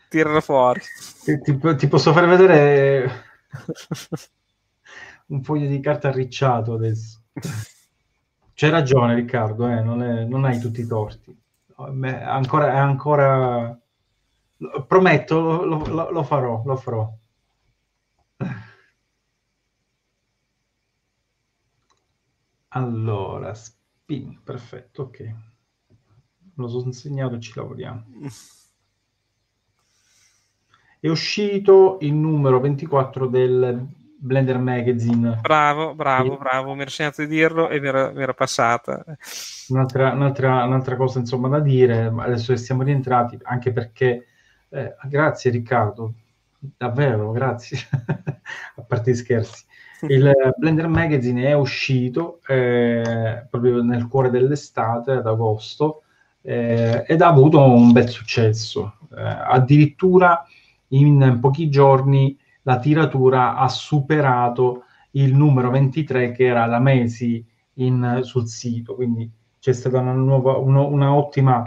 Tirala 0.09 0.41
fuori. 0.41 0.79
Ti, 1.23 1.75
ti, 1.75 1.87
posso 1.87 2.13
far 2.13 2.27
vedere 2.27 3.23
un 5.27 5.41
foglio 5.41 5.67
di 5.67 5.79
carta 5.79 6.09
arricciato 6.09 6.73
adesso. 6.73 7.23
C'hai 8.53 8.69
ragione, 8.69 9.15
Riccardo, 9.15 9.67
eh, 9.67 9.81
non, 9.81 10.03
è, 10.03 10.23
non, 10.25 10.45
hai 10.45 10.59
tutti 10.59 10.81
i 10.81 10.85
torti. 10.85 11.35
Ancora, 11.77 12.73
è 12.73 12.77
ancora... 12.77 13.75
Prometto, 14.87 15.65
lo, 15.65 15.83
lo, 15.87 16.11
lo 16.11 16.23
farò, 16.23 16.61
lo 16.63 16.75
farò. 16.75 17.11
Allora, 22.67 23.55
spin, 23.55 24.39
perfetto, 24.43 25.01
ok. 25.03 25.52
Lo 26.55 26.67
sono 26.67 26.85
insegnato 26.85 27.35
e 27.35 27.39
ci 27.39 27.53
lavoriamo 27.55 28.05
è 31.03 31.09
uscito 31.09 31.97
il 31.99 32.13
numero 32.13 32.61
24 32.61 33.27
del 33.27 33.85
Blender 34.17 34.57
Magazine. 34.57 35.37
Bravo, 35.41 35.93
bravo, 35.95 36.37
bravo, 36.37 36.73
mi 36.75 36.79
ero 36.83 36.89
segnato 36.89 37.23
di 37.23 37.27
dirlo 37.27 37.67
e 37.67 37.81
mi 37.81 37.87
era, 37.87 38.09
mi 38.13 38.21
era 38.21 38.33
passata. 38.33 39.03
Un'altra, 39.67 40.13
un'altra, 40.13 40.63
un'altra, 40.63 40.95
cosa 40.95 41.19
insomma 41.19 41.49
da 41.49 41.59
dire, 41.59 42.09
adesso 42.19 42.53
che 42.53 42.57
siamo 42.57 42.83
rientrati, 42.83 43.37
anche 43.43 43.73
perché, 43.73 44.27
eh, 44.69 44.95
grazie 45.09 45.51
Riccardo, 45.51 46.13
davvero, 46.57 47.31
grazie, 47.31 47.79
a 48.77 48.81
parte 48.87 49.11
gli 49.11 49.15
scherzi. 49.15 49.65
Il 50.07 50.31
Blender 50.55 50.87
Magazine 50.87 51.47
è 51.47 51.53
uscito 51.53 52.39
eh, 52.47 53.45
proprio 53.49 53.83
nel 53.83 54.07
cuore 54.07 54.29
dell'estate, 54.29 55.11
ad 55.11 55.27
agosto, 55.27 56.02
eh, 56.43 57.05
ed 57.07 57.21
ha 57.21 57.27
avuto 57.27 57.61
un 57.63 57.91
bel 57.91 58.09
successo. 58.09 58.97
Eh, 59.15 59.21
addirittura 59.21 60.45
in 60.89 61.39
pochi 61.39 61.69
giorni 61.69 62.37
la 62.63 62.79
tiratura 62.79 63.55
ha 63.55 63.67
superato 63.69 64.83
il 65.11 65.33
numero 65.33 65.69
23 65.69 66.31
che 66.31 66.45
era 66.45 66.65
la 66.65 66.79
Mesi 66.79 67.43
in, 67.75 68.19
sul 68.23 68.47
sito, 68.47 68.95
quindi 68.95 69.29
c'è 69.59 69.73
stata 69.73 69.99
una, 69.99 70.13
nuova, 70.13 70.57
uno, 70.57 70.87
una 70.87 71.13
ottima 71.13 71.63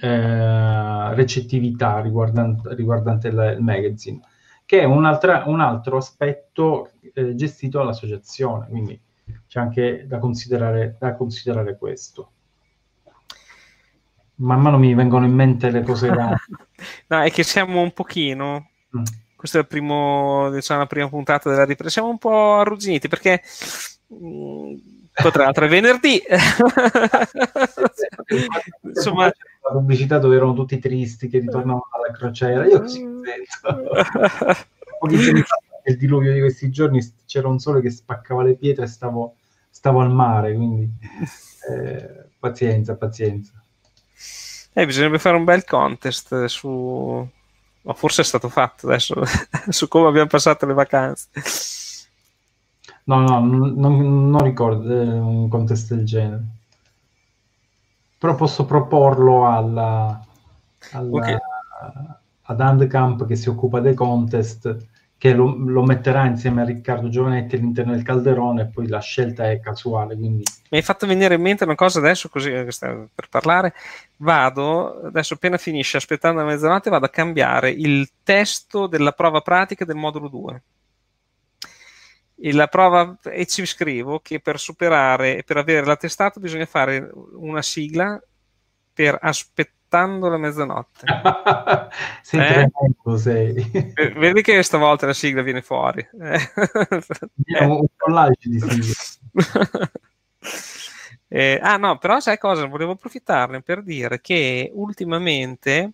eh, 0.00 1.14
recettività 1.14 2.00
riguardante, 2.00 2.74
riguardante 2.74 3.28
il, 3.28 3.54
il, 3.58 3.62
magazine, 3.62 4.20
che 4.64 4.80
è 4.80 4.84
un, 4.84 5.04
un 5.46 5.60
altro 5.60 5.96
aspetto 5.96 6.90
eh, 7.14 7.34
gestito 7.34 7.78
dall'associazione, 7.78 8.66
quindi 8.68 9.00
c'è 9.46 9.60
anche 9.60 10.06
da 10.06 10.18
considerare, 10.18 10.96
da 10.98 11.14
considerare 11.14 11.76
questo 11.76 12.30
man 14.36 14.60
mano 14.60 14.78
mi 14.78 14.94
vengono 14.94 15.26
in 15.26 15.32
mente 15.32 15.70
le 15.70 15.82
cose 15.82 16.08
da... 16.08 16.34
no, 17.08 17.22
è 17.22 17.30
che 17.30 17.42
siamo 17.42 17.80
un 17.80 17.92
pochino... 17.92 18.68
Mm. 18.96 19.04
Questa 19.36 19.58
è 19.58 19.60
il 19.60 19.66
primo, 19.66 20.50
diciamo, 20.50 20.80
la 20.80 20.86
prima 20.86 21.08
puntata 21.08 21.50
della 21.50 21.66
ripresa. 21.66 21.90
Siamo 21.90 22.08
un 22.08 22.18
po' 22.18 22.54
arrugginiti 22.54 23.06
perché... 23.06 23.42
Mh, 24.06 24.74
tra 25.12 25.44
l'altro 25.44 25.64
è 25.64 25.68
venerdì. 25.68 26.20
Insomma, 28.82 29.24
la 29.26 29.72
pubblicità 29.72 30.18
dove 30.18 30.36
erano 30.36 30.54
tutti 30.54 30.78
tristi 30.78 31.28
che 31.28 31.38
ritornavano 31.38 31.88
alla 31.90 32.12
crociera. 32.12 32.66
Io 32.66 32.80
così 32.80 32.98
sento. 33.00 33.90
Nel 35.84 35.96
diluvio 35.96 36.32
di 36.32 36.40
questi 36.40 36.70
giorni, 36.70 37.00
c'era 37.26 37.48
un 37.48 37.58
sole 37.58 37.80
che 37.80 37.90
spaccava 37.90 38.42
le 38.42 38.56
pietre 38.56 38.84
e 38.84 38.88
stavo, 38.88 39.36
stavo 39.70 40.00
al 40.00 40.10
mare. 40.10 40.54
Quindi 40.54 40.90
eh, 41.70 42.24
pazienza, 42.38 42.96
pazienza. 42.96 43.52
Eh, 44.72 44.84
bisognerebbe 44.84 45.18
fare 45.18 45.36
un 45.36 45.44
bel 45.44 45.64
contest 45.64 46.44
su... 46.46 47.28
Ma 47.82 47.94
forse 47.94 48.22
è 48.22 48.24
stato 48.24 48.48
fatto 48.48 48.88
adesso, 48.88 49.22
su 49.68 49.86
come 49.86 50.08
abbiamo 50.08 50.26
passato 50.26 50.66
le 50.66 50.74
vacanze. 50.74 51.28
No, 53.04 53.20
no, 53.20 53.38
non, 53.40 54.30
non 54.30 54.42
ricordo 54.42 54.92
eh, 54.92 55.08
un 55.08 55.48
contest 55.48 55.94
del 55.94 56.04
genere. 56.04 56.44
Però 58.18 58.34
posso 58.34 58.64
proporlo 58.64 59.46
alla, 59.46 60.20
alla, 60.92 61.16
okay. 61.16 61.36
ad 62.42 62.60
Handcamp 62.60 63.24
che 63.26 63.36
si 63.36 63.48
occupa 63.48 63.78
dei 63.78 63.94
contest 63.94 64.76
che 65.18 65.32
lo, 65.32 65.56
lo, 65.56 65.82
metterà 65.82 66.26
insieme 66.26 66.60
a 66.60 66.64
Riccardo 66.66 67.08
Giovanetti 67.08 67.56
all'interno 67.56 67.92
del 67.92 68.02
calderone 68.02 68.62
e 68.62 68.66
poi 68.66 68.86
la 68.86 69.00
scelta 69.00 69.50
è 69.50 69.60
casuale. 69.60 70.14
Quindi... 70.14 70.44
Mi 70.70 70.78
hai 70.78 70.82
fatto 70.82 71.06
venire 71.06 71.36
in 71.36 71.40
mente 71.40 71.64
una 71.64 71.74
cosa 71.74 71.98
adesso, 72.00 72.28
così 72.28 72.50
eh, 72.50 72.64
per 72.64 73.28
parlare. 73.30 73.72
Vado, 74.16 75.06
adesso 75.06 75.34
appena 75.34 75.56
finisce, 75.56 75.96
aspettando 75.96 76.40
la 76.40 76.46
mezzanotte, 76.46 76.90
vado 76.90 77.06
a 77.06 77.10
cambiare 77.10 77.70
il 77.70 78.10
testo 78.22 78.86
della 78.86 79.12
prova 79.12 79.40
pratica 79.40 79.86
del 79.86 79.96
modulo 79.96 80.28
2. 80.28 80.62
E 82.38 82.52
la 82.52 82.66
prova, 82.66 83.16
e 83.22 83.46
ci 83.46 83.64
scrivo 83.64 84.20
che 84.20 84.40
per 84.40 84.58
superare, 84.58 85.42
per 85.46 85.56
avere 85.56 85.86
l'attestato 85.86 86.40
bisogna 86.40 86.66
fare 86.66 87.10
una 87.32 87.62
sigla 87.62 88.22
per 88.92 89.16
aspettare 89.18 89.75
aspettando 89.86 90.28
la 90.28 90.36
mezzanotte. 90.36 91.06
eh? 92.32 92.70
sei. 93.16 93.70
Vedi 94.16 94.42
che 94.42 94.62
stavolta 94.62 95.06
la 95.06 95.14
sigla 95.14 95.42
viene 95.42 95.62
fuori. 95.62 96.06
eh. 96.20 97.64
un 97.64 97.86
collage 97.96 98.48
di 98.48 98.58
sigla. 98.60 98.94
eh, 101.28 101.60
ah 101.62 101.76
no, 101.76 101.98
però 101.98 102.20
sai 102.20 102.38
cosa? 102.38 102.66
Volevo 102.66 102.92
approfittarne 102.92 103.62
per 103.62 103.82
dire 103.82 104.20
che 104.20 104.70
ultimamente 104.74 105.92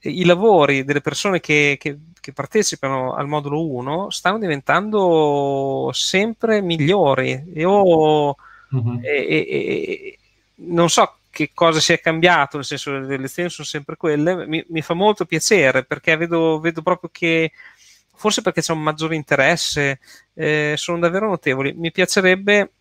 i 0.00 0.24
lavori 0.24 0.84
delle 0.84 1.00
persone 1.00 1.40
che, 1.40 1.76
che, 1.80 1.98
che, 2.20 2.32
partecipano 2.32 3.14
al 3.14 3.26
modulo 3.26 3.66
1 3.66 4.10
stanno 4.10 4.38
diventando 4.38 5.90
sempre 5.92 6.60
migliori. 6.60 7.42
Io 7.54 7.72
uh-huh. 7.72 9.00
e, 9.02 9.26
e, 9.26 9.46
e, 9.48 10.18
non 10.58 10.88
so 10.88 11.16
che 11.36 11.50
cosa 11.52 11.80
sia 11.80 11.98
cambiato, 11.98 12.56
nel 12.56 12.64
senso 12.64 12.98
le 12.98 13.18
lezioni 13.18 13.50
sono 13.50 13.66
sempre 13.66 13.96
quelle, 13.96 14.46
mi, 14.46 14.64
mi 14.68 14.80
fa 14.80 14.94
molto 14.94 15.26
piacere 15.26 15.84
perché 15.84 16.16
vedo, 16.16 16.58
vedo, 16.60 16.80
proprio 16.80 17.10
che 17.12 17.52
forse 18.14 18.40
perché 18.40 18.62
c'è 18.62 18.72
un 18.72 18.82
maggiore 18.82 19.16
interesse, 19.16 20.00
eh, 20.32 20.74
sono 20.78 20.98
davvero 20.98 21.28
notevoli. 21.28 21.74
Mi 21.74 21.92
piacerebbe 21.92 22.72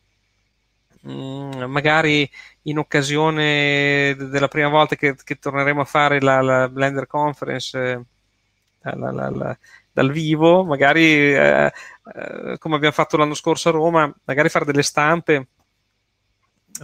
mh, 1.01 1.12
mm, 1.12 1.64
magari 1.64 2.30
in 2.64 2.78
occasione 2.78 4.16
della 4.18 4.47
prima 4.47 4.70
volta 4.70 4.95
che, 4.95 5.16
che 5.22 5.36
torneremo 5.38 5.82
a 5.82 5.86
fare 5.86 6.22
la, 6.22 6.39
la 6.41 6.70
Blender 6.70 7.08
Conference 7.08 7.78
eh, 7.78 8.95
la, 8.95 9.12
la, 9.12 9.58
dal 9.91 10.12
vivo, 10.12 10.64
magari 10.64 11.03
eh, 11.03 11.74
eh, 12.14 12.58
come 12.58 12.76
abbiamo 12.76 12.93
fatto 12.93 13.18
l'anno 13.18 13.34
scorso 13.34 13.68
a 13.68 13.74
Roma, 13.74 14.14
magari 14.24 14.47
fare 14.47 14.64
delle 14.64 14.82
stampe, 14.82 15.47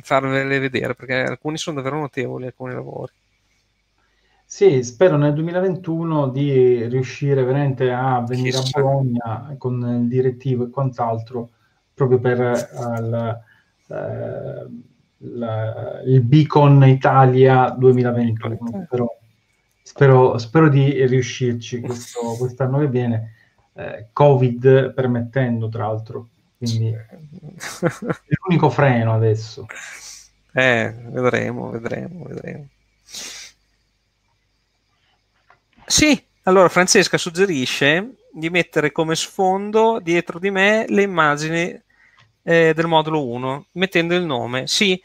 farvele 0.01 0.59
vedere, 0.59 0.95
perché 0.95 1.23
alcuni 1.23 1.57
sono 1.57 1.77
davvero 1.77 1.99
notevoli, 1.99 2.45
alcuni 2.45 2.73
lavori. 2.73 3.11
Sì, 4.45 4.83
spero 4.83 5.15
nel 5.15 5.33
2021 5.33 6.27
di 6.27 6.85
riuscire 6.87 7.41
veramente 7.43 7.89
a 7.91 8.21
venire 8.27 8.57
a 8.57 8.63
Bologna 8.69 9.55
con 9.57 9.79
il 10.01 10.07
direttivo 10.09 10.65
e 10.65 10.69
quant'altro, 10.69 11.51
proprio 11.93 12.19
per 12.19 12.39
uh, 12.39 13.01
la, 13.01 13.41
uh, 13.87 14.83
la, 15.19 16.01
il 16.05 16.21
Beacon 16.21 16.85
Italia 16.85 17.69
2021. 17.69 18.57
Spero, 18.85 19.19
spero, 19.81 20.37
spero 20.37 20.67
di 20.67 21.05
riuscirci 21.05 21.79
questo, 21.79 22.35
quest'anno 22.37 22.79
che 22.79 22.87
viene, 22.87 23.33
eh, 23.73 24.07
Covid 24.11 24.93
permettendo, 24.93 25.69
tra 25.69 25.87
l'altro. 25.87 26.27
Quindi 26.61 26.91
è 26.93 28.35
l'unico 28.45 28.69
freno 28.69 29.15
adesso. 29.15 29.65
Eh, 30.53 30.93
vedremo, 31.05 31.71
vedremo, 31.71 32.25
vedremo. 32.25 32.67
Sì, 35.87 36.23
allora 36.43 36.69
Francesca 36.69 37.17
suggerisce 37.17 38.15
di 38.31 38.51
mettere 38.51 38.91
come 38.91 39.15
sfondo 39.15 39.99
dietro 39.99 40.37
di 40.37 40.51
me 40.51 40.85
le 40.87 41.01
immagini 41.01 41.81
eh, 42.43 42.73
del 42.75 42.85
modulo 42.85 43.25
1, 43.25 43.65
mettendo 43.71 44.13
il 44.13 44.23
nome. 44.23 44.67
Sì, 44.67 45.01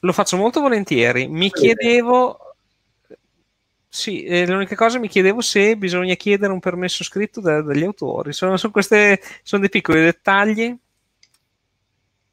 lo 0.00 0.12
faccio 0.12 0.36
molto 0.36 0.60
volentieri. 0.60 1.28
Mi 1.28 1.50
chiedevo... 1.50 2.41
Sì, 3.94 4.24
eh, 4.24 4.46
l'unica 4.46 4.74
cosa 4.74 4.98
mi 4.98 5.06
chiedevo 5.06 5.42
se 5.42 5.76
bisogna 5.76 6.14
chiedere 6.14 6.50
un 6.50 6.60
permesso 6.60 7.04
scritto 7.04 7.42
da, 7.42 7.60
dagli 7.60 7.84
autori. 7.84 8.32
Sono, 8.32 8.56
sono, 8.56 8.72
queste, 8.72 9.20
sono 9.42 9.60
dei 9.60 9.68
piccoli 9.68 10.00
dettagli 10.00 10.74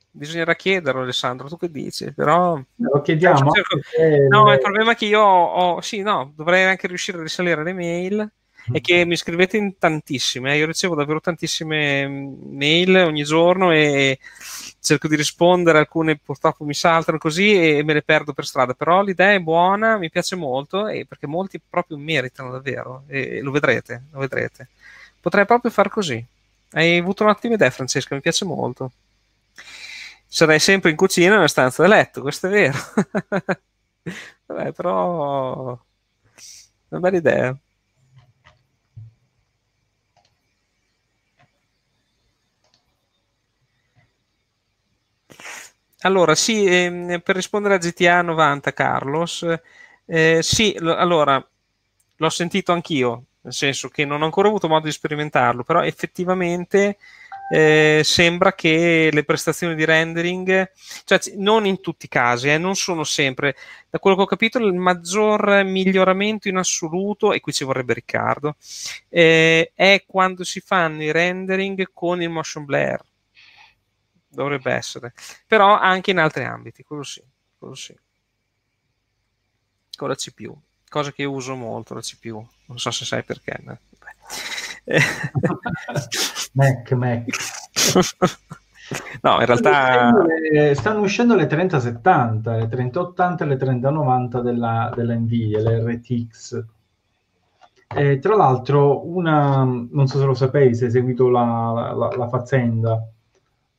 bisognerà 0.10 0.56
chiederlo 0.56 1.02
Alessandro, 1.02 1.50
tu 1.50 1.58
che 1.58 1.70
dici? 1.70 2.14
Però 2.14 2.58
lo 2.76 3.02
chiediamo. 3.02 3.52
Cioè, 3.52 4.28
no, 4.30 4.54
il 4.54 4.60
problema 4.60 4.94
è 4.94 4.96
che 4.96 5.06
io 5.06 5.20
ho, 5.22 5.76
ho, 5.76 5.82
sì, 5.82 6.02
no, 6.02 6.32
dovrei 6.34 6.64
anche 6.64 6.88
riuscire 6.88 7.18
a 7.18 7.22
risalire 7.22 7.62
le 7.62 7.74
mail 7.74 8.32
e 8.72 8.82
che 8.82 9.06
mi 9.06 9.16
scrivete 9.16 9.58
in 9.58 9.78
tantissime, 9.78 10.54
eh. 10.54 10.58
io 10.58 10.66
ricevo 10.66 10.96
davvero 10.96 11.20
tantissime 11.20 12.08
mail 12.08 12.96
ogni 12.96 13.24
giorno 13.24 13.72
e 13.72 14.20
cerco 14.80 15.08
di 15.08 15.16
rispondere, 15.16 15.80
alcune 15.80 16.18
purtroppo 16.18 16.64
mi 16.66 16.74
saltano 16.74 17.18
così 17.18 17.78
e 17.78 17.84
me 17.84 17.94
le 17.94 18.02
perdo 18.02 18.34
per 18.34 18.46
strada, 18.46 18.74
però 18.74 19.02
l'idea 19.02 19.34
è 19.34 19.40
buona, 19.40 19.98
mi 19.98 20.10
piace 20.10 20.36
molto 20.36 20.86
perché 20.86 21.28
molti 21.28 21.60
proprio 21.68 21.98
meritano 21.98 22.52
davvero 22.52 23.04
e 23.08 23.42
lo 23.42 23.52
vedrete, 23.52 24.04
lo 24.12 24.20
vedrete. 24.20 24.68
Potrei 25.20 25.46
proprio 25.46 25.72
far 25.72 25.90
così. 25.90 26.24
Hai 26.72 26.98
avuto 26.98 27.24
un'ottima 27.24 27.56
idea 27.56 27.70
Francesca, 27.70 28.16
mi 28.16 28.22
piace 28.22 28.46
molto 28.46 28.92
sarei 30.32 30.60
sempre 30.60 30.92
in 30.92 30.96
cucina 30.96 31.36
nella 31.36 31.48
stanza 31.48 31.82
da 31.82 31.90
letto, 31.90 32.22
questo 32.22 32.48
è 32.48 32.50
vero. 32.52 32.78
Vabbè, 34.46 34.72
però 34.74 35.78
una 36.90 37.00
bella 37.00 37.18
idea. 37.18 37.58
Allora, 46.02 46.34
sì, 46.36 46.66
ehm, 46.66 47.20
per 47.22 47.36
rispondere 47.36 47.74
a 47.76 47.78
GTA 47.78 48.22
90, 48.22 48.72
Carlos, 48.74 49.46
eh, 50.06 50.40
sì, 50.42 50.76
lo, 50.80 50.96
allora, 50.96 51.46
l'ho 52.16 52.30
sentito 52.30 52.72
anch'io, 52.72 53.26
nel 53.42 53.54
senso 53.54 53.90
che 53.90 54.06
non 54.06 54.22
ho 54.22 54.26
ancora 54.26 54.48
avuto 54.48 54.68
modo 54.70 54.86
di 54.86 54.92
sperimentarlo, 54.94 55.64
però 55.64 55.84
effettivamente 55.84 56.98
eh, 57.52 58.02
sembra 58.04 58.54
che 58.54 59.10
le 59.12 59.24
prestazioni 59.26 59.76
di 59.76 59.84
rendering, 59.84 60.72
cioè 61.04 61.20
non 61.36 61.66
in 61.66 61.82
tutti 61.82 62.06
i 62.06 62.10
casi, 62.10 62.48
eh, 62.50 62.58
non 62.58 62.76
sono 62.76 63.04
sempre, 63.04 63.56
da 63.90 64.00
quello 64.00 64.16
che 64.16 64.22
ho 64.24 64.26
capito, 64.26 64.58
il 64.60 64.74
maggior 64.74 65.64
miglioramento 65.66 66.48
in 66.48 66.56
assoluto, 66.58 67.34
e 67.34 67.42
qui 67.42 67.52
ci 67.52 67.66
vorrebbe 67.66 67.94
Riccardo, 67.94 68.56
eh, 69.10 69.72
è 69.76 70.04
quando 70.08 70.46
si 70.46 70.62
fanno 70.62 71.04
i 71.04 71.12
rendering 71.12 71.90
con 71.94 72.22
il 72.22 72.30
motion 72.30 72.64
blur. 72.64 73.02
Dovrebbe 74.32 74.72
essere, 74.72 75.14
però 75.48 75.78
anche 75.78 76.12
in 76.12 76.20
altri 76.20 76.44
ambiti, 76.44 76.84
quello 76.84 77.04
sì, 77.04 77.24
quello 77.58 77.74
sì. 77.74 77.98
Con 79.98 80.08
la 80.08 80.16
CPU, 80.16 80.56
cosa 80.88 81.12
che 81.12 81.24
io 81.24 81.32
uso 81.32 81.56
molto 81.56 81.96
la 81.96 82.02
CPU, 82.02 82.48
non 82.68 82.78
so 82.78 82.92
se 82.92 83.06
sai 83.06 83.24
perché. 83.24 83.60
No? 83.64 83.78
Mac, 86.54 86.92
Mac. 86.92 87.26
No, 89.22 89.40
in 89.40 89.46
realtà... 89.46 90.12
Le, 90.52 90.74
stanno 90.76 91.02
uscendo 91.02 91.36
le 91.36 91.48
3070, 91.48 92.56
le 92.56 92.68
3080 92.68 93.44
e 93.44 93.48
le 93.48 93.58
3090 93.58 94.42
della, 94.42 94.92
della 94.96 95.16
Nvidia, 95.16 95.60
le 95.60 95.80
RTX. 95.80 96.66
E, 97.88 98.20
tra 98.20 98.36
l'altro, 98.36 99.08
una, 99.08 99.64
non 99.64 100.08
so 100.08 100.20
se 100.20 100.26
lo 100.26 100.34
sapevi, 100.34 100.76
se 100.76 100.86
hai 100.86 100.92
seguito 100.92 101.30
la, 101.30 101.94
la, 101.96 102.16
la 102.16 102.28
faccenda, 102.28 103.04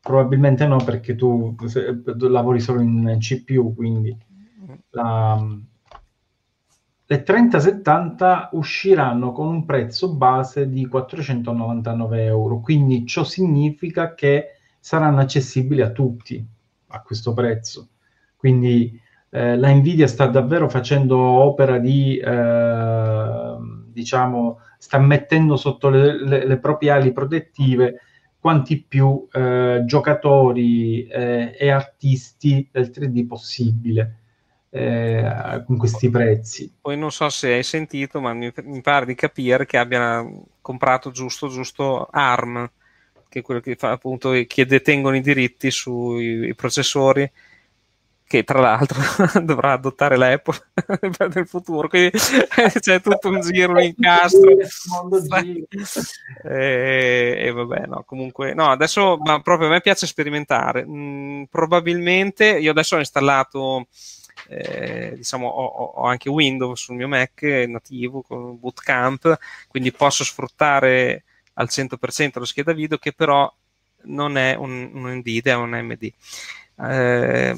probabilmente 0.01 0.67
no 0.67 0.79
perché 0.85 1.15
tu 1.15 1.55
se, 1.67 2.03
lavori 2.17 2.61
solo 2.61 2.81
in 2.81 3.17
CPU, 3.19 3.75
quindi 3.75 4.17
la, 4.91 5.59
le 7.07 7.23
3070 7.23 8.51
usciranno 8.53 9.33
con 9.33 9.49
un 9.49 9.65
prezzo 9.65 10.15
base 10.15 10.69
di 10.69 10.87
499 10.87 12.25
euro, 12.25 12.61
quindi 12.61 13.05
ciò 13.07 13.25
significa 13.25 14.15
che 14.15 14.57
saranno 14.79 15.21
accessibili 15.21 15.83
a 15.83 15.91
tutti 15.91 16.45
a 16.89 17.03
questo 17.03 17.33
prezzo. 17.33 17.89
Quindi 18.37 18.99
eh, 19.29 19.57
la 19.57 19.73
Nvidia 19.73 20.07
sta 20.07 20.27
davvero 20.27 20.69
facendo 20.69 21.19
opera 21.19 21.79
di, 21.79 22.17
eh, 22.17 23.57
diciamo, 23.87 24.61
sta 24.79 24.99
mettendo 24.99 25.57
sotto 25.57 25.89
le, 25.89 26.25
le, 26.25 26.47
le, 26.47 26.59
proprie 26.59 26.91
ali 26.91 27.13
protettive 27.13 28.01
quanti 28.41 28.83
più 28.83 29.29
eh, 29.31 29.83
giocatori 29.85 31.07
eh, 31.07 31.55
e 31.59 31.71
artisti 31.71 32.67
del 32.73 32.91
3D 32.93 33.27
possibile 33.27 34.17
eh, 34.71 35.63
con 35.67 35.77
questi 35.77 36.09
prezzi. 36.09 36.73
Poi 36.81 36.97
non 36.97 37.13
so 37.13 37.29
se 37.29 37.53
hai 37.53 37.63
sentito, 37.63 38.21
ma 38.21 38.33
mi, 38.33 38.51
mi 38.65 38.81
pare 38.81 39.05
di 39.05 39.15
capire 39.15 39.67
che 39.67 39.77
abbiano 39.77 40.47
comprato 40.63 41.11
giusto, 41.11 41.49
giusto 41.49 42.07
ARM, 42.11 42.71
che 43.29 43.41
è 43.41 43.43
quello 43.43 43.61
che 43.61 43.77
fa 43.77 43.91
appunto 43.91 44.31
che 44.47 44.67
detengono 44.67 45.17
i 45.17 45.21
diritti 45.21 45.71
sui 45.71 46.55
processori 46.55 47.31
che 48.31 48.45
tra 48.45 48.61
l'altro 48.61 49.01
dovrà 49.43 49.73
adottare 49.73 50.17
l'Apple 50.17 50.57
nel 51.35 51.49
futuro, 51.49 51.89
quindi 51.89 52.13
c'è 52.79 53.01
tutto 53.01 53.29
un 53.29 53.41
giro, 53.41 53.73
un 53.73 53.81
incastro. 53.81 54.53
e, 56.45 57.37
e, 57.41 57.51
vabbè, 57.51 57.87
no, 57.87 58.05
comunque, 58.07 58.55
no, 58.55 58.71
adesso 58.71 59.19
ma 59.19 59.41
proprio 59.41 59.67
a 59.67 59.73
me 59.73 59.81
piace 59.81 60.07
sperimentare. 60.07 60.87
Mm, 60.87 61.43
probabilmente 61.51 62.57
io 62.57 62.71
adesso 62.71 62.95
ho 62.95 63.01
installato 63.01 63.89
eh, 64.47 65.15
diciamo, 65.17 65.49
ho, 65.49 65.65
ho, 65.97 66.05
anche 66.05 66.29
Windows 66.29 66.81
sul 66.81 66.95
mio 66.95 67.09
Mac 67.09 67.43
nativo 67.43 68.23
con 68.23 68.61
Bootcamp, 68.61 69.39
quindi 69.67 69.91
posso 69.91 70.23
sfruttare 70.23 71.25
al 71.55 71.67
100% 71.69 72.39
la 72.39 72.45
scheda 72.45 72.73
video 72.73 72.97
che 72.97 73.13
però 73.13 73.53
non 74.03 74.37
è 74.37 74.55
un, 74.55 74.89
un 74.95 75.11
NVIDIA, 75.17 75.55
è 75.55 75.57
un 75.57 75.75
AMD. 75.75 76.13
Eh, 76.81 77.55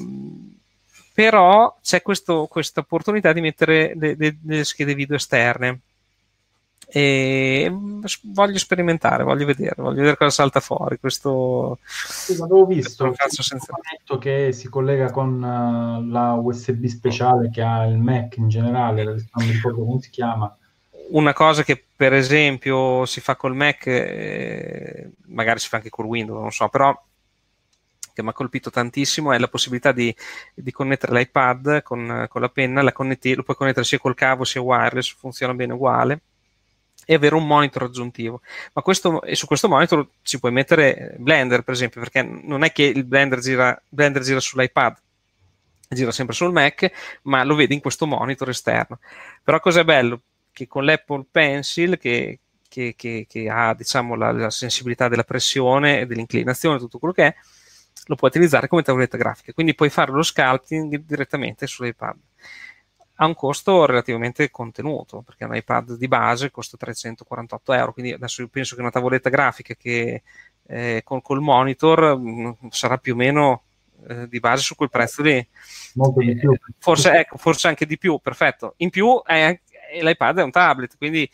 però 1.13 1.77
c'è 1.83 2.03
questo, 2.03 2.47
questa 2.51 2.81
opportunità 2.81 3.33
di 3.33 3.41
mettere 3.41 3.93
delle 3.97 4.65
schede 4.65 4.95
video 4.95 5.17
esterne 5.17 5.81
e 6.95 7.73
voglio 8.25 8.59
sperimentare, 8.59 9.25
voglio 9.25 9.47
vedere, 9.47 9.75
voglio 9.79 9.97
vedere 9.97 10.17
cosa 10.19 10.31
salta 10.31 10.61
fuori. 10.61 10.99
Questo 10.99 11.79
sì, 11.87 12.33
avevo 12.33 12.67
visto 12.67 13.05
un 13.05 13.15
senza... 13.17 13.73
che 14.19 14.53
si 14.53 14.69
collega 14.69 15.11
con 15.11 15.43
uh, 15.43 16.07
la 16.11 16.35
USB 16.35 16.85
speciale 16.85 17.49
che 17.51 17.63
ha 17.63 17.87
il 17.87 17.97
Mac 17.97 18.37
in 18.37 18.49
generale, 18.49 19.05
non 19.05 19.25
mi 19.37 19.53
ricordo 19.53 19.85
come 19.85 20.03
si 20.03 20.11
chiama. 20.11 20.55
Una 21.09 21.33
cosa 21.33 21.63
che 21.63 21.83
per 21.97 22.13
esempio 22.13 23.07
si 23.07 23.21
fa 23.21 23.37
col 23.37 23.57
Mac, 23.57 23.87
eh, 23.87 25.13
magari 25.29 25.61
si 25.61 25.69
fa 25.69 25.79
anche 25.79 25.89
col 25.89 26.05
Windows, 26.05 26.41
non 26.41 26.53
so, 26.53 26.69
però 26.69 26.95
che 28.13 28.23
mi 28.23 28.31
ha 28.31 28.33
colpito 28.33 28.71
tantissimo 28.71 29.33
è 29.33 29.39
la 29.39 29.49
possibilità 29.49 29.93
di, 29.93 30.15
di 30.55 30.71
connettere 30.71 31.19
l'iPad 31.19 31.83
con, 31.83 32.27
con 32.29 32.41
la 32.41 32.49
penna, 32.49 32.83
la 32.83 32.93
connetti, 32.93 33.35
lo 33.35 33.43
puoi 33.43 33.57
connettere 33.57 33.85
sia 33.85 33.99
col 33.99 34.15
cavo 34.15 34.45
sia 34.45 34.61
wireless, 34.61 35.15
funziona 35.15 35.55
bene 35.55 35.73
uguale 35.73 36.21
e 37.05 37.15
avere 37.15 37.35
un 37.35 37.47
monitor 37.47 37.85
aggiuntivo. 37.85 38.41
Ma 38.73 38.83
questo, 38.83 39.23
e 39.23 39.35
su 39.35 39.47
questo 39.47 39.69
monitor 39.69 40.07
ci 40.23 40.39
puoi 40.39 40.53
mettere 40.53 41.15
Blender, 41.19 41.63
per 41.63 41.75
esempio, 41.75 42.01
perché 42.01 42.23
non 42.23 42.63
è 42.63 42.73
che 42.73 42.85
il 42.85 43.05
Blender 43.05 43.41
gira, 43.41 43.81
Blender 43.89 44.23
gira 44.23 44.41
sull'iPad, 44.41 44.97
gira 45.89 46.13
sempre 46.13 46.35
sul 46.35 46.53
Mac, 46.53 46.91
ma 47.23 47.45
lo 47.45 47.55
vede 47.55 47.75
in 47.75 47.81
questo 47.81 48.07
monitor 48.07 48.49
esterno. 48.49 48.99
Però 49.43 49.61
cos'è 49.61 49.85
bello? 49.85 50.23
Che 50.53 50.67
con 50.67 50.85
l'Apple 50.85 51.27
Pencil, 51.31 51.99
che, 51.99 52.41
che, 52.69 52.95
che, 52.97 53.27
che 53.29 53.49
ha 53.49 53.75
diciamo, 53.75 54.15
la, 54.15 54.33
la, 54.33 54.51
sensibilità 54.51 55.09
della 55.09 55.25
pressione 55.25 56.01
e 56.01 56.07
dell'inclinazione, 56.07 56.79
tutto 56.79 56.99
quello 56.99 57.15
che 57.15 57.27
è, 57.27 57.35
lo 58.07 58.17
puoi 58.17 58.31
utilizzare 58.31 58.69
come 58.69 58.83
tavoletta 58.83 59.17
grafica. 59.17 59.53
Quindi 59.53 59.75
puoi 59.75 59.91
fare 59.91 60.13
lo 60.13 60.23
sculpting 60.23 61.05
direttamente 61.05 61.67
sull'iPad. 61.67 62.17
Ha 63.17 63.27
un 63.27 63.35
costo 63.35 63.85
relativamente 63.85 64.51
contenuto, 64.51 65.23
perché 65.23 65.45
un 65.45 65.55
iPad 65.55 65.97
di 65.97 66.09
base 66.09 66.51
costa 66.51 66.77
348 66.77 67.73
euro, 67.73 67.93
quindi 67.93 68.13
adesso 68.13 68.43
io 68.43 68.49
penso 68.49 68.75
che 68.75 68.81
una 68.81 68.91
tavoletta 68.91 69.31
grafica 69.31 69.75
che 69.75 70.23
eh, 70.67 71.03
con, 71.05 71.21
col 71.21 71.41
monitor 71.41 72.19
mh, 72.19 72.59
mm, 72.65 72.69
sarà 72.71 72.99
più 72.99 73.13
o 73.13 73.17
meno 73.17 73.63
eh, 74.09 74.27
di 74.29 74.41
base 74.41 74.63
su 74.63 74.75
quel 74.75 74.91
prezzo 74.91 75.23
lì. 75.23 75.47
Più. 76.39 76.57
Forse, 76.79 77.13
ecco, 77.13 77.37
forse 77.37 77.69
anche 77.69 77.87
di 77.87 77.99
più, 77.99 78.19
perfetto. 78.19 78.75
In 78.79 78.91
più 78.91 79.23
è, 79.25 79.61
l'iPad 80.01 80.39
è 80.39 80.43
un 80.43 80.51
tablet, 80.51 80.97
quindi 80.97 81.23
eh, 81.23 81.31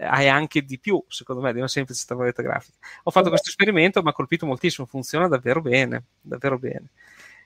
hai 0.00 0.28
anche 0.28 0.62
di 0.62 0.78
più, 0.78 1.02
secondo 1.08 1.42
me, 1.42 1.52
di 1.52 1.58
una 1.58 1.68
semplice 1.68 2.04
tavoletta 2.06 2.42
grafica. 2.42 2.76
Ho 3.04 3.10
fatto 3.10 3.28
questo 3.28 3.50
esperimento, 3.50 4.02
mi 4.02 4.08
ha 4.08 4.12
colpito 4.12 4.46
moltissimo, 4.46 4.86
funziona 4.86 5.28
davvero 5.28 5.60
bene, 5.60 6.04
davvero 6.20 6.58
bene. 6.58 6.88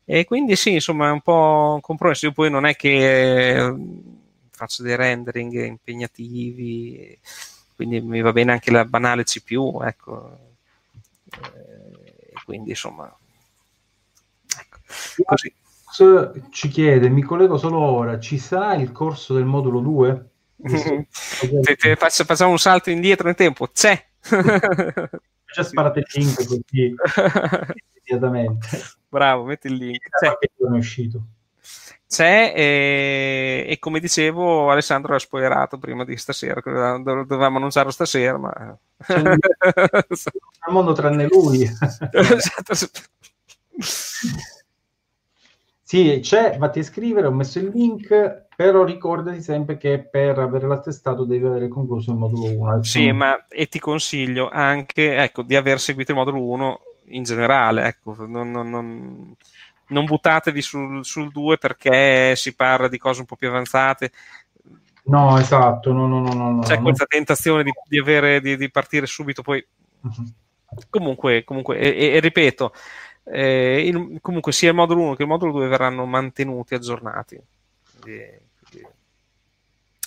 E 0.05 0.25
quindi 0.25 0.55
sì, 0.57 0.75
insomma, 0.75 1.09
è 1.09 1.13
un 1.13 1.21
po' 1.21 1.73
un 1.75 1.81
compromesso. 1.81 2.27
Io 2.27 2.33
poi 2.33 2.51
non 2.51 2.67
è 2.67 2.77
che 2.77 3.57
eh, 3.57 3.75
faccio 4.51 4.83
dei 4.83 4.97
rendering 4.97 5.65
impegnativi, 5.65 7.19
quindi 7.75 8.01
mi 8.01 8.21
va 8.21 8.33
bene 8.33 8.53
anche 8.53 8.71
la 8.71 8.85
banale 8.85 9.25
CPU, 9.25 9.81
ecco. 9.83 10.39
E 11.43 12.33
quindi 12.45 12.71
insomma, 12.71 13.13
Così. 15.25 15.53
Ci 16.51 16.69
chiede, 16.69 17.09
mi 17.09 17.23
collego 17.23 17.57
solo 17.57 17.79
ora, 17.79 18.19
ci 18.19 18.39
sarà 18.39 18.75
il 18.75 18.93
corso 18.93 19.35
del 19.35 19.45
modulo 19.45 19.81
2? 19.81 20.31
Te, 20.57 21.77
te 21.77 21.97
faccio, 21.97 22.25
facciamo 22.25 22.51
un 22.51 22.59
salto 22.59 22.91
indietro 22.91 23.27
nel 23.27 23.37
tempo, 23.37 23.69
c'è! 23.69 24.05
Già 24.21 25.63
sparate 25.63 26.01
il 26.01 26.07
link 26.13 26.35
così 26.47 26.95
immediatamente. 28.07 28.69
Bravo, 29.09 29.45
metti 29.45 29.67
il 29.67 29.75
link. 29.75 30.09
C'è. 30.09 30.39
È 30.39 30.77
uscito. 30.77 31.27
C'è 32.09 32.53
e, 32.55 33.67
e, 33.69 33.79
come 33.81 33.99
dicevo 33.99 34.71
Alessandro 34.71 35.13
l'ha 35.13 35.19
spoilerato 35.19 35.77
prima 35.77 36.05
di 36.05 36.17
stasera, 36.17 36.61
dovevamo 36.63 37.57
annunciarlo 37.57 37.91
stasera, 37.91 38.39
ma... 38.39 38.79
Un 39.09 39.39
mondo 40.71 40.93
tranne 40.93 41.27
lui. 41.27 41.63
esatto. 42.13 42.75
Sì, 45.89 46.19
c'è, 46.21 46.59
vatti 46.59 46.81
a 46.81 46.83
iscrivere, 46.83 47.29
ho 47.29 47.33
messo 47.33 47.61
il 47.61 47.71
link, 47.73 48.47
però 48.57 48.83
ricordati 48.83 49.41
sempre 49.41 49.77
che 49.77 50.01
per 50.01 50.37
avere 50.37 50.67
l'attestato 50.67 51.25
devi 51.25 51.47
avere 51.47 51.69
concluso 51.69 52.11
il 52.11 52.17
modulo 52.17 52.59
1. 52.59 52.83
Sì, 52.83 53.13
ma 53.13 53.47
e 53.47 53.69
ti 53.69 53.79
consiglio 53.79 54.49
anche 54.51 55.15
ecco, 55.15 55.43
di 55.43 55.55
aver 55.55 55.79
seguito 55.79 56.11
il 56.11 56.17
modulo 56.17 56.43
1 56.43 56.81
in 57.11 57.23
generale, 57.23 57.87
ecco, 57.87 58.17
non, 58.27 58.51
non, 58.51 58.69
non, 58.69 59.37
non 59.87 60.05
buttatevi 60.05 60.61
sul, 60.61 61.05
sul 61.05 61.31
2 61.31 61.57
perché 61.57 62.35
si 62.35 62.57
parla 62.57 62.89
di 62.89 62.99
cose 62.99 63.21
un 63.21 63.27
po' 63.27 63.37
più 63.37 63.47
avanzate. 63.47 64.11
No, 65.05 65.39
esatto, 65.39 65.93
no, 65.93 66.09
no, 66.09 66.21
no, 66.21 66.33
no 66.33 66.63
C'è 66.63 66.81
questa 66.81 67.05
tentazione 67.07 67.63
di, 67.63 67.71
di, 67.89 68.01
avere, 68.01 68.41
di, 68.41 68.57
di 68.57 68.71
partire 68.73 69.07
subito, 69.07 69.43
poi... 69.43 69.65
Uh-huh. 70.01 70.33
Comunque, 70.91 71.45
comunque 71.45 71.79
e, 71.79 72.17
e 72.17 72.21
ripeto, 72.21 72.73
eh, 73.29 73.87
il, 73.87 74.19
comunque 74.21 74.53
sia 74.53 74.71
il 74.71 74.75
modulo 74.75 75.03
1 75.03 75.15
che 75.17 75.23
il 75.23 75.29
modulo 75.29 75.53
2 75.53 75.69
verranno 75.69 76.05
mantenuti 76.07 76.75
aggiornati. 76.75 77.41
Quindi, 78.01 78.39
quindi... 78.69 78.89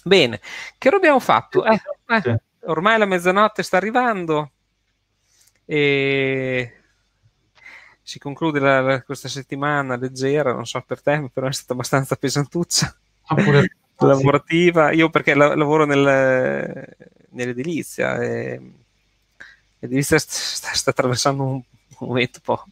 Bene, 0.03 0.39
che 0.77 0.89
roba 0.89 1.01
abbiamo 1.01 1.19
fatto? 1.19 1.65
Eh, 1.65 1.81
eh, 2.07 2.41
ormai 2.61 2.97
la 2.97 3.05
mezzanotte 3.05 3.63
sta 3.63 3.77
arrivando 3.77 4.51
e 5.65 6.73
si 8.01 8.17
conclude 8.17 8.59
la, 8.59 8.81
la, 8.81 9.01
questa 9.03 9.27
settimana 9.27 9.95
leggera, 9.95 10.53
non 10.53 10.65
so 10.65 10.81
per 10.81 11.01
te, 11.01 11.29
però 11.31 11.47
è 11.47 11.53
stata 11.53 11.73
abbastanza 11.73 12.15
pesantuccia. 12.15 12.95
Ah, 13.27 13.35
lavorativa, 14.07 14.91
io 14.91 15.09
perché 15.09 15.33
la, 15.33 15.55
lavoro 15.55 15.85
nel, 15.85 16.95
nell'edilizia 17.31 18.15
e 18.21 18.61
l'edilizia 19.79 20.17
sta, 20.17 20.73
sta 20.73 20.89
attraversando 20.89 21.43
un 21.43 21.61
momento 22.07 22.39
un 22.45 22.55
po' 22.55 22.63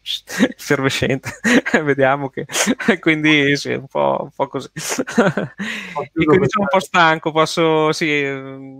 effervescente, 0.56 1.30
vediamo 1.84 2.30
che 2.30 2.46
quindi 3.00 3.56
sì, 3.58 3.74
un 3.74 3.88
po', 3.88 4.18
un 4.22 4.30
po 4.36 4.48
così. 4.48 4.70
e 4.76 6.12
quindi 6.26 6.50
sono 6.50 6.64
un 6.64 6.68
po' 6.70 6.80
stanco, 6.80 7.32
posso, 7.32 7.92
sì, 7.92 8.22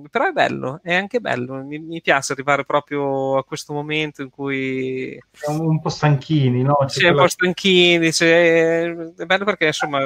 però 0.10 0.28
è 0.28 0.32
bello, 0.32 0.80
è 0.84 0.94
anche 0.94 1.20
bello, 1.20 1.64
mi, 1.64 1.80
mi 1.80 2.02
piace 2.02 2.34
arrivare 2.34 2.64
proprio 2.64 3.38
a 3.38 3.44
questo 3.44 3.74
momento 3.74 4.22
in 4.22 4.30
cui... 4.30 5.22
Siamo 5.32 5.64
un 5.64 5.82
po' 5.82 5.90
stanchini, 5.90 6.62
no? 6.64 6.78
C'è 6.82 6.90
sì, 6.90 7.00
quella... 7.00 7.16
un 7.16 7.22
po' 7.22 7.28
stanchini, 7.28 8.14
cioè, 8.14 8.96
è 9.16 9.26
bello 9.26 9.46
perché 9.46 9.68
insomma 9.68 10.00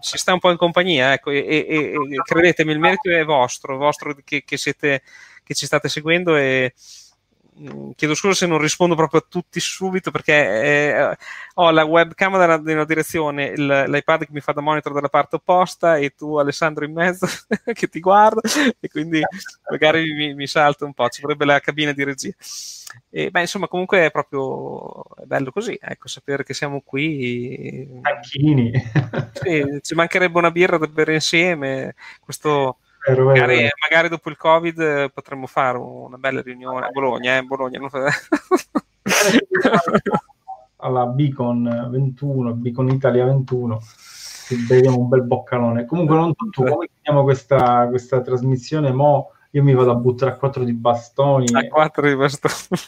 si 0.00 0.18
sta 0.18 0.32
un 0.32 0.38
po' 0.38 0.50
in 0.50 0.56
compagnia, 0.56 1.12
ecco, 1.12 1.30
e, 1.30 1.38
e, 1.38 1.66
e 1.68 1.96
credetemi, 2.22 2.72
il 2.72 2.78
merito 2.78 3.10
è 3.10 3.24
vostro, 3.24 3.76
vostro 3.76 4.14
che, 4.24 4.44
che 4.44 4.56
siete, 4.56 5.02
che 5.42 5.54
ci 5.54 5.66
state 5.66 5.88
seguendo 5.88 6.36
e 6.36 6.74
chiedo 7.94 8.14
scusa 8.14 8.34
se 8.34 8.46
non 8.46 8.58
rispondo 8.58 8.94
proprio 8.94 9.20
a 9.20 9.26
tutti 9.28 9.60
subito 9.60 10.10
perché 10.10 10.32
eh, 10.32 11.16
ho 11.54 11.70
la 11.70 11.84
webcam 11.84 12.36
dalla, 12.36 12.58
nella 12.58 12.84
direzione, 12.84 13.46
il, 13.46 13.84
l'iPad 13.86 14.24
che 14.24 14.32
mi 14.32 14.40
fa 14.40 14.52
da 14.52 14.60
monitor 14.60 14.92
dalla 14.92 15.08
parte 15.08 15.36
opposta 15.36 15.96
e 15.96 16.10
tu 16.10 16.36
Alessandro 16.36 16.84
in 16.84 16.92
mezzo 16.92 17.26
che 17.72 17.88
ti 17.88 18.00
guarda 18.00 18.40
e 18.80 18.88
quindi 18.88 19.22
magari 19.70 20.12
mi, 20.12 20.34
mi 20.34 20.46
salta 20.46 20.84
un 20.84 20.94
po', 20.94 21.08
ci 21.08 21.20
vorrebbe 21.20 21.44
la 21.44 21.60
cabina 21.60 21.92
di 21.92 22.04
regia. 22.04 22.32
E, 23.10 23.30
beh, 23.30 23.40
insomma, 23.40 23.68
comunque 23.68 24.04
è 24.04 24.10
proprio 24.10 25.02
è 25.16 25.24
bello 25.24 25.50
così, 25.50 25.76
ecco, 25.80 26.08
sapere 26.08 26.44
che 26.44 26.54
siamo 26.54 26.80
qui. 26.80 27.88
Tacchini. 28.02 28.72
Sì, 29.32 29.78
ci 29.82 29.94
mancherebbe 29.94 30.38
una 30.38 30.50
birra 30.50 30.78
da 30.78 30.86
bere 30.86 31.14
insieme. 31.14 31.94
Questo 32.20 32.78
Vero, 33.06 33.24
magari, 33.26 33.56
vero. 33.56 33.74
magari, 33.88 34.08
dopo 34.08 34.30
il 34.30 34.36
Covid 34.36 34.80
eh, 34.80 35.10
potremmo 35.12 35.46
fare 35.46 35.76
una 35.78 36.16
bella 36.16 36.40
riunione 36.40 36.86
a 36.86 36.90
Bologna. 36.90 37.36
Eh? 37.36 37.42
Bologna 37.42 37.78
non... 37.78 37.90
alla 40.76 41.06
Beacon 41.06 41.88
21, 41.90 42.54
Beacon 42.54 42.88
Italia 42.88 43.24
21, 43.24 43.80
beviamo 44.66 44.98
un 44.98 45.08
bel 45.08 45.22
boccalone. 45.22 45.84
Comunque, 45.84 46.16
non 46.16 46.34
tutto, 46.34 46.62
come 46.62 46.88
chiamiamo 47.00 47.24
questa, 47.24 47.86
questa 47.88 48.20
trasmissione? 48.22 48.92
Mo 48.92 49.32
io 49.50 49.62
mi 49.62 49.72
vado 49.72 49.92
a 49.92 49.94
buttare 49.94 50.32
a 50.32 50.36
quattro 50.36 50.64
di 50.64 50.72
bastoni. 50.72 51.46
A 51.52 51.68
quattro 51.68 52.08
di 52.08 52.16
bastoni. 52.16 52.80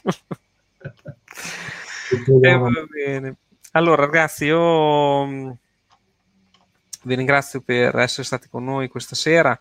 eh, 2.43 2.57
va 2.57 2.71
bene. 2.91 3.37
Allora, 3.73 4.05
ragazzi, 4.05 4.47
io 4.47 5.27
mm, 5.27 5.51
vi 7.05 7.14
ringrazio 7.14 7.61
per 7.61 7.97
essere 7.99 8.25
stati 8.25 8.49
con 8.49 8.64
noi 8.64 8.89
questa 8.89 9.14
sera. 9.14 9.59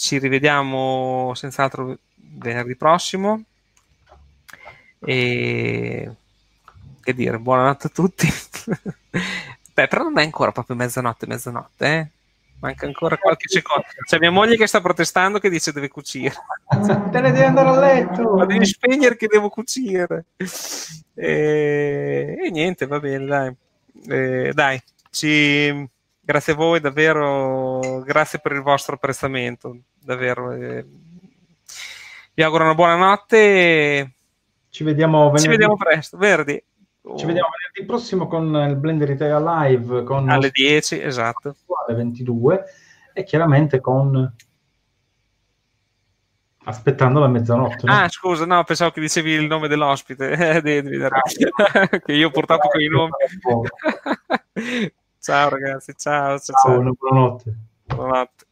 Ci 0.00 0.16
rivediamo 0.16 1.32
senz'altro 1.34 1.98
venerdì 2.14 2.74
prossimo. 2.74 3.44
E 4.98 6.10
che 7.02 7.14
dire, 7.14 7.38
buonanotte 7.38 7.88
a 7.88 7.90
tutti. 7.90 8.26
Beh, 9.74 9.88
però 9.88 10.04
non 10.04 10.18
è 10.18 10.22
ancora 10.22 10.52
proprio 10.52 10.74
mezzanotte, 10.74 11.26
mezzanotte, 11.26 11.86
eh? 11.86 12.08
Manca 12.60 12.86
ancora 12.86 13.18
qualche 13.18 13.46
secondo. 13.46 13.84
C'è 14.06 14.18
mia 14.18 14.30
moglie 14.30 14.56
che 14.56 14.66
sta 14.66 14.80
protestando 14.80 15.38
che 15.38 15.50
dice 15.50 15.70
deve 15.70 15.88
cucire. 15.88 16.34
Te 17.10 17.20
ne 17.20 17.32
devi 17.32 17.44
andare 17.44 17.68
a 17.68 17.78
letto. 17.78 18.36
Ma 18.36 18.46
devi 18.46 18.64
spegnere 18.64 19.18
che 19.18 19.26
devo 19.26 19.50
cucire. 19.50 20.24
E, 21.12 22.38
e 22.42 22.50
niente, 22.50 22.86
va 22.86 22.98
bene, 23.00 23.26
dai. 23.26 23.54
E, 24.08 24.52
dai, 24.54 24.82
ci... 25.10 25.88
grazie 26.20 26.52
a 26.52 26.56
voi 26.56 26.80
davvero, 26.80 28.02
grazie 28.04 28.38
per 28.38 28.52
il 28.52 28.62
vostro 28.62 28.94
apprezzamento 28.94 29.76
davvero. 29.98 30.52
Eh, 30.52 30.86
vi 32.34 32.42
auguro 32.42 32.64
una 32.64 32.74
buona 32.74 32.96
notte. 32.96 34.12
Ci 34.68 34.84
vediamo, 34.84 35.24
venerdì. 35.24 35.42
Ci 35.42 35.48
vediamo 35.48 35.76
presto, 35.76 36.16
Verdi. 36.16 36.64
Ci 37.02 37.26
vediamo 37.26 37.48
venerdì 37.48 37.86
prossimo 37.86 38.26
con 38.28 38.54
il 38.68 38.76
Blender 38.76 39.10
Italia 39.10 39.38
Live 39.38 40.04
con 40.04 40.28
alle 40.28 40.50
10, 40.50 41.00
esatto. 41.00 41.56
Alle 41.86 41.96
22 41.96 42.64
e 43.12 43.24
chiaramente 43.24 43.80
con 43.80 44.32
aspettando 46.64 47.20
la 47.20 47.28
mezzanotte. 47.28 47.86
No? 47.86 47.92
Ah, 47.92 48.08
scusa, 48.08 48.44
no, 48.44 48.62
pensavo 48.64 48.90
che 48.90 49.00
dicevi 49.00 49.32
il 49.32 49.46
nome 49.46 49.68
dell'ospite. 49.68 50.60
che 52.04 52.12
io 52.12 52.30
purtroppo 52.30 52.68
con 52.68 52.80
i 52.80 52.88
nomi. 52.88 53.10
Ciao 55.20 55.48
ragazzi, 55.48 55.94
ciao. 55.96 56.38
Ciao, 56.38 56.56
ciao. 56.56 56.94
buonanotte. 56.94 57.54
Buonanotte. 57.86 58.44